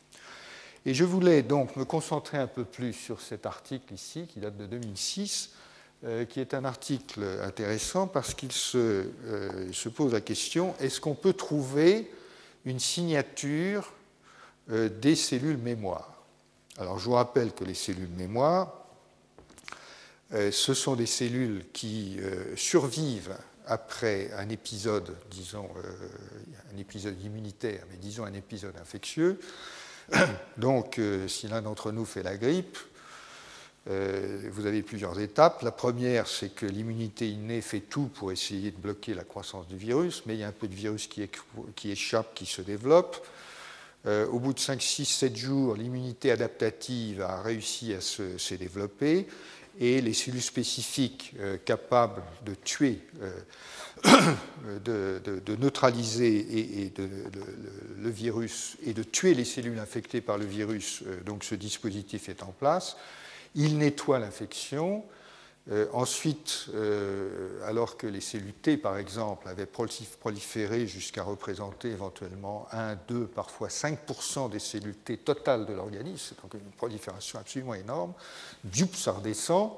Et 0.85 0.93
je 0.93 1.05
voulais 1.05 1.41
donc 1.41 1.77
me 1.77 1.85
concentrer 1.85 2.37
un 2.37 2.47
peu 2.47 2.65
plus 2.65 2.91
sur 2.91 3.21
cet 3.21 3.45
article 3.45 3.93
ici, 3.93 4.27
qui 4.27 4.41
date 4.41 4.57
de 4.57 4.65
2006, 4.65 5.51
euh, 6.03 6.25
qui 6.25 6.41
est 6.41 6.53
un 6.53 6.65
article 6.65 7.23
intéressant 7.41 8.07
parce 8.07 8.33
qu'il 8.33 8.49
euh, 8.75 9.71
se, 9.71 9.87
pose 9.87 10.11
la 10.11 10.19
question 10.19 10.75
est-ce 10.81 10.99
qu'on 10.99 11.15
peut 11.15 11.31
trouver 11.31 12.11
une 12.65 12.79
signature 12.79 13.91
des 14.69 15.15
cellules 15.15 15.57
mémoire 15.57 16.23
Alors 16.77 16.97
je 16.97 17.05
vous 17.05 17.13
rappelle 17.13 17.53
que 17.53 17.63
les 17.63 17.73
cellules 17.73 18.07
mémoire, 18.07 18.85
ce 20.31 20.73
sont 20.73 20.95
des 20.95 21.05
cellules 21.05 21.65
qui 21.73 22.19
survivent 22.55 23.35
après 23.65 24.31
un 24.33 24.49
épisode, 24.49 25.15
disons, 25.29 25.69
euh, 25.77 26.07
un 26.73 26.77
épisode 26.77 27.19
immunitaire, 27.21 27.83
mais 27.89 27.97
disons 27.97 28.25
un 28.25 28.33
épisode 28.33 28.75
infectieux. 28.81 29.39
Donc, 30.57 30.99
euh, 30.99 31.27
si 31.27 31.47
l'un 31.47 31.61
d'entre 31.61 31.91
nous 31.91 32.05
fait 32.05 32.23
la 32.23 32.37
grippe, 32.37 32.77
euh, 33.89 34.49
vous 34.51 34.65
avez 34.65 34.81
plusieurs 34.81 35.19
étapes. 35.19 35.61
La 35.61 35.71
première, 35.71 36.27
c'est 36.27 36.53
que 36.53 36.65
l'immunité 36.65 37.29
innée 37.29 37.61
fait 37.61 37.81
tout 37.81 38.09
pour 38.13 38.31
essayer 38.31 38.71
de 38.71 38.77
bloquer 38.77 39.13
la 39.13 39.23
croissance 39.23 39.67
du 39.67 39.77
virus, 39.77 40.23
mais 40.25 40.35
il 40.35 40.39
y 40.39 40.43
a 40.43 40.47
un 40.47 40.53
peu 40.53 40.67
de 40.67 40.75
virus 40.75 41.07
qui, 41.07 41.91
échappe, 41.91 42.33
qui 42.33 42.45
se 42.45 42.61
développe. 42.61 43.25
au 44.05 44.39
bout 44.39 44.53
de 44.53 44.59
5, 44.59 44.81
6, 44.81 45.05
7 45.05 45.35
jours, 45.35 45.75
l'immunité 45.75 46.31
adaptative 46.31 47.21
a 47.21 47.41
réussi 47.41 47.93
à 47.93 48.01
se, 48.01 48.53
développer 48.55 49.27
et 49.79 50.01
les 50.01 50.13
cellules 50.13 50.41
spécifiques 50.41 51.33
euh, 51.39 51.57
capables 51.57 52.21
de 52.45 52.53
tuer, 52.53 52.99
euh, 53.21 53.31
de, 54.85 55.55
neutraliser 55.55 56.85
et, 56.85 56.93
le, 56.97 58.09
virus 58.09 58.77
et 58.85 58.93
de 58.93 59.03
tuer 59.03 59.33
les 59.33 59.45
cellules 59.45 59.79
infectées 59.79 60.21
par 60.21 60.37
le 60.37 60.45
virus, 60.45 61.03
euh, 61.05 61.21
donc 61.23 61.43
ce 61.43 61.55
dispositif 61.55 62.29
est 62.29 62.43
en 62.43 62.51
place. 62.51 62.97
Il 63.55 63.77
nettoie 63.77 64.19
l'infection, 64.19 65.03
euh, 65.71 65.87
ensuite, 65.93 66.65
euh, 66.73 67.65
alors 67.65 67.95
que 67.95 68.05
les 68.05 68.19
cellules 68.19 68.53
T, 68.53 68.75
par 68.75 68.97
exemple, 68.97 69.47
avaient 69.47 69.65
proliféré 69.65 70.87
jusqu'à 70.87 71.23
représenter 71.23 71.89
éventuellement 71.89 72.67
1, 72.73 72.95
2, 73.07 73.27
parfois 73.27 73.69
5% 73.69 74.49
des 74.49 74.59
cellules 74.59 74.97
T 74.97 75.17
totales 75.17 75.65
de 75.65 75.71
l'organisme, 75.71 76.17
c'est 76.17 76.41
donc 76.41 76.53
une 76.55 76.71
prolifération 76.71 77.39
absolument 77.39 77.75
énorme, 77.75 78.13
du 78.65 78.85
ça 78.93 79.13
redescend. 79.13 79.77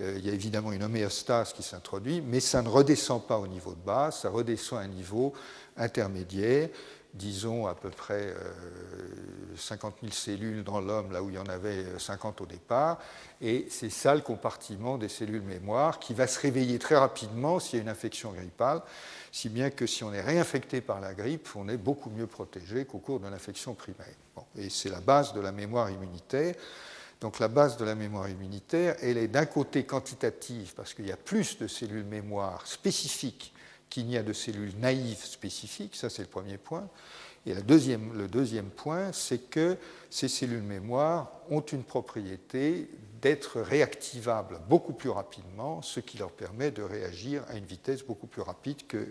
Euh, 0.00 0.14
il 0.18 0.26
y 0.26 0.30
a 0.30 0.32
évidemment 0.32 0.70
une 0.70 0.84
homéostase 0.84 1.52
qui 1.52 1.64
s'introduit, 1.64 2.20
mais 2.20 2.38
ça 2.38 2.62
ne 2.62 2.68
redescend 2.68 3.26
pas 3.26 3.38
au 3.38 3.48
niveau 3.48 3.72
de 3.72 3.84
base, 3.84 4.20
ça 4.20 4.30
redescend 4.30 4.78
à 4.78 4.82
un 4.82 4.88
niveau 4.88 5.32
intermédiaire 5.76 6.68
disons 7.14 7.66
à 7.66 7.74
peu 7.74 7.90
près 7.90 8.34
50 9.56 9.94
euh, 9.94 9.96
000 10.02 10.12
cellules 10.12 10.64
dans 10.64 10.80
l'homme, 10.80 11.12
là 11.12 11.22
où 11.22 11.30
il 11.30 11.36
y 11.36 11.38
en 11.38 11.46
avait 11.46 11.86
50 11.98 12.40
au 12.40 12.46
départ, 12.46 12.98
et 13.40 13.66
c'est 13.70 13.90
ça 13.90 14.14
le 14.14 14.20
compartiment 14.20 14.98
des 14.98 15.08
cellules 15.08 15.42
mémoire 15.42 16.00
qui 16.00 16.12
va 16.12 16.26
se 16.26 16.40
réveiller 16.40 16.78
très 16.78 16.96
rapidement 16.96 17.60
s'il 17.60 17.78
y 17.78 17.80
a 17.80 17.82
une 17.82 17.88
infection 17.88 18.32
grippale, 18.32 18.82
si 19.30 19.48
bien 19.48 19.70
que 19.70 19.86
si 19.86 20.02
on 20.02 20.12
est 20.12 20.20
réinfecté 20.20 20.80
par 20.80 21.00
la 21.00 21.14
grippe, 21.14 21.48
on 21.54 21.68
est 21.68 21.76
beaucoup 21.76 22.10
mieux 22.10 22.26
protégé 22.26 22.84
qu'au 22.84 22.98
cours 22.98 23.20
de 23.20 23.28
l'infection 23.28 23.74
primaire. 23.74 24.06
et 24.58 24.68
c'est 24.68 24.90
la 24.90 25.00
base 25.00 25.32
de 25.32 25.40
la 25.40 25.52
mémoire 25.52 25.90
immunitaire. 25.90 26.54
Donc 27.20 27.38
la 27.38 27.48
base 27.48 27.76
de 27.76 27.84
la 27.84 27.94
mémoire 27.94 28.28
immunitaire, 28.28 28.96
elle 29.00 29.16
est 29.16 29.28
d'un 29.28 29.46
côté 29.46 29.84
quantitative, 29.84 30.74
parce 30.74 30.92
qu'il 30.92 31.06
y 31.06 31.12
a 31.12 31.16
plus 31.16 31.58
de 31.58 31.68
cellules 31.68 32.04
mémoire 32.04 32.66
spécifiques 32.66 33.53
qu'il 33.94 34.06
n'y 34.06 34.16
a 34.16 34.24
de 34.24 34.32
cellules 34.32 34.76
naïves 34.80 35.24
spécifiques, 35.24 35.94
ça 35.94 36.10
c'est 36.10 36.22
le 36.22 36.28
premier 36.28 36.58
point. 36.58 36.88
Et 37.46 37.54
le 37.54 37.62
deuxième, 37.62 38.70
point, 38.70 39.12
c'est 39.12 39.50
que 39.50 39.76
ces 40.10 40.26
cellules 40.26 40.62
mémoire 40.62 41.30
ont 41.48 41.60
une 41.60 41.84
propriété 41.84 42.88
d'être 43.22 43.60
réactivables 43.60 44.58
beaucoup 44.68 44.94
plus 44.94 45.10
rapidement, 45.10 45.80
ce 45.80 46.00
qui 46.00 46.18
leur 46.18 46.32
permet 46.32 46.72
de 46.72 46.82
réagir 46.82 47.44
à 47.48 47.54
une 47.54 47.66
vitesse 47.66 48.02
beaucoup 48.02 48.26
plus 48.26 48.42
rapide 48.42 48.84
que 48.88 49.06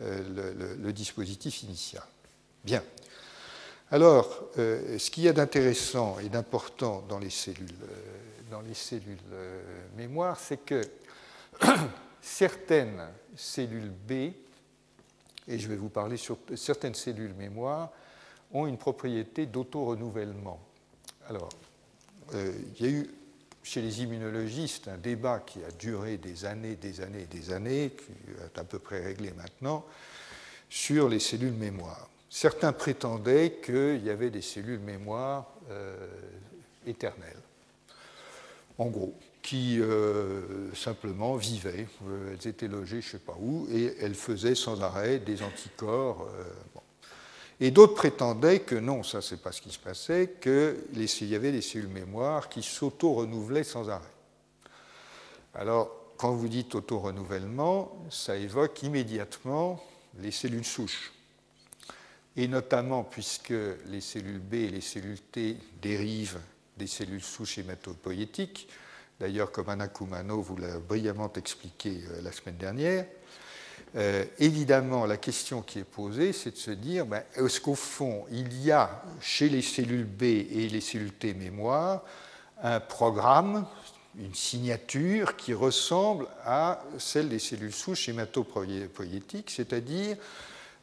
euh, 0.00 0.76
le, 0.80 0.92
dispositif 0.92 1.62
initial. 1.62 2.04
Bien. 2.64 2.82
Alors, 3.90 4.48
euh, 4.58 4.98
ce 4.98 5.10
qu'il 5.10 5.24
y 5.24 5.28
a 5.28 5.32
d'intéressant 5.32 6.18
et 6.20 6.30
d'important 6.30 7.04
dans 7.06 7.18
les 7.18 7.30
cellules, 7.30 7.68
euh, 7.82 8.50
dans 8.50 8.62
les 8.62 8.74
cellules 8.74 9.18
mémoire, 9.96 10.38
c'est 10.40 10.64
que 10.64 10.80
certaines 12.22 13.08
cellules 13.36 13.92
B, 14.08 14.12
et 15.48 15.58
je 15.58 15.68
vais 15.68 15.76
vous 15.76 15.88
parler 15.88 16.16
sur 16.16 16.38
certaines 16.56 16.94
cellules 16.94 17.34
mémoire, 17.34 17.90
ont 18.52 18.66
une 18.66 18.78
propriété 18.78 19.46
d'auto-renouvellement. 19.46 20.60
Alors, 21.28 21.48
euh, 22.34 22.52
il 22.78 22.82
y 22.82 22.88
a 22.88 22.92
eu 22.92 23.10
chez 23.62 23.82
les 23.82 24.02
immunologistes 24.02 24.88
un 24.88 24.96
débat 24.96 25.40
qui 25.40 25.58
a 25.64 25.70
duré 25.72 26.18
des 26.18 26.44
années, 26.44 26.76
des 26.76 27.00
années, 27.00 27.26
des 27.26 27.52
années, 27.52 27.92
qui 27.96 28.32
est 28.40 28.58
à 28.58 28.64
peu 28.64 28.78
près 28.78 29.04
réglé 29.04 29.32
maintenant, 29.32 29.84
sur 30.68 31.08
les 31.08 31.20
cellules 31.20 31.52
mémoire. 31.52 32.08
Certains 32.30 32.72
prétendaient 32.72 33.58
qu'il 33.64 34.04
y 34.04 34.10
avait 34.10 34.30
des 34.30 34.42
cellules 34.42 34.80
mémoire 34.80 35.52
euh, 35.70 35.96
éternelles. 36.86 37.40
En 38.78 38.86
gros, 38.86 39.14
qui 39.46 39.78
euh, 39.80 40.74
simplement 40.74 41.36
vivaient. 41.36 41.86
Euh, 42.08 42.34
elles 42.34 42.48
étaient 42.48 42.66
logées 42.66 43.00
je 43.00 43.06
ne 43.06 43.10
sais 43.12 43.18
pas 43.20 43.36
où 43.38 43.68
et 43.70 43.94
elles 44.00 44.16
faisaient 44.16 44.56
sans 44.56 44.82
arrêt 44.82 45.20
des 45.20 45.40
anticorps. 45.40 46.22
Euh, 46.22 46.80
et 47.60 47.70
d'autres 47.70 47.94
prétendaient 47.94 48.58
que 48.58 48.74
non, 48.74 49.04
ça 49.04 49.22
c'est 49.22 49.40
pas 49.40 49.52
ce 49.52 49.62
qui 49.62 49.70
se 49.70 49.78
passait, 49.78 50.34
qu'il 50.40 51.28
y 51.28 51.34
avait 51.36 51.52
des 51.52 51.62
cellules 51.62 51.88
mémoire 51.88 52.48
qui 52.48 52.60
s'auto-renouvelaient 52.60 53.62
sans 53.62 53.88
arrêt. 53.88 54.04
Alors, 55.54 55.90
quand 56.16 56.32
vous 56.32 56.48
dites 56.48 56.74
auto-renouvellement, 56.74 58.04
ça 58.10 58.36
évoque 58.36 58.82
immédiatement 58.82 59.80
les 60.18 60.32
cellules 60.32 60.64
souches. 60.64 61.12
Et 62.36 62.48
notamment 62.48 63.04
puisque 63.04 63.54
les 63.86 64.00
cellules 64.00 64.40
B 64.40 64.54
et 64.54 64.70
les 64.70 64.80
cellules 64.80 65.20
T 65.20 65.56
dérivent 65.80 66.40
des 66.76 66.88
cellules 66.88 67.22
souches 67.22 67.58
hématopoïétiques, 67.58 68.68
d'ailleurs 69.20 69.52
comme 69.52 69.68
Anna 69.68 69.88
Kumano 69.88 70.40
vous 70.40 70.56
l'a 70.56 70.78
brillamment 70.78 71.32
expliqué 71.34 72.00
euh, 72.10 72.22
la 72.22 72.32
semaine 72.32 72.56
dernière. 72.56 73.06
Euh, 73.96 74.24
évidemment, 74.38 75.06
la 75.06 75.16
question 75.16 75.62
qui 75.62 75.78
est 75.78 75.84
posée, 75.84 76.32
c'est 76.32 76.50
de 76.50 76.56
se 76.56 76.70
dire, 76.70 77.06
ben, 77.06 77.22
est-ce 77.34 77.60
qu'au 77.60 77.74
fond, 77.74 78.26
il 78.30 78.62
y 78.62 78.70
a 78.70 79.02
chez 79.20 79.48
les 79.48 79.62
cellules 79.62 80.04
B 80.04 80.22
et 80.24 80.68
les 80.68 80.80
cellules 80.80 81.12
T 81.12 81.34
mémoire 81.34 82.02
un 82.62 82.80
programme, 82.80 83.66
une 84.18 84.34
signature 84.34 85.36
qui 85.36 85.52
ressemble 85.52 86.26
à 86.44 86.82
celle 86.98 87.28
des 87.28 87.38
cellules 87.38 87.72
souches 87.72 88.08
hématopoïétiques, 88.08 89.50
c'est-à-dire 89.50 90.16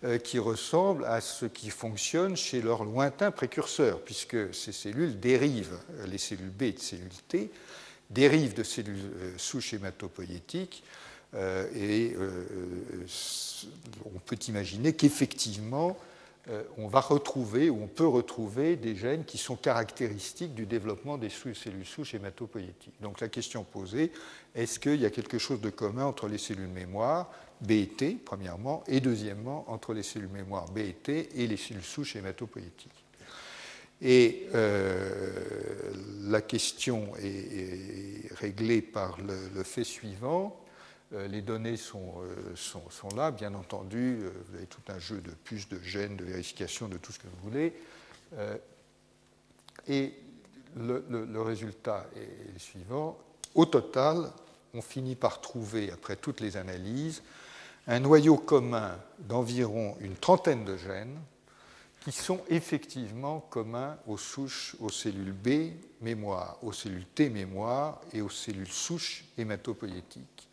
euh, 0.04 0.18
qui 0.18 0.38
ressemble 0.38 1.06
à 1.06 1.20
ce 1.20 1.46
qui 1.46 1.70
fonctionne 1.70 2.36
chez 2.36 2.62
leurs 2.62 2.84
lointains 2.84 3.32
précurseurs, 3.32 4.02
puisque 4.02 4.54
ces 4.54 4.72
cellules 4.72 5.20
dérivent, 5.20 5.80
les 6.08 6.18
cellules 6.18 6.52
B 6.52 6.64
et 6.64 6.72
de 6.74 6.80
cellules 6.80 7.10
T, 7.28 7.52
dérivent 8.10 8.54
de 8.54 8.64
cellules 8.64 9.12
souches 9.38 9.74
hématopoïétiques, 9.74 10.84
et 11.76 12.16
on 14.06 14.20
peut 14.20 14.38
imaginer 14.48 14.94
qu'effectivement, 14.94 15.98
on 16.78 16.88
va 16.88 17.00
retrouver 17.00 17.70
ou 17.70 17.82
on 17.82 17.88
peut 17.88 18.06
retrouver 18.06 18.76
des 18.76 18.96
gènes 18.96 19.24
qui 19.24 19.38
sont 19.38 19.56
caractéristiques 19.56 20.54
du 20.54 20.66
développement 20.66 21.18
des 21.18 21.30
cellules 21.30 21.86
souches 21.86 22.14
hématopoïétiques. 22.16 23.02
Donc 23.02 23.22
la 23.22 23.30
question 23.30 23.64
posée, 23.64 24.12
est-ce 24.54 24.80
qu'il 24.80 25.00
y 25.00 25.06
a 25.06 25.10
quelque 25.10 25.38
chose 25.38 25.62
de 25.62 25.70
commun 25.70 26.06
entre 26.06 26.28
les 26.28 26.38
cellules 26.38 26.68
mémoire 26.68 27.32
B 27.62 27.72
et 27.72 27.88
T, 27.88 28.16
premièrement, 28.26 28.84
et 28.88 29.00
deuxièmement, 29.00 29.64
entre 29.72 29.94
les 29.94 30.04
cellules 30.04 30.28
mémoire 30.28 30.70
B 30.70 30.80
et 30.80 30.94
T 30.94 31.30
et 31.42 31.48
les 31.48 31.58
cellules 31.58 31.82
souches 31.82 32.18
hématopoïétiques 32.18 33.03
et 34.04 34.50
euh, 34.54 35.32
la 36.24 36.42
question 36.42 37.14
est, 37.22 38.30
réglée 38.36 38.82
par 38.82 39.18
le, 39.22 39.64
fait 39.64 39.86
suivant. 39.86 40.60
Euh, 41.14 41.28
les 41.28 41.42
données 41.42 41.78
sont, 41.78 42.16
euh, 42.22 42.56
sont, 42.56 43.16
là, 43.16 43.32
bien 43.32 43.54
entendu. 43.54 44.20
vous 44.48 44.56
avez 44.58 44.66
tout 44.66 44.82
un 44.90 45.00
jeu 45.00 45.22
de 45.22 45.32
puces, 45.32 45.70
de 45.70 45.80
gènes, 45.82 46.18
de 46.18 46.26
vérification, 46.26 46.90
de 46.90 46.98
tout 46.98 47.14
ce 47.14 47.20
que 47.20 47.28
vous 47.28 47.50
voulez. 47.50 47.74
et 49.88 50.14
le, 50.76 51.42
résultat 51.42 52.06
est 52.18 52.52
le 52.54 52.60
suivant. 52.60 53.18
Au 53.56 53.66
total, 53.66 54.32
on 54.74 54.82
finit 54.82 55.16
par 55.16 55.40
trouver, 55.40 55.92
après 55.92 56.18
toutes 56.18 56.42
les 56.42 56.58
analyses, 56.58 57.22
un 57.88 58.00
noyau 58.00 58.38
commun 58.38 58.98
d'environ 59.20 59.96
une 60.02 60.16
trentaine 60.16 60.66
de 60.66 60.76
gènes 60.76 61.20
qui 62.04 62.12
sont 62.12 62.42
effectivement 62.50 63.40
communs 63.40 63.98
aux 64.08 64.18
souches, 64.18 64.76
aux 64.82 64.90
cellules 64.90 65.32
B 65.32 65.72
mémoire, 66.02 66.58
aux 66.62 66.74
cellules 66.74 67.06
T 67.06 67.30
mémoire 67.30 68.02
et 68.12 68.22
aux 68.22 68.30
cellules 68.30 68.68
souches 68.68 69.24
hématopoïétiques. 69.38 70.50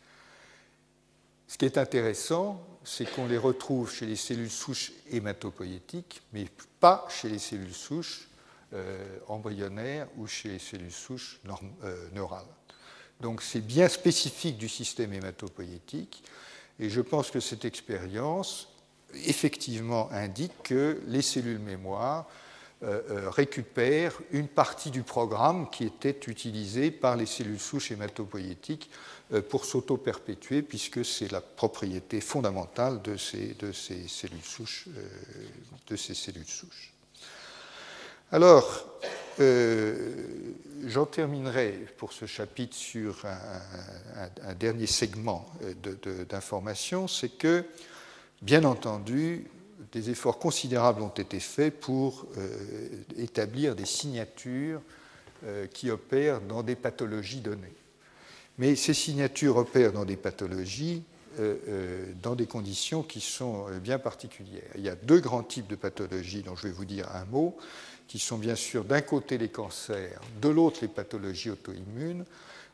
Ce 1.47 1.57
qui 1.57 1.65
est 1.65 1.77
intéressant, 1.77 2.65
c'est 2.85 3.05
qu'on 3.13 3.27
les 3.27 3.37
retrouve 3.37 3.91
chez 3.91 4.05
les 4.05 4.15
cellules 4.15 4.49
souches 4.49 4.93
hématopoïétiques, 5.09 6.21
mais 6.31 6.45
pas 6.79 7.05
chez 7.09 7.27
les 7.27 7.39
cellules 7.39 7.73
souches 7.73 8.29
euh, 8.73 9.19
embryonnaires 9.27 10.07
ou 10.15 10.27
chez 10.27 10.47
les 10.47 10.59
cellules 10.59 10.93
souches 10.93 11.41
euh, 11.83 12.09
neurales. 12.13 12.45
Donc 13.19 13.41
c'est 13.41 13.59
bien 13.59 13.89
spécifique 13.89 14.57
du 14.57 14.69
système 14.69 15.11
hématopoïétique. 15.11 16.23
Et 16.79 16.89
je 16.89 17.01
pense 17.01 17.29
que 17.29 17.41
cette 17.41 17.65
expérience, 17.65 18.70
effectivement, 19.25 20.09
indique 20.11 20.53
que 20.63 21.01
les 21.07 21.21
cellules 21.21 21.59
mémoire 21.59 22.27
euh, 22.83 22.99
euh, 23.11 23.29
récupèrent 23.29 24.19
une 24.31 24.47
partie 24.47 24.89
du 24.89 25.03
programme 25.03 25.69
qui 25.69 25.83
était 25.83 26.19
utilisé 26.25 26.89
par 26.89 27.15
les 27.15 27.27
cellules 27.27 27.59
souches 27.59 27.91
hématopoïétiques 27.91 28.89
euh, 29.33 29.43
pour 29.43 29.65
s'auto-perpétuer, 29.65 30.63
puisque 30.63 31.05
c'est 31.05 31.31
la 31.31 31.41
propriété 31.41 32.21
fondamentale 32.21 32.99
de 33.03 33.17
ces, 33.17 33.53
de 33.59 33.71
ces 33.71 34.07
cellules 34.07 34.41
souches. 34.41 34.87
de 35.87 35.95
ces 35.95 36.15
cellules 36.15 36.47
souches. 36.47 36.91
Alors, 38.31 38.87
j'en 40.87 41.05
terminerai 41.05 41.85
pour 41.97 42.13
ce 42.13 42.25
chapitre 42.25 42.75
sur 42.75 43.25
un, 43.25 44.53
dernier 44.55 44.87
segment 44.87 45.45
d'information, 46.29 47.07
c'est 47.07 47.37
que, 47.37 47.65
bien 48.41 48.63
entendu, 48.63 49.45
des 49.91 50.09
efforts 50.09 50.39
considérables 50.39 51.01
ont 51.01 51.09
été 51.09 51.39
faits 51.39 51.79
pour 51.79 52.25
euh, 52.37 52.47
établir 53.17 53.75
des 53.75 53.85
signatures 53.85 54.81
euh, 55.43 55.67
qui 55.67 55.89
opèrent 55.89 56.41
dans 56.41 56.63
des 56.63 56.75
pathologies 56.75 57.41
données. 57.41 57.73
Mais 58.57 58.75
ces 58.75 58.93
signatures 58.93 59.57
opèrent 59.57 59.91
dans 59.91 60.05
des 60.05 60.17
pathologies 60.17 61.03
euh, 61.39 62.05
dans 62.21 62.35
des 62.35 62.45
conditions 62.45 63.03
qui 63.03 63.21
sont 63.21 63.65
bien 63.81 63.99
particulières. 63.99 64.69
Il 64.75 64.81
y 64.81 64.89
a 64.89 64.95
deux 64.95 65.19
grands 65.19 65.43
types 65.43 65.67
de 65.67 65.75
pathologies 65.75 66.43
dont 66.43 66.55
je 66.55 66.67
vais 66.67 66.73
vous 66.73 66.85
dire 66.85 67.07
un 67.15 67.25
mot 67.25 67.57
qui 68.07 68.19
sont 68.19 68.37
bien 68.37 68.55
sûr 68.55 68.83
d'un 68.83 68.99
côté 68.99 69.37
les 69.37 69.47
cancers, 69.47 70.19
de 70.41 70.49
l'autre 70.49 70.79
les 70.81 70.89
pathologies 70.89 71.49
auto-immunes, 71.49 72.25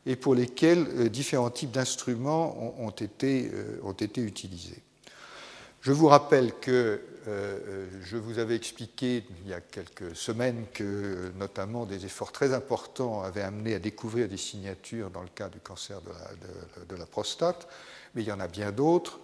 et 0.06 0.16
pour 0.16 0.34
lesquels 0.34 0.86
euh, 0.96 1.08
différents 1.08 1.50
types 1.50 1.70
d'instruments 1.70 2.74
ont 2.78 2.90
été 2.90 3.50
utilisés. 4.16 4.82
Je 5.80 5.92
vous 5.92 6.08
rappelle 6.08 6.52
que 6.60 7.00
euh, 7.26 7.86
je 8.02 8.16
vous 8.16 8.38
avais 8.38 8.56
expliqué 8.56 9.24
il 9.44 9.48
y 9.50 9.54
a 9.54 9.60
quelques 9.60 10.16
semaines 10.16 10.64
que 10.72 11.30
notamment 11.36 11.86
des 11.86 12.04
efforts 12.04 12.32
très 12.32 12.54
importants 12.54 13.22
avaient 13.22 13.42
amené 13.42 13.74
à 13.74 13.78
découvrir 13.78 14.28
des 14.28 14.36
signatures 14.36 15.10
dans 15.10 15.22
le 15.22 15.28
cas 15.28 15.48
du 15.48 15.60
cancer 15.60 16.00
de 16.88 16.96
la, 16.96 17.06
prostate, 17.06 17.68
mais 18.14 18.22
il 18.22 18.28
y 18.28 18.32
en 18.32 18.40
a 18.40 18.48
bien 18.48 18.72
d'autres. 18.72 19.20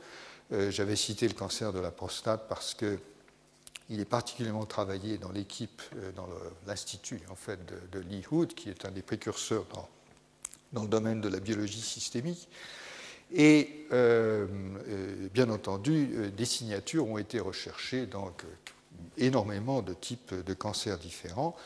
J'avais 0.50 0.96
cité 0.96 1.26
le 1.26 1.34
cancer 1.34 1.72
de 1.72 1.80
la 1.80 1.90
prostate 1.90 2.46
parce 2.48 2.74
que 2.74 2.98
il 3.90 4.00
est 4.00 4.06
particulièrement 4.06 4.64
travaillé 4.64 5.18
dans 5.18 5.30
l'équipe, 5.30 5.82
euh, 5.96 6.12
dans 6.12 6.28
l'institut 6.66 7.20
en 7.30 7.34
fait, 7.34 7.58
de, 7.66 7.98
de, 7.98 8.04
Lee 8.04 8.24
Hood, 8.30 8.54
qui 8.54 8.70
est 8.70 8.84
un 8.84 8.90
des 8.90 9.02
précurseurs 9.02 9.66
dans, 9.72 9.88
dans 10.72 10.82
le 10.82 10.88
domaine 10.88 11.20
de 11.20 11.28
la 11.28 11.40
biologie 11.40 11.80
systémique. 11.80 12.48
Et 13.34 13.86
euh, 13.92 14.46
euh, 14.88 15.28
bien 15.32 15.50
entendu, 15.50 16.30
des 16.36 16.44
signatures 16.44 17.08
ont 17.08 17.18
été 17.18 17.40
recherchées 17.40 18.06
dans 18.06 18.32
énormément 19.18 19.82
de 19.82 19.92
types 19.92 20.34
de 20.34 20.54
cancers 20.54 20.98
différents. 20.98 21.56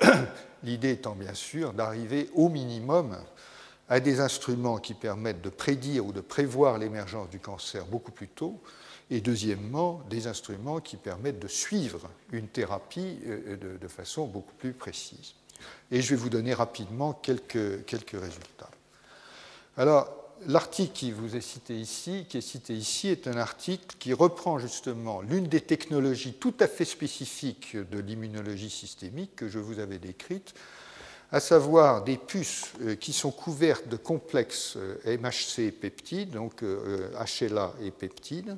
L'idée 0.62 0.90
étant 0.90 1.14
bien 1.14 1.34
sûr 1.34 1.74
d'arriver 1.74 2.30
au 2.34 2.48
minimum 2.48 3.18
à 3.90 4.00
des 4.00 4.20
instruments 4.20 4.78
qui 4.78 4.94
permettent 4.94 5.42
de 5.42 5.50
prédire 5.50 6.06
ou 6.06 6.12
de 6.12 6.20
prévoir 6.20 6.78
l'émergence 6.78 7.28
du 7.28 7.40
cancer 7.40 7.84
beaucoup 7.86 8.12
plus 8.12 8.28
tôt, 8.28 8.60
et 9.10 9.20
deuxièmement, 9.20 10.00
des 10.08 10.28
instruments 10.28 10.80
qui 10.80 10.96
permettent 10.96 11.40
de 11.40 11.48
suivre 11.48 12.08
une 12.32 12.46
thérapie 12.46 13.18
euh, 13.26 13.56
de, 13.56 13.88
façon 13.88 14.26
beaucoup 14.26 14.54
plus 14.54 14.72
précise. 14.72 15.34
Et 15.90 16.00
je 16.00 16.10
vais 16.10 16.16
vous 16.16 16.30
donner 16.30 16.54
rapidement 16.54 17.12
quelques, 17.12 17.84
quelques 17.84 18.12
résultats. 18.12 18.70
Alors, 19.76 20.19
l'article 20.46 20.92
qui 20.92 21.12
vous 21.12 21.36
est 21.36 21.40
cité 21.40 21.74
ici, 21.74 22.26
qui 22.28 22.38
est 22.38 22.42
cité 22.42 22.74
ici, 22.74 23.08
est 23.08 23.26
un 23.26 23.36
article 23.36 23.96
qui 23.98 24.12
reprend 24.12 24.58
justement 24.58 25.20
l'une 25.20 25.46
des 25.46 25.60
technologies 25.60 26.34
tout 26.34 26.54
à 26.60 26.66
fait 26.66 26.84
spécifiques 26.84 27.76
de 27.76 27.98
l'immunologie 27.98 28.70
systémique 28.70 29.36
que 29.36 29.48
je 29.48 29.58
vous 29.58 29.78
avais 29.78 29.98
décrite, 29.98 30.54
à 31.32 31.40
savoir 31.40 32.02
des 32.02 32.16
puces 32.16 32.72
euh, 32.82 32.96
qui 32.96 33.12
sont 33.12 33.30
couvertes 33.30 33.88
de 33.88 33.96
complexes 33.96 34.74
euh, 34.76 35.16
MHC 35.18 35.70
peptides, 35.70 36.30
donc 36.30 36.62
HLA 36.62 37.72
et 37.82 37.90
peptides, 37.92 38.56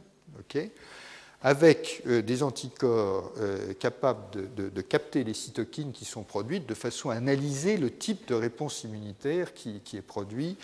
avec 1.43 2.03
euh, 2.07 2.22
des 2.22 2.43
anticorps 2.43 3.33
euh, 3.39 3.74
capables 3.74 4.55
de, 4.55 4.80
capter 4.80 5.24
les 5.24 5.35
cytokines 5.35 5.93
qui 5.93 6.05
sont 6.05 6.22
produites 6.22 6.68
de 6.68 6.74
façon 6.74 7.11
à 7.11 7.14
analyser 7.14 7.76
le 7.76 7.91
type 7.91 8.28
de 8.28 8.35
réponse 8.35 8.85
immunitaire 8.85 9.55
qui, 9.55 9.80
qui, 9.80 9.97
est 9.97 10.03
produit 10.03 10.57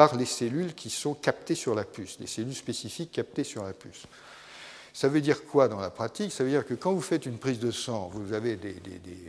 par 0.00 0.16
les 0.16 0.24
cellules 0.24 0.74
qui 0.74 0.88
sont 0.88 1.12
captées 1.12 1.54
sur 1.54 1.74
la 1.74 1.84
puce, 1.84 2.16
les 2.20 2.26
cellules 2.26 2.54
spécifiques 2.54 3.12
captées 3.12 3.44
sur 3.44 3.64
la 3.64 3.74
puce. 3.74 4.04
Ça 4.94 5.08
veut 5.08 5.20
dire 5.20 5.44
quoi 5.44 5.68
dans 5.68 5.78
la 5.78 5.90
pratique? 5.90 6.32
Ça 6.32 6.42
veut 6.42 6.48
dire 6.48 6.64
que 6.64 6.72
quand 6.72 6.94
vous 6.94 7.02
faites 7.02 7.26
une 7.26 7.36
prise 7.36 7.58
de 7.58 7.70
sang, 7.70 8.10
vous 8.10 8.32
avez 8.32 8.58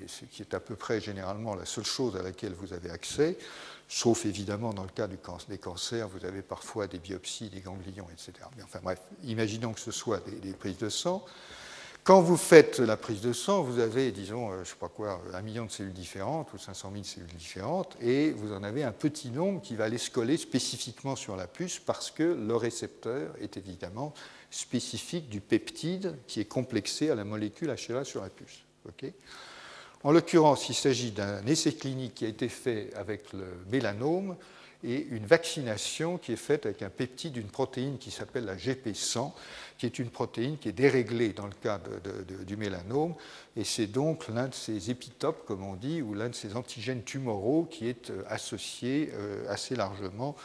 ce 0.08 0.24
qui 0.24 0.44
est 0.44 0.54
à 0.54 0.62
peu 0.62 0.76
près 0.78 1.02
généralement 1.02 1.56
la 1.56 1.66
seule 1.66 1.84
chose 1.84 2.16
à 2.16 2.24
laquelle 2.24 2.54
vous 2.54 2.72
avez 2.72 2.90
accès, 2.90 3.38
sauf 3.90 4.26
évidemment 4.26 4.74
dans 4.74 4.84
le 4.84 4.90
cas 4.96 5.08
du 5.08 5.18
des 5.50 5.58
cancers, 5.58 6.08
vous 6.08 6.26
avez 6.26 6.42
parfois 6.42 6.88
des 6.88 7.00
biopsies, 7.00 7.50
des 7.50 7.60
ganglions, 7.60 8.08
etc. 8.10 8.32
Mais 8.56 8.64
enfin 8.64 8.80
bref, 8.82 9.02
imaginons 9.26 9.74
que 9.74 9.82
ce 9.82 9.92
soit 9.92 10.24
des, 10.26 10.54
prises 10.54 10.78
de 10.78 10.88
sang. 10.88 11.26
Quand 12.04 12.20
vous 12.20 12.38
faites 12.38 12.80
la 12.80 12.98
prise 12.98 13.22
de 13.22 13.32
sang, 13.32 13.62
vous 13.62 13.78
avez, 13.78 14.12
disons, 14.12 14.50
euh, 14.50 14.56
je 14.56 14.60
ne 14.62 14.66
sais 14.66 14.76
pas 14.80 14.88
quoi, 14.88 15.22
un 15.36 15.42
million 15.44 15.66
de 15.66 15.72
cellules 15.72 15.94
différentes 15.94 16.52
ou 16.52 16.58
500 16.58 16.90
000 16.94 17.04
cellules 17.04 17.30
différentes, 17.36 17.96
et 18.02 18.32
vous 18.32 18.54
en 18.54 18.64
avez 18.64 18.84
un 18.84 18.92
petit 18.92 19.30
nombre 19.30 19.62
qui 19.62 19.76
va 19.76 19.84
aller 19.84 20.00
se 20.00 20.10
coller 20.10 20.38
spécifiquement 20.38 21.16
sur 21.16 21.36
la 21.36 21.46
puce 21.46 21.78
parce 21.78 22.10
que 22.10 22.24
le 22.24 22.56
récepteur 22.56 23.36
est 23.40 23.56
évidemment 23.56 24.16
spécifique 24.50 25.30
du 25.30 25.42
peptide 25.42 26.18
qui 26.26 26.40
est 26.40 26.46
complexé 26.46 27.12
à 27.12 27.16
la 27.16 27.24
molécule 27.24 27.68
HLA 27.70 28.04
sur 28.04 28.24
la 28.24 28.30
puce. 28.30 28.64
en 30.04 30.12
l'occurrence, 30.12 30.70
il 30.70 30.76
s'agit 30.76 31.12
d'un 31.12 31.46
essai 31.46 31.76
clinique 31.76 32.16
qui 32.16 32.26
a 32.26 32.30
été 32.30 32.50
fait 32.50 32.90
avec 32.96 33.32
le 33.32 33.46
mélanome 33.72 34.38
et 34.84 35.08
une 35.10 35.26
vaccination 35.26 36.18
qui 36.18 36.34
est 36.34 36.38
faite 36.38 36.66
avec 36.66 36.82
un 36.82 36.90
peptide 36.90 37.34
d'une 37.34 37.48
protéine 37.48 37.98
qui 37.98 38.12
s'appelle 38.12 38.46
la 38.46 38.56
GP100, 38.56 39.32
qui 39.78 39.86
est 39.86 40.00
une 40.00 40.10
protéine 40.10 40.58
qui 40.58 40.70
est 40.70 40.74
déréglée 40.74 41.30
dans 41.30 41.46
le 41.46 41.54
cas 41.54 41.80
du 42.46 42.58
mélanome, 42.58 43.16
et 43.56 43.64
c'est 43.64 43.88
donc 43.88 44.28
l'un 44.28 44.48
de 44.48 44.54
ces 44.54 44.90
épitopes, 44.90 45.46
comme 45.46 45.64
on 45.64 45.76
dit, 45.76 46.02
ou 46.02 46.14
l'un 46.14 46.30
de 46.30 46.36
ces 46.36 46.56
antigènes 46.56 47.04
tumoraux 47.04 47.66
qui 47.70 47.88
est 47.88 48.10
euh, 48.10 48.24
associé 48.28 49.12
euh, 49.14 49.46
assez 49.50 49.76
largement 49.76 50.36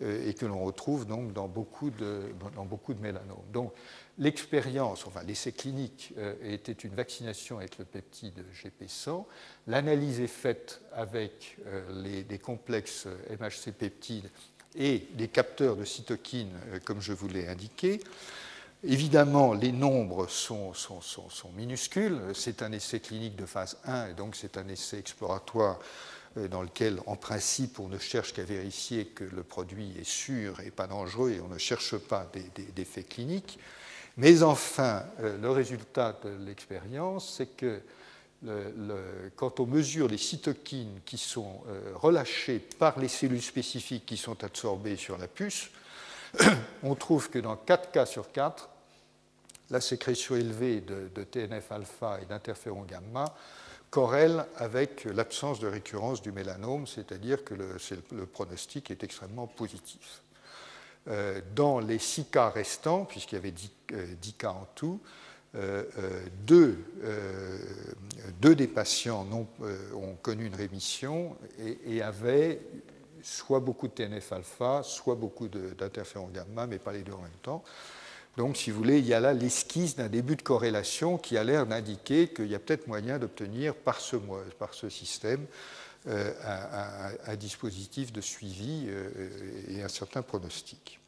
et 0.00 0.34
que 0.34 0.46
l'on 0.46 0.64
retrouve 0.64 1.06
donc 1.06 1.32
dans 1.32 1.46
beaucoup 1.46 1.90
de, 1.90 2.22
dans 2.56 2.64
beaucoup 2.64 2.92
de 2.92 3.00
mélanomes. 3.00 3.70
L'expérience, 4.18 5.06
enfin 5.06 5.22
l'essai 5.22 5.52
clinique 5.52 6.12
était 6.42 6.72
une 6.72 6.94
vaccination 6.94 7.58
avec 7.58 7.78
le 7.78 7.84
peptide 7.84 8.44
GP100. 8.54 9.24
L'analyse 9.66 10.20
est 10.20 10.26
faite 10.26 10.80
avec 10.92 11.56
les, 11.90 12.24
les 12.24 12.38
complexes 12.38 13.06
MHC 13.30 13.72
peptides 13.72 14.30
et 14.74 15.06
les 15.18 15.28
capteurs 15.28 15.76
de 15.76 15.84
cytokines, 15.84 16.58
comme 16.84 17.00
je 17.00 17.12
vous 17.12 17.28
l'ai 17.28 17.48
indiqué. 17.48 18.00
Évidemment, 18.84 19.54
les 19.54 19.70
nombres 19.70 20.26
sont, 20.26 20.72
minuscules. 21.54 22.20
C'est 22.34 22.62
un 22.62 22.72
essai 22.72 22.98
clinique 22.98 23.36
de 23.36 23.46
phase 23.46 23.78
1 23.84 24.08
et 24.08 24.14
donc 24.14 24.34
c'est 24.34 24.56
un 24.56 24.66
essai 24.66 24.98
exploratoire 24.98 25.78
euh, 26.36 26.48
dans 26.48 26.62
lequel, 26.62 26.98
en 27.06 27.14
principe, 27.14 27.78
on 27.78 27.88
ne 27.88 27.98
cherche 27.98 28.32
qu'à 28.32 28.42
vérifier 28.42 29.06
que 29.06 29.22
le 29.22 29.44
produit 29.44 29.94
est 30.00 30.08
sûr 30.08 30.58
et 30.60 30.72
pas 30.72 30.88
dangereux 30.88 31.30
et 31.30 31.40
on 31.40 31.46
ne 31.46 31.58
cherche 31.58 31.96
pas 31.96 32.28
d'effets 32.74 33.04
cliniques. 33.04 33.60
Mais 34.16 34.42
enfin, 34.42 35.04
euh, 35.20 35.38
le 35.38 35.50
résultat 35.50 36.18
de 36.24 36.30
l'expérience, 36.44 37.34
c'est 37.36 37.56
que 37.56 37.80
quand 39.36 39.60
on 39.60 39.66
mesure 39.66 40.08
les 40.08 40.18
cytokines 40.18 41.00
qui 41.04 41.18
sont 41.18 41.62
euh, 41.68 41.92
relâchées 41.94 42.58
par 42.58 42.98
les 42.98 43.08
cellules 43.08 43.42
spécifiques 43.42 44.04
qui 44.06 44.16
sont 44.16 44.42
absorbées 44.42 44.96
sur 44.96 45.16
la 45.16 45.28
puce, 45.28 45.70
on 46.82 46.94
trouve 46.94 47.30
que 47.30 47.38
dans 47.38 47.56
4 47.56 47.92
cas 47.92 48.06
sur 48.06 48.32
4, 48.32 48.68
la 49.70 49.80
sécrétion 49.80 50.34
élevée 50.34 50.80
de, 50.80 51.24
TNF-alpha 51.24 52.18
et 52.20 52.26
d'interféron 52.26 52.82
gamma 52.82 53.32
corrèle 53.90 54.44
avec 54.56 55.04
l'absence 55.04 55.60
de 55.60 55.68
récurrence 55.68 56.20
du 56.20 56.32
mélanome, 56.32 56.86
c'est-à-dire 56.86 57.44
que 57.44 57.54
le, 57.54 58.26
pronostic 58.26 58.90
est 58.90 59.04
extrêmement 59.04 59.46
positif. 59.46 60.22
Euh, 61.08 61.40
dans 61.56 61.80
les 61.80 61.98
six 61.98 62.26
cas 62.26 62.48
restants, 62.48 63.04
puisqu'il 63.04 63.34
y 63.34 63.38
avait 63.38 63.50
10, 63.50 63.70
euh, 63.92 64.06
cas 64.38 64.50
en 64.50 64.68
tout, 64.76 65.00
euh, 65.56 65.82
deux, 66.46 66.78
des 68.40 68.68
patients 68.68 69.26
ont 69.94 70.14
connu 70.22 70.46
une 70.46 70.54
rémission 70.54 71.36
et, 71.84 72.00
avaient 72.02 72.60
soit 73.20 73.58
beaucoup 73.58 73.88
de 73.88 73.92
TNF-alpha, 73.94 74.82
soit 74.84 75.16
beaucoup 75.16 75.48
d'interféron 75.48 76.28
gamma, 76.28 76.68
mais 76.68 76.78
pas 76.78 76.92
les 76.92 77.02
deux 77.02 77.12
en 77.12 77.22
même 77.22 77.30
temps. 77.42 77.64
Donc, 78.36 78.56
si 78.56 78.70
vous 78.70 78.78
voulez, 78.78 78.98
il 78.98 79.06
y 79.06 79.12
a 79.12 79.20
là 79.20 79.34
l'esquisse 79.34 79.96
d'un 79.96 80.08
début 80.08 80.36
de 80.36 80.42
corrélation 80.42 81.18
qui 81.18 81.36
a 81.36 81.44
l'air 81.44 81.66
d'indiquer 81.66 82.28
qu'il 82.28 82.46
y 82.46 82.54
a 82.54 82.58
peut-être 82.58 82.86
moyen 82.86 83.18
d'obtenir 83.18 83.74
par 83.74 84.00
ce 84.00 84.88
système 84.88 85.46
euh, 86.08 86.32
un, 87.26 87.36
dispositif 87.36 88.12
de 88.12 88.20
suivi 88.20 88.86
euh, 88.88 89.08
et 89.68 89.84
un 89.84 89.88
certain 89.88 90.22
pronostic. 90.22 90.98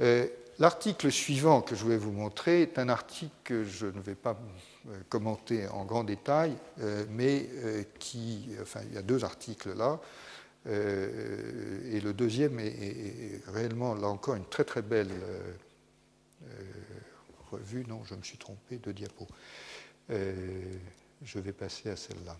Euh, 0.00 0.28
l'article 0.60 1.10
suivant 1.10 1.60
que 1.60 1.74
je 1.74 1.84
vais 1.84 1.96
vous 1.96 2.12
montrer 2.12 2.62
est 2.62 2.78
un 2.78 2.88
article 2.88 3.34
que 3.42 3.64
je 3.64 3.86
ne 3.86 4.00
vais 4.00 4.14
pas 4.14 4.38
commenter 5.08 5.66
en 5.66 5.84
grand 5.84 6.04
détail, 6.04 6.56
mais 7.10 7.48
qui, 7.98 8.50
enfin, 8.62 8.80
il 8.88 8.94
y 8.94 8.98
a 8.98 9.02
deux 9.02 9.24
articles 9.24 9.74
là, 9.76 9.98
et 10.66 12.00
le 12.00 12.12
deuxième 12.12 12.60
est, 12.60 12.66
est, 12.66 13.42
réellement, 13.48 13.94
là 13.94 14.08
encore, 14.08 14.36
une 14.36 14.44
très 14.44 14.64
très 14.64 14.82
belle 14.82 15.10
revue, 17.50 17.84
non, 17.88 18.04
je 18.04 18.14
me 18.14 18.22
suis 18.22 18.38
trompé 18.38 18.78
de 18.78 18.92
diapo. 18.92 19.26
Je 20.10 21.38
vais 21.38 21.52
passer 21.52 21.90
à 21.90 21.96
celle-là. 21.96 22.36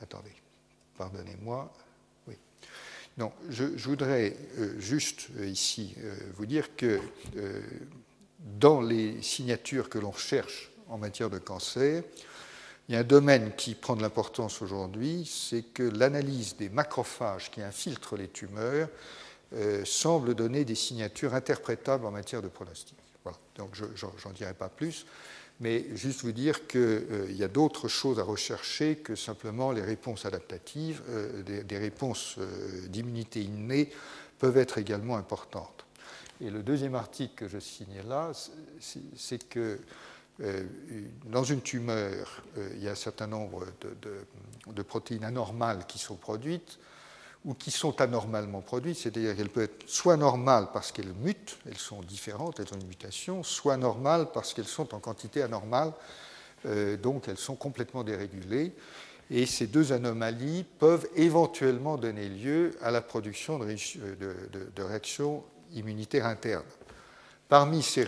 Attendez, 0.00 0.32
pardonnez-moi. 0.96 1.72
Oui. 2.26 2.34
Non, 3.16 3.32
je, 3.48 3.64
voudrais 3.88 4.36
euh, 4.58 4.78
juste 4.78 5.28
ici 5.42 5.94
vous 6.34 6.46
dire 6.46 6.76
que 6.76 7.00
dans 8.58 8.80
les 8.80 9.20
signatures 9.22 9.88
que 9.88 9.98
l'on 9.98 10.10
recherche 10.10 10.70
en 10.88 10.98
matière 10.98 11.30
de 11.30 11.38
cancer, 11.38 12.02
il 12.88 12.94
y 12.94 12.96
a 12.96 13.00
un 13.00 13.04
domaine 13.04 13.52
qui 13.54 13.74
prend 13.74 13.96
de 13.96 14.02
l'importance 14.02 14.62
aujourd'hui, 14.62 15.30
c'est 15.30 15.62
que 15.62 15.82
l'analyse 15.82 16.56
des 16.56 16.70
macrophages 16.70 17.50
qui 17.50 17.60
infiltrent 17.60 18.16
les 18.16 18.28
tumeurs 18.28 18.88
euh, 19.52 19.84
semble 19.84 20.34
donner 20.34 20.64
des 20.64 20.74
signatures 20.74 21.34
interprétables 21.34 22.06
en 22.06 22.10
matière 22.10 22.40
de 22.40 22.48
pronostic. 22.48 22.96
Voilà. 23.24 23.38
Donc 23.56 23.74
je 23.74 24.06
n'en 24.06 24.32
dirai 24.32 24.54
pas 24.54 24.70
plus, 24.70 25.04
mais 25.60 25.84
juste 25.96 26.22
vous 26.22 26.32
dire 26.32 26.66
qu'il 26.66 26.80
euh, 26.80 27.32
y 27.32 27.42
a 27.42 27.48
d'autres 27.48 27.88
choses 27.88 28.20
à 28.20 28.22
rechercher 28.22 28.96
que 28.96 29.14
simplement 29.14 29.72
les 29.72 29.82
réponses 29.82 30.24
adaptatives. 30.24 31.02
Euh, 31.08 31.42
des, 31.42 31.78
réponses 31.78 32.38
d'immunité 32.88 33.42
innée 33.42 33.90
peuvent 34.38 34.56
être 34.56 34.78
également 34.78 35.16
importantes. 35.16 35.84
Et 36.40 36.50
le 36.50 36.62
deuxième 36.62 36.94
article 36.94 37.34
que 37.34 37.48
je 37.48 37.58
signe 37.58 38.02
là, 38.08 38.30
c'est 39.16 39.48
que 39.48 39.80
dans 41.24 41.42
une 41.42 41.60
tumeur, 41.62 42.44
il 42.74 42.80
y 42.80 42.86
a 42.86 42.92
un 42.92 42.96
certain 42.96 43.26
nombre 43.26 43.66
de 44.68 44.82
protéines 44.82 45.24
anormales 45.24 45.84
qui 45.88 45.98
sont 45.98 46.14
produites 46.14 46.78
ou 47.44 47.54
qui 47.54 47.70
sont 47.70 48.00
anormalement 48.00 48.60
produites, 48.60 48.98
c'est-à-dire 48.98 49.36
qu'elles 49.36 49.48
peuvent 49.48 49.64
être 49.64 49.88
soit 49.88 50.16
normales 50.16 50.68
parce 50.72 50.92
qu'elles 50.92 51.12
mutent, 51.12 51.58
elles 51.66 51.78
sont 51.78 52.02
différentes, 52.02 52.60
elles 52.60 52.72
ont 52.74 52.80
une 52.80 52.88
mutation, 52.88 53.42
soit 53.42 53.76
normales 53.76 54.28
parce 54.32 54.54
qu'elles 54.54 54.66
sont 54.66 54.94
en 54.94 54.98
quantité 54.98 55.42
anormale, 55.42 55.92
euh, 56.66 56.96
donc 56.96 57.28
elles 57.28 57.38
sont 57.38 57.56
complètement 57.56 58.02
dérégulées. 58.02 58.72
Et 59.30 59.46
ces 59.46 59.66
deux 59.66 59.92
anomalies 59.92 60.64
peuvent 60.78 61.06
éventuellement 61.14 61.96
donner 61.96 62.28
lieu 62.28 62.76
à 62.82 62.90
la 62.90 63.02
production 63.02 63.58
de, 63.58 63.66
de, 63.66 64.82
réactions 64.82 65.44
immunitaires 65.74 66.26
internes. 66.26 66.64
Parmi 67.48 67.82
ces, 67.82 68.04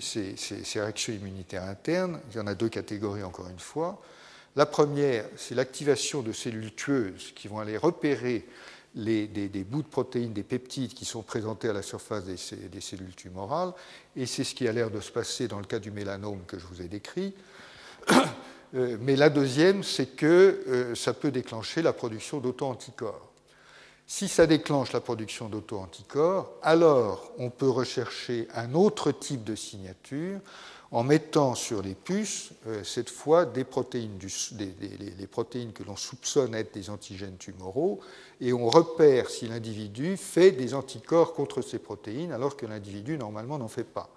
ces, 0.00 0.80
réactions 0.80 1.12
immunitaires 1.12 1.64
internes, 1.64 2.20
il 2.30 2.36
y 2.36 2.40
en 2.40 2.46
a 2.46 2.54
deux 2.54 2.70
catégories 2.70 3.22
encore 3.22 3.48
une 3.48 3.58
fois. 3.58 4.00
La 4.54 4.66
première, 4.66 5.24
c'est 5.36 5.54
l'activation 5.54 6.22
de 6.22 6.32
cellules 6.32 6.74
tueuses 6.74 7.32
qui 7.34 7.48
vont 7.48 7.58
aller 7.58 7.76
repérer 7.76 8.46
des, 8.94 9.64
bouts 9.66 9.82
de 9.82 9.88
protéines, 9.88 10.32
des 10.32 10.42
peptides 10.42 10.92
qui 10.92 11.04
sont 11.04 11.22
présentés 11.22 11.68
à 11.68 11.72
la 11.72 11.82
surface 11.82 12.24
des, 12.24 12.80
cellules 12.80 13.14
tumorales, 13.14 13.72
et 14.16 14.26
c'est 14.26 14.44
ce 14.44 14.54
qui 14.54 14.68
a 14.68 14.72
l'air 14.72 14.90
de 14.90 15.00
se 15.00 15.10
passer 15.10 15.48
dans 15.48 15.58
le 15.58 15.64
cas 15.64 15.78
du 15.78 15.90
mélanome 15.90 16.40
que 16.46 16.58
je 16.58 16.66
vous 16.66 16.82
ai 16.82 16.88
décrit. 16.88 17.34
Euh, 18.74 18.96
mais 19.02 19.16
la 19.16 19.28
deuxième, 19.28 19.82
c'est 19.82 20.16
que 20.16 20.64
euh, 20.66 20.94
ça 20.94 21.12
peut 21.12 21.30
déclencher 21.30 21.82
la 21.82 21.92
production 21.92 22.38
d'auto-anticorps. 22.38 23.30
Si 24.06 24.28
ça 24.28 24.46
déclenche 24.46 24.92
la 24.92 25.00
production 25.00 25.50
d'auto-anticorps, 25.50 26.50
alors 26.62 27.32
on 27.36 27.50
peut 27.50 27.68
rechercher 27.68 28.48
un 28.54 28.72
autre 28.72 29.12
type 29.12 29.44
de 29.44 29.54
signature 29.54 30.40
en 30.92 31.02
mettant 31.04 31.54
sur 31.54 31.80
les 31.80 31.94
puces, 31.94 32.50
euh, 32.66 32.84
cette 32.84 33.08
fois, 33.08 33.46
des 33.46 33.64
protéines, 33.64 34.18
que 34.18 35.82
l'on 35.84 35.96
soupçonne 35.96 36.54
être 36.54 36.74
des 36.74 36.90
antigènes 36.90 37.38
tumoraux, 37.38 38.00
et 38.42 38.52
on 38.52 38.68
repère 38.68 39.30
si 39.30 39.48
l'individu 39.48 40.18
fait 40.18 40.52
des 40.52 40.74
anticorps 40.74 41.32
contre 41.32 41.62
ces 41.62 41.78
protéines, 41.78 42.30
alors 42.30 42.58
que 42.58 42.66
l'individu, 42.66 43.16
normalement, 43.16 43.58
n'en 43.58 43.68
fait 43.68 43.84
pas. 43.84 44.10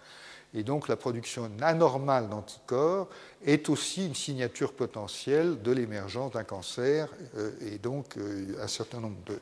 Et 0.54 0.64
donc 0.64 0.90
la 0.90 0.98
production 0.98 1.50
anormale 1.62 2.30
d'anticorps 2.30 3.08
est 3.46 3.70
aussi 3.70 4.06
une 4.06 4.16
signature 4.16 4.74
potentielle 4.74 5.62
de 5.62 5.72
l'émergence 5.72 6.34
d'un 6.34 6.44
cancer, 6.44 7.08
euh, 7.38 7.52
et 7.62 7.78
donc 7.78 8.18
euh, 8.18 8.58
un 8.62 8.68
certain 8.68 9.00
nombre 9.00 9.24
de 9.26 9.40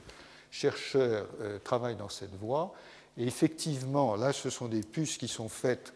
chercheurs 0.51 1.25
travaillent 1.63 1.95
dans 1.95 2.09
cette 2.09 2.35
voie. 2.35 2.75
Et 3.17 3.25
effectivement, 3.25 4.15
là, 4.15 4.31
ce 4.33 4.51
sont 4.51 4.67
des 4.67 4.81
puces 4.81 5.17
qui 5.17 5.27
sont 5.27 5.49
faites 5.49 5.93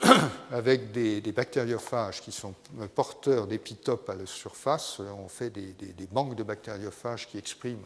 avec 0.50 0.92
des, 0.92 1.20
bactériophages 1.32 2.20
qui 2.20 2.32
sont 2.32 2.54
porteurs 2.94 3.46
d'épitopes 3.46 4.08
à 4.10 4.14
la 4.14 4.26
surface. 4.26 5.00
On 5.00 5.28
fait 5.28 5.50
des, 5.50 5.74
banques 6.10 6.34
de 6.34 6.42
bactériophages 6.42 7.28
qui 7.28 7.38
expriment 7.38 7.84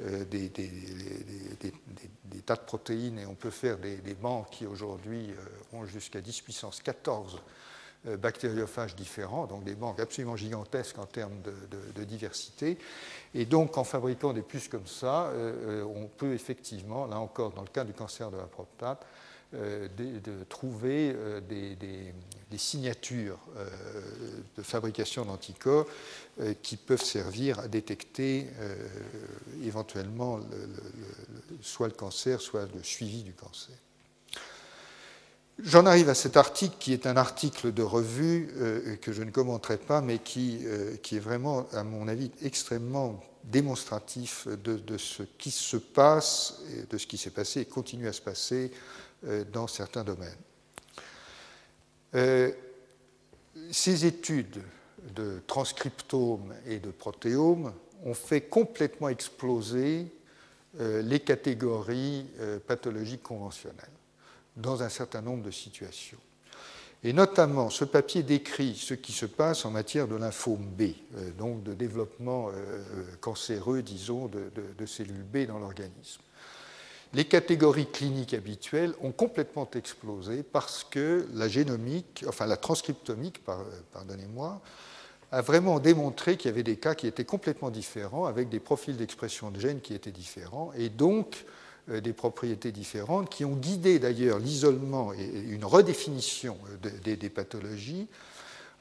euh, 0.00 0.24
des, 0.24 0.50
tas 2.44 2.56
de 2.56 2.60
protéines 2.60 3.18
et 3.18 3.26
on 3.26 3.34
peut 3.34 3.50
faire 3.50 3.78
des, 3.78 4.14
banques 4.14 4.50
qui 4.50 4.66
aujourd'hui 4.66 5.30
euh, 5.30 5.76
ont 5.78 5.86
jusqu'à 5.86 6.20
10 6.20 6.40
puissance 6.40 6.80
14 6.82 7.38
euh, 8.06 8.16
bactériophages 8.16 8.96
différents, 8.96 9.46
donc 9.46 9.62
des 9.62 9.76
banques 9.76 10.00
absolument 10.00 10.36
gigantesques 10.36 10.98
en 10.98 11.06
termes 11.06 11.40
de, 11.94 12.04
diversité. 12.04 12.76
Et 13.34 13.44
donc, 13.44 13.78
en 13.78 13.84
fabriquant 13.84 14.32
des 14.32 14.42
puces 14.42 14.68
comme 14.68 14.86
ça, 14.86 15.32
on 15.86 16.06
peut 16.06 16.34
effectivement, 16.34 17.06
là 17.06 17.18
encore, 17.18 17.52
dans 17.52 17.62
le 17.62 17.68
cas 17.68 17.84
du 17.84 17.92
cancer 17.92 18.30
de 18.30 18.36
la 18.36 18.44
prostate, 18.44 19.06
euh, 19.56 19.88
de, 19.96 20.44
trouver 20.48 21.12
euh, 21.14 21.40
des, 21.40 22.58
signatures 22.58 23.38
euh, 23.56 23.68
de 24.56 24.62
fabrication 24.62 25.24
d'anticorps 25.24 25.86
qui 26.62 26.76
peuvent 26.76 27.02
servir 27.02 27.58
à 27.58 27.66
détecter 27.66 28.46
éventuellement 29.64 30.38
soit 31.60 31.88
le 31.88 31.94
cancer, 31.94 32.40
soit 32.40 32.68
le 32.72 32.82
suivi 32.84 33.22
du 33.22 33.32
cancer. 33.32 33.74
J'en 35.60 35.86
arrive 35.86 36.08
à 36.08 36.14
cet 36.14 36.36
article 36.36 36.76
qui 36.78 36.92
est 36.92 37.06
un 37.06 37.16
article 37.16 37.72
de 37.72 37.82
revue 37.82 38.98
que 39.02 39.12
je 39.12 39.24
ne 39.24 39.30
commenterai 39.30 39.78
pas, 39.78 40.00
mais 40.00 40.18
qui, 40.18 40.60
qui, 41.02 41.16
est 41.16 41.20
vraiment, 41.20 41.66
à 41.72 41.82
mon 41.82 42.06
avis, 42.06 42.30
extrêmement 42.42 43.20
démonstratif 43.44 44.46
de, 44.48 44.96
ce 44.96 45.22
qui 45.22 45.50
se 45.50 45.76
passe, 45.76 46.60
de 46.88 46.98
ce 46.98 47.06
qui 47.06 47.18
s'est 47.18 47.30
passé 47.30 47.60
et 47.60 47.64
continue 47.64 48.08
à 48.08 48.12
se 48.12 48.22
passer 48.22 48.70
dans 49.52 49.66
certains 49.66 50.04
domaines. 50.04 50.36
ces 53.70 54.06
études 54.06 54.62
de 55.14 55.40
transcriptome 55.46 56.54
et 56.66 56.78
de 56.78 56.90
protéome 56.90 57.72
ont 58.04 58.14
fait 58.14 58.42
complètement 58.42 59.08
exploser 59.08 60.06
les 60.78 61.20
catégories 61.20 62.26
pathologiques 62.66 63.22
conventionnelles 63.22 63.88
dans 64.56 64.82
un 64.82 64.88
certain 64.88 65.22
nombre 65.22 65.42
de 65.42 65.50
situations. 65.50 66.18
Et 67.04 67.12
notamment, 67.12 67.68
ce 67.68 67.84
papier 67.84 68.22
décrit 68.22 68.74
ce 68.74 68.94
qui 68.94 69.12
se 69.12 69.26
passe 69.26 69.66
en 69.66 69.70
matière 69.70 70.08
de 70.08 70.16
lymphome 70.16 70.64
B, 70.64 70.82
euh, 71.16 71.30
donc 71.32 71.62
de 71.62 71.74
développement 71.74 72.48
euh, 72.48 72.52
euh, 72.52 73.04
cancéreux, 73.20 73.82
disons, 73.82 74.26
de, 74.26 74.86
cellules 74.86 75.22
B 75.22 75.46
dans 75.46 75.58
l'organisme. 75.58 76.22
Les 77.14 77.24
catégories 77.24 77.86
cliniques 77.86 78.34
habituelles 78.34 78.92
ont 79.00 79.12
complètement 79.12 79.68
explosé 79.72 80.42
parce 80.42 80.82
que 80.82 81.28
la 81.32 81.46
génomique, 81.46 82.24
enfin 82.26 82.46
la 82.46 82.56
transcriptomique, 82.56 83.40
pardonnez-moi, 83.92 84.60
a 85.30 85.40
vraiment 85.40 85.78
démontré 85.78 86.36
qu'il 86.36 86.50
y 86.50 86.54
avait 86.54 86.64
des 86.64 86.76
cas 86.76 86.96
qui 86.96 87.06
étaient 87.06 87.24
complètement 87.24 87.70
différents, 87.70 88.24
avec 88.24 88.48
des 88.48 88.58
profils 88.58 88.96
d'expression 88.96 89.52
de 89.52 89.60
gènes 89.60 89.80
qui 89.80 89.94
étaient 89.94 90.10
différents, 90.10 90.72
et 90.76 90.88
donc 90.88 91.44
euh, 91.88 92.00
des 92.00 92.12
propriétés 92.12 92.72
différentes, 92.72 93.30
qui 93.30 93.44
ont 93.44 93.54
guidé 93.54 94.00
d'ailleurs 94.00 94.40
l'isolement 94.40 95.12
et 95.12 95.24
une 95.24 95.64
redéfinition 95.64 96.56
euh, 96.84 97.16
des, 97.16 97.30
pathologies, 97.30 98.08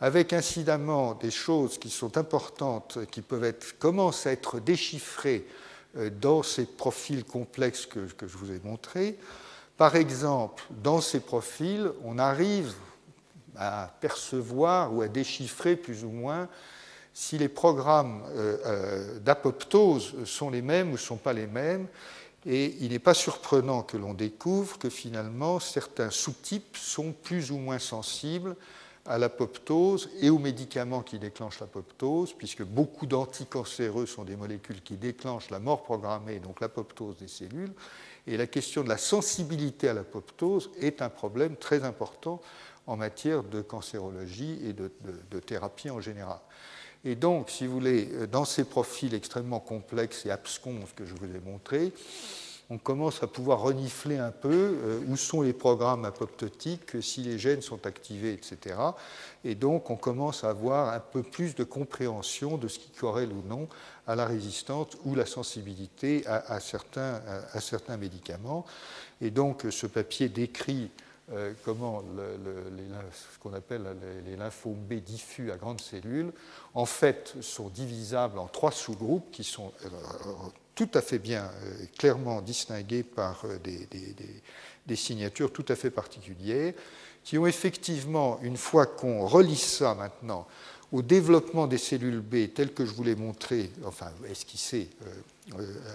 avec 0.01 0.33
incidemment 0.33 1.13
des 1.13 1.31
choses 1.31 1.77
qui 1.77 1.91
sont 1.91 2.17
importantes, 2.17 2.97
qui 3.11 3.21
peuvent 3.21 3.53
commencent 3.77 4.25
à 4.25 4.31
être 4.31 4.59
déchiffrées 4.59 5.45
dans 6.21 6.43
ces 6.43 6.65
profils 6.65 7.23
complexes 7.23 7.85
que, 7.85 8.07
je 8.07 8.37
vous 8.37 8.51
ai 8.51 8.59
montrés. 8.63 9.17
Par 9.77 9.95
exemple, 9.95 10.63
dans 10.83 11.01
ces 11.01 11.19
profils, 11.19 11.91
on 12.03 12.17
arrive 12.19 12.73
à 13.55 13.93
percevoir 14.01 14.93
ou 14.93 15.01
à 15.01 15.07
déchiffrer 15.07 15.75
plus 15.75 16.03
ou 16.03 16.09
moins 16.09 16.47
si 17.13 17.37
les 17.37 17.49
programmes 17.49 18.23
d'apoptose 19.21 20.25
sont 20.25 20.49
les 20.49 20.63
mêmes 20.63 20.89
ou 20.89 20.93
ne 20.93 20.97
sont 20.97 21.17
pas 21.17 21.33
les 21.33 21.45
mêmes, 21.45 21.87
et 22.45 22.75
il 22.81 22.89
n'est 22.89 22.99
pas 22.99 23.13
surprenant 23.13 23.83
que 23.83 23.97
l'on 23.97 24.13
découvre 24.13 24.77
que 24.77 24.89
finalement 24.89 25.59
certains 25.59 26.09
sous-types 26.09 26.75
sont 26.75 27.13
plus 27.13 27.51
ou 27.51 27.57
moins 27.57 27.79
sensibles 27.79 28.55
à 29.05 29.17
l'apoptose 29.17 30.09
et 30.21 30.29
aux 30.29 30.39
médicaments 30.39 31.01
qui 31.01 31.19
déclenchent 31.19 31.59
l'apoptose, 31.59 32.33
puisque 32.33 32.63
beaucoup 32.63 33.05
d'anticancéreux 33.05 34.05
sont 34.05 34.23
des 34.23 34.35
molécules 34.35 34.81
qui 34.81 34.95
déclenchent 34.95 35.49
la 35.49 35.59
mort 35.59 35.83
programmée, 35.83 36.39
donc 36.39 36.61
l'apoptose 36.61 37.17
des 37.17 37.27
cellules. 37.27 37.73
Et 38.27 38.37
la 38.37 38.47
question 38.47 38.83
de 38.83 38.89
la 38.89 38.97
sensibilité 38.97 39.89
à 39.89 39.93
l'apoptose 39.93 40.71
est 40.79 41.01
un 41.01 41.09
problème 41.09 41.57
très 41.57 41.83
important 41.83 42.41
en 42.87 42.95
matière 42.95 43.43
de 43.43 43.61
cancérologie 43.61 44.59
et 44.63 44.73
de, 44.73 44.91
de 45.29 45.39
thérapie 45.39 45.89
en 45.89 45.99
général. 45.99 46.39
Et 47.05 47.15
donc, 47.15 47.49
si 47.49 47.67
vous 47.67 47.73
voulez, 47.73 48.27
dans 48.31 48.45
ces 48.45 48.63
profils 48.63 49.13
extrêmement 49.13 49.59
complexes 49.59 50.25
et 50.25 50.31
abscons 50.31 50.79
que 50.95 51.05
je 51.05 51.13
vous 51.13 51.25
ai 51.25 51.39
montrés, 51.39 51.91
on 52.73 52.79
commence 52.79 53.21
à 53.21 53.27
pouvoir 53.27 53.59
renifler 53.59 54.17
un 54.17 54.31
peu 54.31 54.49
euh, 54.51 54.99
où 55.07 55.15
sont 55.15 55.43
les 55.43 55.53
programmes 55.53 56.05
apoptotiques, 56.05 57.03
si 57.03 57.21
les 57.21 57.37
gènes 57.37 57.61
sont 57.61 57.85
activés, 57.85 58.33
etc. 58.33 58.75
Et 59.43 59.53
donc, 59.53 59.91
on 59.91 59.95
commence 59.95 60.43
à 60.43 60.49
avoir 60.49 60.91
un 60.91 60.99
peu 60.99 61.21
plus 61.21 61.53
de 61.53 61.63
compréhension 61.63 62.57
de 62.57 62.67
ce 62.67 62.79
qui 62.79 62.89
corrèle 62.89 63.31
ou 63.31 63.47
non 63.47 63.67
à 64.07 64.15
la 64.15 64.25
résistance 64.25 64.87
ou 65.05 65.13
la 65.13 65.27
sensibilité 65.27 66.25
à, 66.25 66.59
certains, 66.59 67.21
médicaments. 67.99 68.65
Et 69.21 69.29
donc, 69.29 69.67
ce 69.69 69.85
papier 69.85 70.27
décrit 70.27 70.89
euh, 71.31 71.53
comment 71.63 72.03
ce 73.11 73.39
qu'on 73.39 73.53
appelle 73.53 73.85
les, 74.25 74.35
lymphomes 74.35 74.73
B 74.73 74.95
diffus 74.95 75.51
à 75.51 75.57
grandes 75.57 75.79
cellules, 75.79 76.33
en 76.73 76.85
fait, 76.85 77.35
sont 77.41 77.69
divisables 77.69 78.39
en 78.39 78.47
trois 78.47 78.71
sous-groupes 78.71 79.29
qui 79.31 79.43
sont 79.43 79.71
euh, 79.85 79.89
tout 80.75 80.89
à 80.93 81.01
fait 81.01 81.19
bien, 81.19 81.43
euh, 81.43 81.85
clairement 81.97 82.41
distingués 82.41 83.03
par 83.03 83.45
des, 83.63 83.87
des, 84.87 84.95
signatures 84.95 85.51
tout 85.51 85.65
à 85.69 85.75
fait 85.75 85.89
particulières, 85.89 86.73
qui 87.23 87.37
ont 87.37 87.47
effectivement, 87.47 88.39
une 88.41 88.57
fois 88.57 88.85
qu'on 88.85 89.25
relie 89.25 89.55
ça 89.55 89.95
maintenant 89.95 90.47
au 90.91 91.01
développement 91.01 91.67
des 91.67 91.77
cellules 91.77 92.19
B 92.19 92.53
tel 92.53 92.73
que 92.73 92.85
je 92.85 92.91
vous 92.91 93.03
l'ai 93.03 93.15
montré, 93.15 93.71
enfin 93.85 94.11
esquissé 94.29 94.89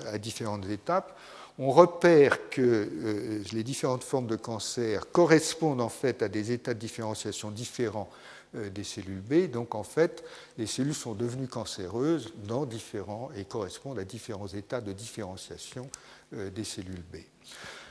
à 0.07 0.19
différentes 0.19 0.69
étapes, 0.69 1.17
on 1.59 1.71
repère 1.71 2.49
que 2.51 2.61
euh, 2.61 3.43
les 3.53 3.65
différentes 3.65 4.05
formes 4.05 4.29
de 4.29 4.37
cancer 4.37 5.11
correspondent 5.11 5.81
en 5.81 5.89
fait 5.89 6.23
à 6.23 6.29
des 6.29 6.53
états 6.53 6.75
de 6.75 6.79
différenciation 6.79 7.51
différents 7.51 8.09
euh, 8.11 8.38
des 8.55 8.85
cellules 8.85 9.21
B. 9.21 9.51
Donc 9.51 9.75
en 9.75 9.83
fait, 9.83 10.25
les 10.57 10.67
cellules 10.67 10.95
sont 10.95 11.15
devenues 11.15 11.49
cancéreuses 11.49 12.33
dans 12.45 12.67
différents 12.67 13.31
et 13.37 13.45
correspondent 13.45 13.99
à 13.99 14.05
différents 14.05 14.49
états 14.49 14.81
de 14.81 14.93
différenciation 14.93 15.91
euh, 16.35 16.51
des 16.51 16.65
cellules 16.65 17.05
B. 17.13 17.19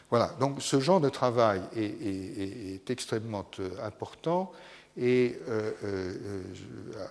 Voilà, 0.10 0.34
donc 0.40 0.62
ce 0.62 0.80
genre 0.80 1.02
de 1.02 1.10
travail 1.10 1.62
est 1.76 2.90
extrêmement 2.90 3.46
important 3.84 4.54
et 4.98 5.38
euh, 5.48 5.72
euh, 5.84 6.42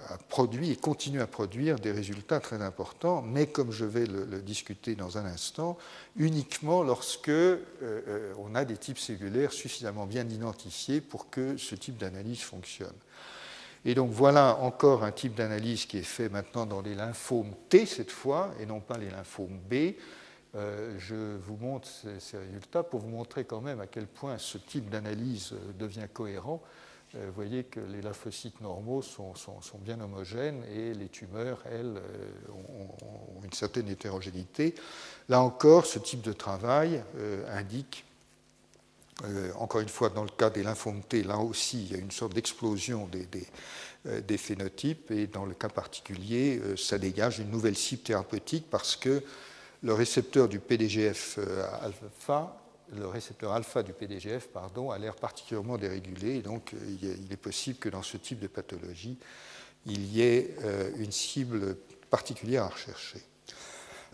a 0.09 0.19
produit 0.19 0.73
et 0.73 0.77
continue 0.77 1.21
à 1.21 1.27
produire 1.29 1.79
des 1.79 1.93
résultats 1.93 2.41
très 2.41 2.61
importants, 2.61 3.23
mais 3.23 3.47
comme 3.47 3.71
je 3.71 3.85
vais 3.85 4.07
le, 4.07 4.43
discuter 4.43 4.97
dans 4.97 5.19
un 5.19 5.25
instant, 5.25 5.79
uniquement 6.17 6.83
lorsque 6.83 7.29
euh, 7.29 8.35
on 8.39 8.57
a 8.57 8.65
des 8.65 8.77
types 8.77 8.99
cellulaires 8.99 9.53
suffisamment 9.53 10.07
bien 10.07 10.29
identifiés 10.29 11.01
pour 11.01 11.31
que 11.31 11.57
ce 11.57 11.77
type 11.77 11.97
d'analyse 11.97 12.41
fonctionne. 12.41 12.93
Et 13.87 13.95
donc 13.95 14.11
voilà 14.11 14.59
encore 14.59 15.05
un 15.05 15.13
type 15.13 15.35
d'analyse 15.35 15.87
qui 15.87 15.99
est 15.99 16.03
fait 16.03 16.29
maintenant 16.29 16.67
dans 16.67 16.83
les 16.83 16.95
lymphomes 16.95 17.55
T 17.71 17.87
cette 17.87 18.11
fois, 18.11 18.51
et 18.61 18.67
non 18.67 18.81
pas 18.81 18.99
les 18.99 19.09
lymphomes 19.09 19.59
B. 19.71 19.95
je 20.55 21.37
vous 21.37 21.57
montre 21.57 21.89
ces, 22.19 22.37
résultats 22.37 22.83
pour 22.83 23.01
vous 23.01 23.09
montrer 23.09 23.45
quand 23.45 23.61
même 23.61 23.81
à 23.81 23.87
quel 23.87 24.07
point 24.07 24.37
ce 24.39 24.59
type 24.59 24.91
d'analyse 24.91 25.55
devient 25.79 26.09
cohérent 26.13 26.61
euh, 27.15 27.27
vous 27.29 27.33
voyez 27.35 27.65
que 27.65 27.81
les 27.81 28.03
lymphocytes 28.03 28.61
normaux 28.61 29.03
sont, 29.03 29.35
bien 29.81 30.01
homogènes 30.01 30.63
et 30.75 30.93
les 30.93 31.09
tumeurs, 31.09 31.63
elles, 31.67 31.97
euh, 31.97 32.53
ont, 32.73 33.45
une 33.45 33.53
certaine 33.53 33.89
hétérogénéité. 33.89 34.75
Là 35.29 35.41
encore, 35.41 35.87
ce 35.87 35.99
type 35.99 36.23
de 36.23 36.33
travail 36.33 37.03
euh, 37.17 37.45
indique, 37.57 38.05
encore 39.59 39.81
une 39.81 39.89
fois, 39.89 40.11
dans 40.11 40.25
le 40.25 40.31
cas 40.31 40.51
des 40.51 40.63
lymphomes 40.63 41.01
là 41.25 41.39
aussi, 41.39 41.85
il 41.85 41.93
y 41.93 41.95
a 41.95 41.99
une 41.99 42.11
sorte 42.11 42.35
d'explosion 42.35 43.09
des, 43.09 43.27
des, 44.21 44.37
phénotypes 44.39 45.11
et 45.11 45.27
dans 45.27 45.47
le 45.47 45.55
cas 45.55 45.71
particulier, 45.71 46.61
ça 46.77 46.99
dégage 46.99 47.39
une 47.39 47.51
nouvelle 47.51 47.77
cible 47.77 48.03
thérapeutique 48.03 48.67
parce 48.71 48.95
que 48.95 49.23
le 49.83 49.95
récepteur 49.95 50.49
du 50.49 50.59
PDGF 50.59 51.39
alpha 51.81 52.67
le 52.95 53.07
récepteur 53.07 53.53
alpha 53.53 53.83
du 53.83 53.93
PDGF 53.93 54.49
pardon, 54.49 54.91
a 54.91 54.99
l'air 54.99 55.17
particulièrement 55.17 55.79
dérégulé. 55.79 56.37
Et 56.37 56.43
donc, 56.43 56.73
il 57.03 57.33
est 57.33 57.37
possible 57.37 57.79
que 57.79 57.89
dans 57.89 58.03
ce 58.03 58.17
type 58.17 58.41
de 58.41 58.47
pathologie, 58.47 59.19
il 59.87 60.05
y 60.13 60.23
ait 60.23 60.55
euh, 60.63 60.91
une 60.99 61.13
cible 61.13 61.77
particulière 62.11 62.65
à 62.65 62.69
rechercher. 62.69 63.21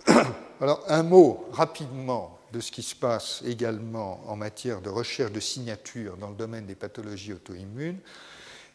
Alors, 0.61 0.85
un 0.89 1.03
mot 1.03 1.47
rapidement 1.53 2.39
de 2.53 2.61
ce 2.61 2.71
qui 2.71 2.83
se 2.83 2.95
passe 2.95 3.43
également 3.47 4.23
en 4.27 4.37
matière 4.37 4.81
de 4.81 4.91
recherche 4.91 5.33
de 5.33 5.41
signatures 5.41 6.17
dans 6.17 6.29
le 6.29 6.37
domaine 6.37 6.67
des 6.67 6.75
pathologies 6.75 7.33
auto-immunes. 7.33 7.99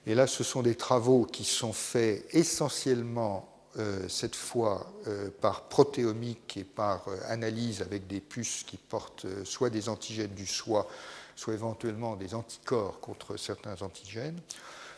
Et 0.05 0.15
là, 0.15 0.25
ce 0.25 0.43
sont 0.43 0.61
des 0.61 0.75
travaux 0.75 1.25
qui 1.25 1.43
sont 1.43 1.73
faits 1.73 2.25
essentiellement 2.31 3.49
euh, 3.77 4.07
cette 4.07 4.35
fois 4.35 4.91
euh, 5.05 5.29
par 5.41 5.63
protéomique 5.63 6.57
et 6.57 6.63
par 6.63 7.07
euh, 7.09 7.17
analyse 7.27 7.83
avec 7.83 8.07
des 8.07 8.21
puces 8.21 8.63
qui 8.63 8.77
portent 8.77 9.27
soit 9.43 9.69
des 9.69 9.87
antigènes 9.87 10.33
du 10.33 10.47
soi, 10.47 10.87
soit 11.35 11.53
éventuellement 11.53 12.15
des 12.15 12.33
anticorps 12.33 12.99
contre 12.99 13.37
certains 13.37 13.79
antigènes, 13.83 14.39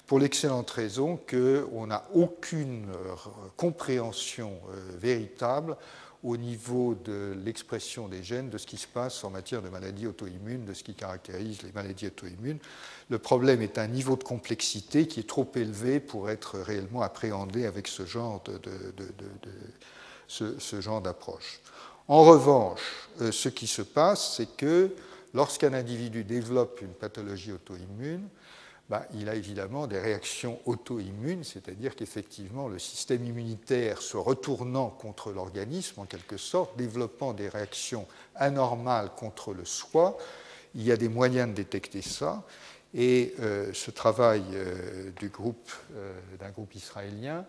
pour 0.08 0.20
l'excellente 0.20 0.70
raison 0.72 1.20
qu'on 1.30 1.88
n'a 1.88 2.06
aucune 2.14 2.88
compréhension 3.58 4.60
véritable 4.98 5.76
au 6.24 6.36
niveau 6.36 6.96
de 6.96 7.34
l'expression 7.46 8.08
des 8.08 8.24
gènes, 8.24 8.50
de 8.50 8.58
ce 8.58 8.68
qui 8.68 8.78
se 8.78 8.88
passe 8.88 9.24
en 9.24 9.30
matière 9.30 9.62
de 9.62 9.70
maladies 9.70 10.06
auto-immunes, 10.06 10.66
de 10.66 10.74
ce 10.74 10.84
qui 10.84 10.94
caractérise 10.94 11.62
les 11.64 11.72
maladies 11.72 12.08
auto-immunes. 12.08 12.60
Le 13.10 13.20
problème 13.20 13.62
est 13.62 13.78
un 13.78 13.88
niveau 13.88 14.18
de 14.18 14.24
complexité 14.24 15.08
qui 15.08 15.22
est 15.22 15.28
trop 15.28 15.50
élevé 15.56 16.00
pour 16.00 16.30
être 16.30 16.60
réellement 16.60 17.02
appréhendé 17.02 17.66
avec 17.66 17.88
ce 17.88 18.06
genre, 18.06 18.44
de, 18.44 18.60
ce, 20.28 20.82
genre 20.82 21.02
d'approche. 21.02 21.62
En 22.10 22.24
revanche, 22.24 22.82
euh, 23.22 23.32
ce 23.32 23.50
qui 23.50 23.68
se 23.68 23.82
passe, 23.82 24.36
c'est 24.36 24.58
que 24.58 24.94
lorsqu'un 25.34 25.74
individu 25.74 26.24
développe 26.24 26.82
une 26.82 26.94
pathologie 26.94 27.54
auto-immune, 27.54 28.28
bah, 28.90 29.06
il 29.14 29.30
a 29.30 29.36
évidemment 29.36 29.86
des 29.86 30.00
réactions 30.00 30.60
auto-immunes, 30.66 31.44
c'est-à-dire 31.44 31.96
qu'effectivement 31.96 32.68
le 32.68 32.80
système 32.80 33.24
immunitaire 33.24 34.02
se 34.02 34.18
retournant 34.18 34.90
contre 34.90 35.32
l'organisme 35.32 36.02
en 36.02 36.06
quelque 36.06 36.38
sorte, 36.38 36.76
développant 36.76 37.34
des 37.34 37.50
réactions 37.50 38.08
anormales 38.36 39.12
contre 39.16 39.54
le 39.54 39.64
soi, 39.64 40.18
il 40.76 40.84
y 40.84 40.92
a 40.92 40.98
des 40.98 41.10
moyens 41.10 41.50
de 41.50 41.54
détecter 41.54 42.02
ça. 42.02 42.44
Et 42.94 43.36
euh, 43.40 43.72
ce 43.74 43.92
travail 43.92 44.44
euh, 44.54 45.12
euh, 45.22 46.14
d'un 46.40 46.50
groupe 46.50 46.76
israélien 46.76 47.46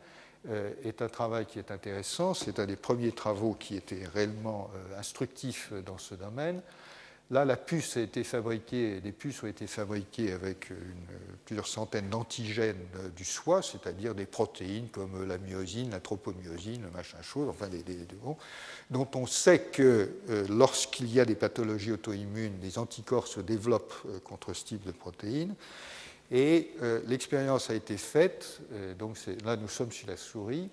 est 0.85 1.03
un 1.03 1.09
travail 1.09 1.45
qui 1.45 1.59
est 1.59 1.71
intéressant. 1.71 2.33
C'est 2.33 2.61
un 2.61 2.65
des 2.65 2.77
premiers 2.77 3.13
travaux 3.13 3.53
qui 3.53 3.77
était 3.77 4.07
réellement 4.15 4.71
instructif 4.97 5.71
dans 5.85 5.99
ce 5.99 6.15
domaine. 6.15 6.63
Là, 7.31 7.45
la 7.45 7.57
puce 7.57 7.97
a 7.97 8.01
été 8.01 8.25
fabriquée, 8.25 9.01
des 9.01 9.13
puces 9.13 9.43
ont 9.45 9.47
été 9.47 9.69
fabriquées 9.69 10.33
avec 10.33 10.73
plusieurs 11.45 11.69
centaines 11.69 12.09
d'antigènes 12.09 12.85
du 13.15 13.25
soi, 13.25 13.63
c'est-à-dire 13.63 14.17
des 14.17 14.27
protéines 14.27 14.89
comme 14.89 15.27
la 15.27 15.39
myosine, 15.39 15.91
la 15.91 16.01
tropomyosine, 16.01 16.83
le 16.83 16.91
machin 16.91 17.23
chose, 17.23 17.49
enfin 17.49 17.69
des, 17.69 17.85
dont 18.91 19.09
on 19.15 19.27
sait 19.27 19.61
que 19.61 20.11
euh, 20.29 20.47
lorsqu'il 20.49 21.13
y 21.13 21.21
a 21.21 21.25
des 21.25 21.35
pathologies 21.35 21.93
auto-immunes, 21.93 22.59
des 22.59 22.79
anticorps 22.79 23.27
se 23.27 23.41
développent 23.41 23.95
euh, 24.07 24.19
contre 24.21 24.53
ce 24.53 24.65
type 24.65 24.85
de 24.85 24.93
protéines. 24.93 25.55
Et 26.31 26.71
euh, 26.83 27.01
l'expérience 27.07 27.71
a 27.71 27.75
été 27.75 27.97
faite, 27.97 28.61
donc 28.99 29.17
là 29.45 29.57
nous 29.57 29.69
sommes 29.69 29.91
sur 29.91 30.07
la 30.07 30.17
souris, 30.17 30.71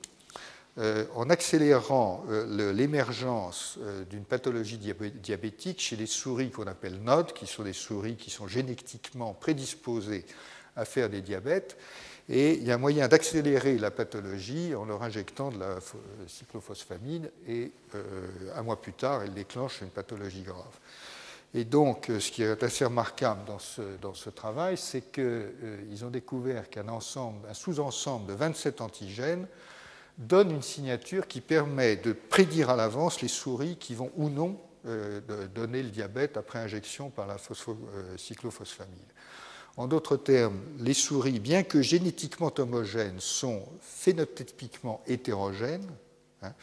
euh, 0.79 1.05
en 1.15 1.31
accélérant 1.31 2.23
euh, 2.29 2.71
l'émergence 2.71 3.79
euh, 3.81 4.03
d'une 4.05 4.23
pathologie 4.23 4.77
diabétique 4.77 5.81
chez 5.81 5.95
les 5.95 6.05
souris 6.05 6.51
qu'on 6.51 6.67
appelle 6.67 7.01
NOD, 7.01 7.33
qui 7.33 7.47
sont 7.47 7.63
des 7.63 7.73
souris 7.73 8.15
qui 8.15 8.29
sont 8.29 8.47
génétiquement 8.47 9.33
prédisposées 9.33 10.23
à 10.75 10.85
faire 10.85 11.09
des 11.09 11.21
diabètes. 11.21 11.77
Et 12.29 12.53
il 12.53 12.63
y 12.63 12.71
a 12.71 12.75
un 12.75 12.77
moyen 12.77 13.07
d'accélérer 13.07 13.79
la 13.79 13.89
pathologie 13.89 14.75
en 14.75 14.85
leur 14.85 15.01
injectant 15.01 15.49
de 15.49 15.57
la 15.57 15.79
cyclophosphamide, 16.27 17.31
et 17.47 17.71
un 18.53 18.61
mois 18.63 18.79
plus 18.79 18.91
tard, 18.91 19.23
elle 19.23 19.33
déclenche 19.33 19.81
une 19.81 19.89
pathologie 19.89 20.43
grave. 20.43 20.77
Et 21.53 21.63
donc, 21.63 22.11
ce 22.19 22.29
qui 22.29 22.43
est 22.43 22.61
assez 22.61 22.83
remarquable 22.83 23.45
dans 23.45 23.59
ce, 23.59 23.81
dans 24.01 24.13
ce 24.13 24.29
travail, 24.29 24.75
c'est 24.77 25.09
qu'ils 25.09 26.03
ont 26.03 26.09
découvert 26.09 26.69
qu'un 26.69 26.89
un 26.89 27.53
sous-ensemble 27.53 28.27
de 28.27 28.33
27 28.33 28.81
antigènes 28.81 29.47
donne 30.17 30.51
une 30.51 30.61
signature 30.61 31.27
qui 31.27 31.41
permet 31.41 31.95
de 31.95 32.13
prédire 32.13 32.69
à 32.69 32.75
l'avance 32.75 33.21
les 33.21 33.27
souris 33.27 33.77
qui 33.77 33.93
vont 33.93 34.11
ou 34.15 34.29
non 34.29 34.59
euh, 34.85 35.19
donner 35.53 35.83
le 35.83 35.89
diabète 35.89 36.37
après 36.37 36.59
injection 36.59 37.09
par 37.09 37.27
la 37.27 37.35
euh, 37.35 38.17
cyclophosphamide. 38.17 39.11
En 39.75 39.87
d'autres 39.87 40.17
termes, 40.17 40.59
les 40.79 40.95
souris, 40.95 41.39
bien 41.39 41.63
que 41.63 41.81
génétiquement 41.81 42.51
homogènes, 42.57 43.19
sont 43.19 43.63
phénotypiquement 43.81 45.03
hétérogènes. 45.05 45.87
Hein. 46.41 46.53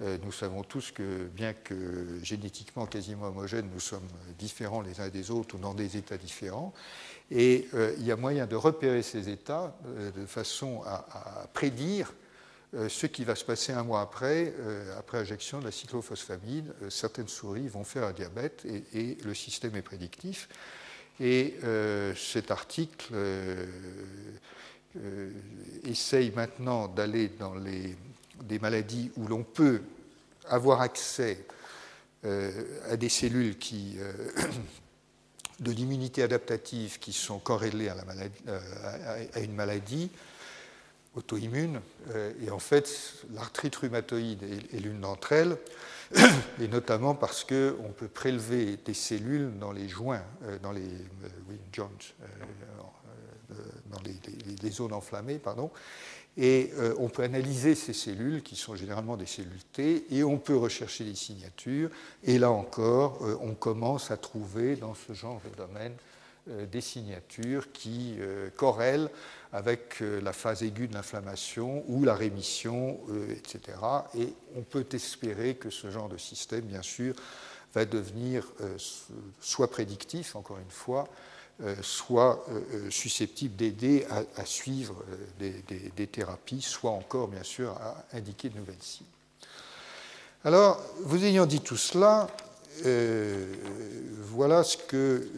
Euh, 0.00 0.18
nous 0.24 0.32
savons 0.32 0.62
tous 0.64 0.90
que, 0.90 1.26
bien 1.26 1.52
que 1.52 2.18
génétiquement 2.22 2.86
quasiment 2.86 3.26
homogènes, 3.26 3.68
nous 3.72 3.80
sommes 3.80 4.08
différents 4.38 4.80
les 4.80 5.00
uns 5.00 5.08
des 5.08 5.30
autres 5.30 5.56
ou 5.56 5.58
dans 5.58 5.74
des 5.74 5.96
états 5.96 6.16
différents. 6.16 6.72
Et 7.30 7.68
il 7.98 8.06
y 8.06 8.10
a 8.10 8.16
moyen 8.16 8.46
de 8.46 8.56
repérer 8.56 9.02
ces 9.02 9.28
états 9.28 9.76
de 10.16 10.24
façon 10.24 10.82
à 10.86 11.46
prédire 11.52 12.14
ce 12.72 13.06
qui 13.06 13.24
va 13.24 13.34
se 13.34 13.44
passer 13.44 13.72
un 13.72 13.82
mois 13.82 14.02
après, 14.02 14.52
euh, 14.58 14.98
après 14.98 15.18
injection 15.18 15.58
de 15.58 15.64
la 15.64 15.70
cyclophosphamide. 15.70 16.74
Euh, 16.82 16.90
certaines 16.90 17.28
souris 17.28 17.68
vont 17.68 17.84
faire 17.84 18.04
un 18.04 18.12
diabète 18.12 18.66
et, 18.66 19.16
le 19.24 19.34
système 19.34 19.74
est 19.76 19.82
prédictif. 19.82 20.48
Et 21.20 21.56
cet 22.14 22.52
article 22.52 23.12
essaye 25.82 26.30
maintenant 26.30 26.86
d'aller 26.86 27.26
dans 27.26 27.56
les, 27.56 27.96
des 28.44 28.60
maladies 28.60 29.10
où 29.16 29.26
l'on 29.26 29.42
peut 29.42 29.82
avoir 30.46 30.80
accès 30.80 31.44
à 32.22 32.96
des 32.96 33.08
cellules 33.08 33.58
qui, 33.58 33.96
de 35.58 35.72
l'immunité 35.72 36.22
adaptative 36.22 37.00
qui 37.00 37.12
sont 37.12 37.40
corrélées 37.40 37.88
à 37.88 39.40
une 39.40 39.54
maladie 39.54 40.10
auto-immune. 41.18 41.80
Euh, 42.14 42.32
et 42.44 42.50
en 42.50 42.58
fait, 42.58 42.88
l'arthrite 43.34 43.76
rhumatoïde 43.76 44.42
est, 44.42 44.80
l'une 44.80 45.00
d'entre 45.00 45.32
elles, 45.32 45.56
et 46.60 46.68
notamment 46.68 47.14
parce 47.14 47.44
qu'on 47.44 47.92
peut 47.96 48.08
prélever 48.08 48.78
des 48.84 48.94
cellules 48.94 49.58
dans 49.58 49.72
les 49.72 49.88
joints, 49.88 50.22
euh, 50.44 50.58
dans 50.60 50.72
les 50.72 50.80
euh, 50.80 51.56
joints, 51.72 51.90
dans 53.90 54.00
les, 54.62 54.70
zones 54.70 54.92
enflammées, 54.92 55.38
pardon, 55.38 55.70
et 56.36 56.70
on 56.98 57.08
peut 57.08 57.22
analyser 57.22 57.74
ces 57.74 57.94
cellules, 57.94 58.42
qui 58.42 58.54
sont 58.54 58.76
généralement 58.76 59.16
des 59.16 59.26
cellules 59.26 59.64
T, 59.72 60.04
et 60.14 60.22
on 60.22 60.38
peut 60.38 60.56
rechercher 60.56 61.04
des 61.04 61.14
signatures. 61.14 61.90
Et 62.22 62.38
là 62.38 62.50
encore, 62.50 63.22
on 63.40 63.54
commence 63.54 64.10
à 64.10 64.18
trouver 64.18 64.76
dans 64.76 64.94
ce 64.94 65.14
genre 65.14 65.40
de 65.50 65.56
domaine 65.56 65.94
des 66.70 66.80
signatures 66.82 67.72
qui 67.72 68.18
corrèlent 68.56 69.10
avec 69.52 70.02
euh, 70.02 70.20
la 70.20 70.32
phase 70.32 70.62
aiguë 70.62 70.88
de 70.88 70.94
l'inflammation 70.94 71.84
ou 71.88 72.04
la 72.04 72.14
rémission, 72.14 73.00
euh, 73.10 73.32
etc. 73.32 73.78
Et 74.16 74.32
on 74.56 74.62
peut 74.62 74.86
espérer 74.92 75.54
que 75.54 75.70
ce 75.70 75.90
genre 75.90 76.08
de 76.08 76.18
système, 76.18 76.62
bien 76.62 76.82
sûr, 76.82 77.14
va 77.74 77.84
devenir 77.84 78.46
euh, 78.60 78.76
soit 79.40 79.70
prédictif, 79.70 80.36
encore 80.36 80.58
une 80.58 80.70
fois, 80.70 81.08
soit 81.82 82.46
susceptible 82.88 83.56
d'aider 83.56 84.06
à, 84.36 84.44
suivre 84.44 84.94
des, 85.40 86.06
thérapies, 86.06 86.62
soit 86.62 86.92
encore, 86.92 87.26
bien 87.26 87.42
sûr, 87.42 87.72
à 87.72 88.04
indiquer 88.12 88.48
de 88.48 88.56
nouvelles 88.56 88.76
cibles. 88.80 89.10
Alors, 90.44 90.80
vous 91.00 91.24
ayant 91.24 91.46
dit 91.46 91.58
tout 91.58 91.76
cela, 91.76 92.28
voilà 94.22 94.62
ce 94.62 94.76
que 94.76 95.28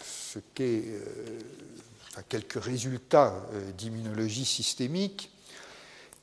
ce 0.00 0.38
qu'est 0.54 0.84
quelques 2.20 2.62
résultats 2.62 3.34
euh, 3.52 3.72
d'immunologie 3.72 4.44
systémique. 4.44 5.30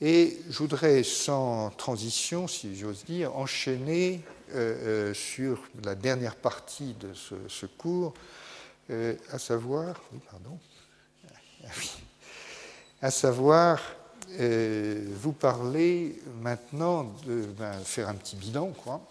Et 0.02 0.38
je 0.50 0.58
voudrais, 0.60 1.04
sans 1.04 1.72
transition, 1.72 2.48
si 2.48 2.76
j'ose 2.76 3.04
dire, 3.06 3.36
enchaîner 3.36 4.22
euh, 4.54 5.10
euh, 5.10 5.14
sur 5.14 5.64
la 5.84 5.96
dernière 5.96 6.36
partie 6.36 6.94
de 6.94 7.14
ce, 7.14 7.66
cours, 7.66 8.14
à 9.32 9.38
savoir, 9.38 10.02
pardon, 10.32 10.58
à 13.02 13.12
savoir 13.12 13.80
vous 14.32 15.32
parler 15.32 16.20
maintenant 16.42 17.04
de 17.28 17.46
ben, 17.58 17.74
faire 17.84 18.10
un 18.10 18.16
petit 18.16 18.36
bilan, 18.36 18.72
quoi, 18.84 19.02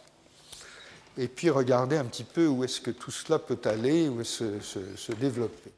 et 1.17 1.29
puis 1.29 1.49
regarder 1.49 1.97
un 1.97 2.07
petit 2.07 2.25
peu 2.25 2.49
où 2.49 2.65
est-ce 2.65 2.81
que 2.81 2.91
tout 2.91 3.13
cela 3.13 3.39
peut 3.39 3.61
aller, 3.67 4.09
où 4.09 4.25
se, 4.25 4.59
se, 4.59 4.97
se 4.97 5.13
développer. 5.13 5.78